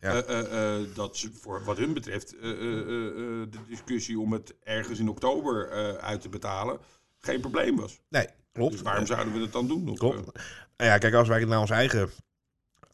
Ja. 0.00 0.22
eh, 0.22 0.40
eh, 0.40 0.76
eh, 0.80 0.86
dat 0.94 1.16
ze 1.16 1.30
voor 1.40 1.64
wat 1.64 1.76
hun 1.76 1.92
betreft 1.94 2.36
eh, 2.38 2.50
eh, 2.50 2.58
eh, 2.60 3.06
eh, 3.06 3.14
de 3.50 3.58
discussie 3.68 4.18
om 4.18 4.32
het 4.32 4.54
ergens 4.62 4.98
in 4.98 5.08
oktober 5.08 5.68
eh, 5.70 5.94
uit 5.94 6.20
te 6.20 6.28
betalen 6.28 6.78
geen 7.20 7.40
probleem 7.40 7.76
was. 7.76 8.00
Nee, 8.08 8.26
klopt. 8.52 8.72
Dus 8.72 8.82
waarom 8.82 9.06
zouden 9.06 9.32
we 9.32 9.38
dat 9.38 9.52
dan 9.52 9.66
doen? 9.68 9.94
Klopt. 9.96 10.16
eh, 10.18 10.42
Nou 10.76 10.90
ja, 10.90 10.98
kijk, 10.98 11.14
als 11.14 11.28
wij 11.28 11.44
naar 11.44 11.60
ons 11.60 11.70
eigen 11.70 12.10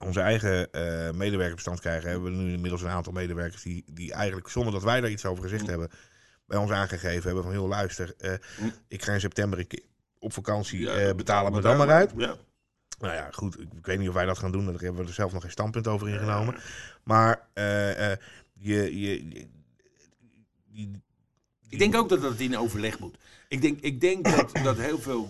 onze 0.04 0.20
eigen 0.20 0.72
eh, 0.72 1.10
medewerkerbestand 1.10 1.80
krijgen, 1.80 2.10
hebben 2.10 2.30
we 2.36 2.42
nu 2.42 2.52
inmiddels 2.52 2.82
een 2.82 2.88
aantal 2.88 3.12
medewerkers 3.12 3.62
die, 3.62 3.84
die 3.92 4.12
eigenlijk 4.12 4.48
zonder 4.48 4.72
dat 4.72 4.82
wij 4.82 5.00
daar 5.00 5.10
iets 5.10 5.24
over 5.24 5.42
gezegd 5.42 5.66
hebben, 5.66 5.88
bij 6.46 6.58
ons 6.58 6.70
aangegeven 6.70 7.24
hebben 7.26 7.42
van 7.42 7.52
heel 7.52 7.68
luister, 7.68 8.14
eh, 8.18 8.32
Mm. 8.60 8.72
ik 8.88 9.02
ga 9.02 9.12
in 9.12 9.20
september 9.20 9.66
op 10.18 10.32
vakantie, 10.32 10.80
Ja, 10.80 10.94
eh, 10.94 11.14
betalen 11.14 11.52
me 11.52 11.60
dan 11.60 11.76
maar 11.76 11.90
uit. 11.90 12.12
Ja. 12.16 12.34
Nou 12.98 13.14
ja, 13.14 13.28
goed, 13.32 13.60
ik, 13.60 13.68
ik 13.76 13.86
weet 13.86 13.98
niet 13.98 14.08
of 14.08 14.14
wij 14.14 14.24
dat 14.24 14.38
gaan 14.38 14.52
doen, 14.52 14.64
daar 14.64 14.74
hebben 14.74 15.00
we 15.02 15.08
er 15.08 15.14
zelf 15.14 15.32
nog 15.32 15.42
geen 15.42 15.50
standpunt 15.50 15.86
over 15.88 16.08
ingenomen. 16.08 16.54
Maar 17.04 17.48
je, 17.54 18.98
je, 19.00 19.28
je- 19.28 19.48
die- 20.72 21.02
Ik 21.68 21.78
denk 21.78 21.94
ook 21.96 22.08
dat 22.08 22.20
dat 22.22 22.38
in 22.38 22.58
overleg 22.58 22.98
moet. 22.98 23.18
Ik 23.48 23.60
denk, 23.62 23.80
ik 23.80 24.00
denk 24.00 24.24
dat, 24.36 24.50
dat 24.64 24.76
heel 24.76 24.98
veel 24.98 25.28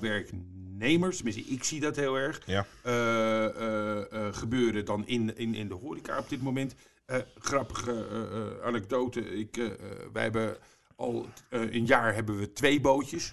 werknemers, 0.80 1.16
tenminste 1.16 1.42
ik 1.52 1.64
zie 1.64 1.80
dat 1.80 1.96
heel 1.96 2.14
erg, 2.16 2.40
Ja. 2.46 2.66
eh, 2.82 3.44
eh, 3.44 4.12
eh, 4.12 4.34
gebeuren 4.34 4.84
dan 4.84 5.06
in, 5.06 5.36
in, 5.36 5.54
in 5.54 5.68
de 5.68 5.74
horeca 5.74 6.18
op 6.18 6.28
dit 6.28 6.42
moment. 6.42 6.74
Grappige 7.38 8.06
anekdote. 8.64 9.20
Ik, 9.20 9.56
wij 10.12 10.22
hebben 10.22 10.56
al 10.96 11.26
een 11.48 11.86
jaar 11.86 12.14
hebben 12.14 12.38
we 12.38 12.52
twee 12.52 12.80
bootjes. 12.80 13.32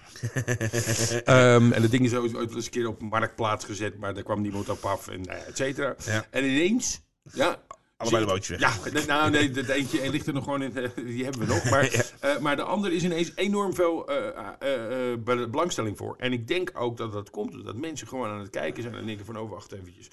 Ehm, 1.24 1.72
en 1.72 1.82
dat 1.82 1.90
ding 1.90 2.04
is 2.04 2.14
ooit, 2.14 2.32
wel 2.32 2.40
eens 2.42 2.64
een 2.64 2.70
keer 2.70 2.88
op 2.88 3.00
marktplaats 3.02 3.64
gezet, 3.64 3.98
maar 3.98 4.14
daar 4.14 4.22
kwam 4.22 4.40
niemand 4.40 4.68
op 4.68 4.84
af 4.84 5.08
en 5.08 5.22
ja, 5.22 5.32
et 5.32 5.56
cetera. 5.56 5.96
Ja. 6.04 6.26
En 6.30 6.44
ineens, 6.44 7.00
ja, 7.32 7.62
Allebei 7.98 8.24
bootjes 8.26 8.58
weg. 8.58 8.92
Ja, 8.92 9.06
nou 9.06 9.30
nee, 9.30 9.50
dat 9.50 9.68
eentje 9.68 10.10
ligt 10.10 10.26
er 10.26 10.32
nog 10.32 10.44
gewoon 10.44 10.62
in, 10.62 10.76
eh, 10.76 10.88
die 10.96 11.24
hebben 11.24 11.40
we 11.40 11.46
nog. 11.54 11.64
Maar, 11.70 12.04
eh, 12.20 12.38
maar 12.38 12.56
de 12.56 12.62
andere 12.62 12.94
is 12.94 13.04
ineens 13.04 13.32
enorm 13.34 13.74
veel 13.74 14.08
eh, 14.08 14.26
eh, 14.60 15.12
eh, 15.12 15.18
be- 15.18 15.48
belangstelling 15.48 15.96
voor. 15.96 16.14
En 16.18 16.32
ik 16.32 16.48
denk 16.48 16.70
ook 16.74 16.96
dat 16.96 17.12
dat 17.12 17.30
komt 17.30 17.54
omdat 17.54 17.76
mensen 17.76 18.08
gewoon 18.08 18.28
aan 18.28 18.38
het 18.40 18.50
kijken 18.50 18.82
zijn 18.82 18.94
en 18.94 19.06
denken 19.06 19.24
van, 19.26 19.38
oh 19.38 19.50
wacht 19.50 19.72
eventjes. 19.72 20.08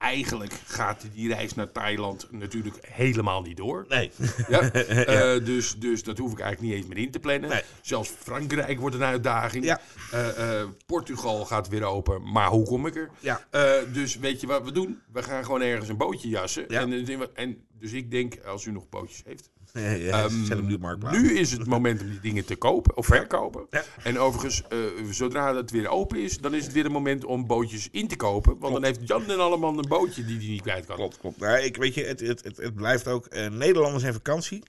Eigenlijk 0.00 0.52
gaat 0.66 1.06
die 1.14 1.28
reis 1.34 1.54
naar 1.54 1.72
Thailand 1.72 2.26
natuurlijk 2.30 2.76
helemaal 2.86 3.42
niet 3.42 3.56
door. 3.56 3.84
Nee. 3.88 4.10
Ja? 4.48 4.60
Eh, 5.10 5.44
dus, 5.44 5.78
dus 5.78 6.02
dat 6.02 6.18
hoef 6.18 6.32
ik 6.32 6.40
eigenlijk 6.40 6.72
niet 6.72 6.82
eens 6.82 6.94
meer 6.94 7.04
in 7.04 7.10
te 7.10 7.18
plannen. 7.18 7.50
Nee. 7.50 7.62
Zelfs 7.80 8.10
Frankrijk 8.18 8.80
wordt 8.80 8.96
een 8.96 9.02
uitdaging. 9.02 9.64
Ja. 9.64 9.80
Eh, 10.10 10.60
eh, 10.60 10.68
Portugal 10.86 11.44
gaat 11.44 11.68
weer 11.68 11.84
open, 11.84 12.32
maar 12.32 12.48
hoe 12.48 12.64
kom 12.64 12.86
ik 12.86 12.96
er? 12.96 13.10
Ja. 13.18 13.46
Eh, 13.50 13.72
dus 13.92 14.16
weet 14.16 14.40
je 14.40 14.46
wat 14.46 14.64
we 14.64 14.72
doen? 14.72 15.00
We 15.12 15.22
gaan 15.22 15.44
gewoon 15.44 15.62
ergens 15.62 15.88
een 15.88 15.96
bootje 15.96 16.28
jassen. 16.28 16.64
Ja. 16.68 16.80
En, 16.80 16.92
en, 16.92 17.34
en 17.34 17.64
dus 17.78 17.92
ik 17.92 18.10
denk, 18.10 18.38
als 18.44 18.64
u 18.64 18.72
nog 18.72 18.88
bootjes 18.88 19.22
heeft. 19.24 19.50
Ja, 19.72 20.24
ehm, 20.24 20.66
nu 20.66 20.78
nu 21.10 21.38
is 21.38 21.52
het 21.52 21.66
moment 21.66 22.00
om 22.00 22.10
die 22.10 22.20
dingen 22.20 22.44
te 22.44 22.56
kopen 22.56 22.96
of 22.96 23.06
verkopen. 23.06 23.66
Ja. 23.70 23.84
En 24.02 24.18
overigens, 24.18 24.62
eh, 24.68 24.78
zodra 25.10 25.56
het 25.56 25.70
weer 25.70 25.88
open 25.88 26.18
is, 26.22 26.38
dan 26.38 26.54
is 26.54 26.64
het 26.64 26.72
weer 26.72 26.84
een 26.84 26.92
moment 26.92 27.24
om 27.24 27.46
bootjes 27.46 27.88
in 27.90 28.08
te 28.08 28.16
kopen. 28.16 28.58
Want 28.58 28.72
dan 28.72 28.84
heeft 28.84 29.00
Jan 29.08 29.30
en 29.30 29.40
allemaal 29.40 29.78
een 29.78 29.88
bootje 29.88 30.24
die 30.24 30.36
hij 30.38 30.46
niet 30.46 30.62
kwijt 30.62 30.86
kan. 30.86 30.96
Klopt, 30.96 31.18
klopt. 31.18 31.40
Nou, 31.40 31.58
ik 31.58 31.76
weet 31.76 31.94
je, 31.94 32.04
het, 32.04 32.20
het, 32.20 32.44
het, 32.44 32.56
het 32.56 32.74
blijft 32.74 33.08
ook. 33.08 33.26
eh, 33.26 33.50
Nederlanders 33.50 34.04
en 34.04 34.12
vakantie. 34.12 34.62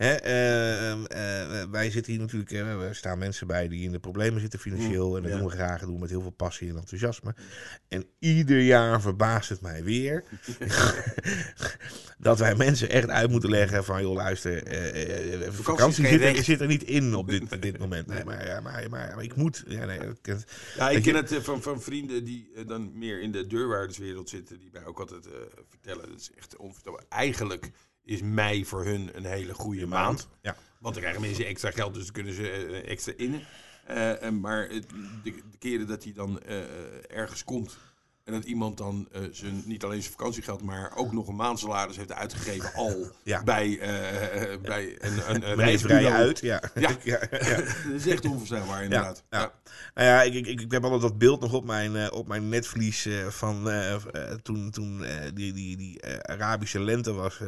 Hè, 0.00 0.12
eh, 0.14 0.90
ehm, 0.90 1.04
eh, 1.04 1.70
wij 1.70 1.90
zitten 1.90 2.12
hier 2.12 2.20
natuurlijk. 2.20 2.50
eh, 2.50 2.82
er 2.82 2.94
staan 2.94 3.18
mensen 3.18 3.46
bij 3.46 3.68
die 3.68 3.84
in 3.84 3.92
de 3.92 3.98
problemen 3.98 4.40
zitten 4.40 4.58
financieel. 4.58 5.16
En 5.16 5.22
dat 5.22 5.30
ja. 5.32 5.38
doen 5.38 5.46
we 5.46 5.52
graag. 5.52 5.80
Doen 5.80 5.94
we 5.94 6.00
met 6.00 6.10
heel 6.10 6.20
veel 6.20 6.30
passie 6.30 6.68
en 6.70 6.76
enthousiasme. 6.76 7.34
En 7.88 8.04
ieder 8.18 8.60
jaar 8.60 9.00
verbaast 9.00 9.48
het 9.48 9.60
mij 9.60 9.84
weer. 9.84 10.24
dat 12.18 12.38
wij 12.38 12.54
mensen 12.54 12.90
echt 12.90 13.08
uit 13.08 13.30
moeten 13.30 13.50
leggen 13.50 13.84
van. 13.84 14.02
joh, 14.02 14.14
luister. 14.14 14.62
eh, 14.62 15.50
vakantie 15.50 16.06
zit 16.06 16.20
er, 16.20 16.44
zit 16.44 16.60
er 16.60 16.66
niet 16.66 16.82
in 16.82 17.14
op 17.14 17.28
dit, 17.28 17.62
dit 17.62 17.78
moment. 17.78 18.06
Nee, 18.06 18.24
maar, 18.24 18.46
ja, 18.46 18.60
maar, 18.60 18.86
maar, 18.90 19.12
maar 19.14 19.24
ik 19.24 19.34
moet. 19.36 19.64
Ja, 19.66 19.84
nee, 19.84 19.98
ik- 19.98 20.26
Ja, 20.76 20.88
ken 20.88 21.02
je- 21.02 21.12
het 21.14 21.34
van, 21.40 21.62
van 21.62 21.82
vrienden 21.82 22.24
die 22.24 22.50
dan 22.66 22.98
meer 22.98 23.20
in 23.20 23.32
de 23.32 23.46
deurwaarderswereld 23.46 24.28
zitten, 24.28 24.58
die 24.58 24.68
mij 24.72 24.84
ook 24.84 25.00
altijd 25.00 25.26
vertellen. 25.68 26.08
Dat 26.08 26.20
is 26.20 26.30
echt 26.38 26.56
onvoorstelbaar. 26.56 27.04
Eigenlijk 27.08 27.70
is 28.10 28.22
mei 28.22 28.66
voor 28.66 28.84
hun 28.84 29.10
een 29.16 29.24
hele 29.24 29.54
goede 29.54 29.86
maand. 29.86 30.28
Ja. 30.42 30.56
Want 30.78 30.94
dan 30.94 31.02
krijgen 31.02 31.22
mensen 31.22 31.46
extra 31.46 31.70
geld, 31.70 31.94
dus 31.94 32.04
dan 32.04 32.12
kunnen 32.12 32.32
ze 32.34 32.50
eh, 32.50 32.90
extra 32.90 33.12
innen. 33.16 33.40
Eh, 33.86 34.22
en 34.22 34.40
maar 34.40 34.68
het- 34.68 34.88
de, 35.22 35.32
de 35.50 35.58
keren 35.58 35.86
dat 35.86 36.04
hij 36.04 36.12
dan 36.12 36.40
eh, 36.42 36.58
ergens 37.08 37.44
komt 37.44 37.78
en 38.32 38.40
dat 38.40 38.48
iemand 38.48 38.78
dan 38.78 39.08
eh, 39.12 39.20
zijn, 39.32 39.62
niet 39.64 39.84
alleen 39.84 40.02
zijn 40.02 40.14
vakantiegeld, 40.14 40.62
maar 40.62 40.92
ook 40.96 41.12
nog 41.12 41.28
een 41.28 41.36
maandsalaris 41.36 41.96
heeft 41.96 42.12
uitgegeven 42.12 42.74
al 42.74 43.10
Ja. 43.22 43.42
bij, 43.42 43.78
eh, 43.78 44.52
eh, 44.52 44.60
bij 44.60 44.96
een, 44.98 45.34
een, 45.34 45.54
reisbureau. 45.64 46.14
uit. 46.14 46.38
Ja. 46.40 46.62
Ja. 46.74 46.88
ja, 47.04 47.18
ja. 47.30 47.56
Dat 47.90 47.94
is 47.94 48.06
echt 48.06 48.24
onvoorstelbaar 48.24 48.82
inderdaad. 48.82 49.22
ja. 49.30 49.38
Ja. 49.40 49.52
Nou 49.94 50.06
ja, 50.08 50.22
ik, 50.22 50.46
ik, 50.46 50.60
ik 50.60 50.72
heb 50.72 50.82
altijd 50.82 51.02
dat 51.02 51.18
beeld 51.18 51.40
nog 51.40 51.52
op 51.52 51.64
mijn, 51.64 52.12
op 52.12 52.28
mijn 52.28 52.48
netvlies 52.48 53.08
van 53.28 53.70
toen, 54.42 54.70
toen 54.70 55.04
die, 55.34 55.52
die, 55.52 55.76
die 55.76 56.04
Arabische 56.22 56.80
lente 56.80 57.12
was. 57.12 57.38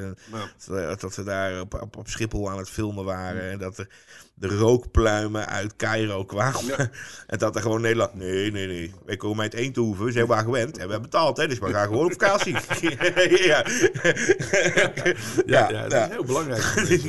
dat, 0.66 1.00
dat 1.00 1.16
we 1.16 1.22
daar 1.22 1.60
op, 1.60 1.74
op, 1.82 1.96
op 1.96 2.08
Schiphol 2.08 2.50
aan 2.50 2.58
het 2.58 2.70
filmen 2.70 3.04
waren. 3.04 3.50
En 3.50 3.58
dat 3.58 3.78
er 3.78 3.88
de 4.34 4.48
rookpluimen 4.48 5.46
uit 5.46 5.76
Cairo 5.76 6.24
kwamen. 6.24 6.64
Ja. 6.64 6.90
En 7.26 7.38
dat 7.38 7.56
er 7.56 7.62
gewoon 7.62 7.80
Nederland... 7.80 8.14
Nee, 8.14 8.50
nee, 8.50 8.66
nee. 8.66 8.94
Wij 9.04 9.16
komen 9.16 9.42
uit 9.42 9.54
Eindhoven. 9.54 10.04
We 10.04 10.12
zijn 10.12 10.26
waar 10.26 10.44
gewend. 10.44 10.78
En 10.78 10.84
we 10.86 10.92
hebben 10.92 11.10
betaald. 11.10 11.36
Hè, 11.36 11.48
dus 11.48 11.58
we 11.58 11.72
gaan 11.72 11.86
gewoon 11.86 12.04
op 12.04 12.12
vakantie. 12.12 12.52
ja. 13.50 13.64
Ja, 15.46 15.70
ja, 15.70 15.88
dat 15.88 15.92
is 15.92 16.14
heel 16.14 16.24
belangrijk. 16.24 16.62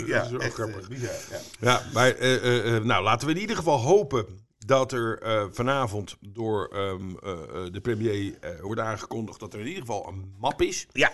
Ja, 0.08 0.20
dat 0.20 0.32
is 0.32 0.46
echt, 0.46 0.54
grappig. 0.54 0.88
ja. 0.90 1.10
Ja, 1.60 1.82
maar 1.94 2.16
eh, 2.16 2.36
eh, 2.36 2.76
eh, 2.76 2.84
nou, 2.84 3.04
laten 3.04 3.28
we 3.28 3.34
in 3.34 3.40
ieder 3.40 3.56
geval 3.56 3.80
hopen 3.80 4.26
dat 4.66 4.92
er 4.92 5.20
vanavond 5.52 6.18
door 6.20 6.68
ehm, 6.68 7.16
eh, 7.24 7.32
eh, 7.32 7.72
de 7.72 7.82
premier 7.82 8.34
wordt 8.62 8.82
aangekondigd 8.82 9.40
dat 9.40 9.54
er 9.54 9.60
in 9.60 9.68
ieder 9.68 9.82
geval 9.82 10.08
een 10.08 10.34
map 10.40 10.62
is. 10.62 10.88
Ja. 10.92 11.12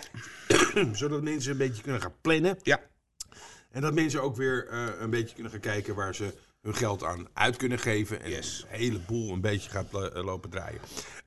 zodat 0.92 1.22
mensen 1.22 1.52
een 1.52 1.58
beetje 1.58 1.82
kunnen 1.82 2.00
gaan 2.00 2.14
plannen. 2.20 2.58
Ja. 2.62 2.80
En 3.70 3.80
dat 3.80 3.94
mensen 3.94 4.22
ook 4.22 4.36
weer 4.36 4.68
eh, 4.68 4.86
een 5.00 5.10
beetje 5.10 5.34
kunnen 5.34 5.52
gaan 5.52 5.60
kijken 5.60 5.94
waar 5.94 6.14
ze 6.14 6.34
hun 6.62 6.74
geld 6.74 7.04
aan 7.04 7.28
uit 7.32 7.56
kunnen 7.56 7.78
geven. 7.78 8.22
En 8.22 8.30
Yes. 8.30 8.66
een 8.70 8.78
heleboel 8.78 9.32
een 9.32 9.40
beetje 9.40 9.70
gaat 9.70 9.94
eh, 9.94 10.24
lopen 10.24 10.50
draaien. 10.50 10.80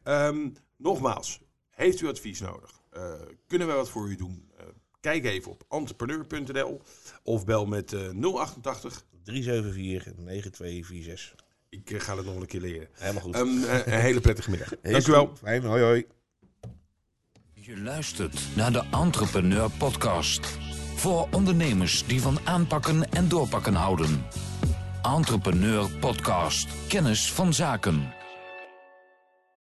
Ehm, 0.03 0.49
nogmaals, 0.77 1.39
heeft 1.69 2.01
u 2.01 2.08
advies 2.08 2.39
nodig? 2.39 2.82
Eh, 2.91 3.13
kunnen 3.47 3.67
wij 3.67 3.75
wat 3.75 3.89
voor 3.89 4.08
u 4.10 4.15
doen? 4.15 4.51
Eh, 4.58 4.65
kijk 4.99 5.25
even 5.25 5.51
op 5.51 5.63
entrepreneur.nl 5.69 6.82
of 7.23 7.45
bel 7.45 7.65
met 7.65 7.93
eh 7.93 8.10
088. 8.10 9.03
374 9.23 10.13
9246. 10.17 11.36
Ik 11.69 12.01
ga 12.01 12.17
het 12.17 12.25
nog 12.25 12.36
een 12.36 12.45
keer 12.45 12.62
leren. 12.62 12.88
Helemaal 12.91 13.21
goed. 13.21 13.36
Een, 13.36 13.65
eh, 13.65 13.93
een 13.93 13.99
hele 14.01 14.19
prettige 14.21 14.49
middag. 14.49 14.69
Heel 14.82 14.91
Dank 14.91 15.08
u 15.08 15.12
wel. 15.12 15.27
goed. 15.27 15.38
Fijn. 15.39 15.63
Hoi, 15.63 15.84
hoi. 15.84 16.06
Je 17.53 17.77
luistert 17.77 18.41
naar 18.56 18.71
de 18.71 18.84
Entrepreneur 18.91 19.69
Podcast. 19.77 20.58
Voor 21.04 21.28
ondernemers 21.32 22.04
die 22.08 22.22
van 22.22 22.39
aanpakken 22.44 23.10
en 23.12 23.28
doorpakken 23.28 23.74
houden. 23.74 24.26
Entrepreneur 25.02 25.89
Podcast. 26.00 26.68
Kennis 26.88 27.32
van 27.32 27.54
zaken. 27.54 28.13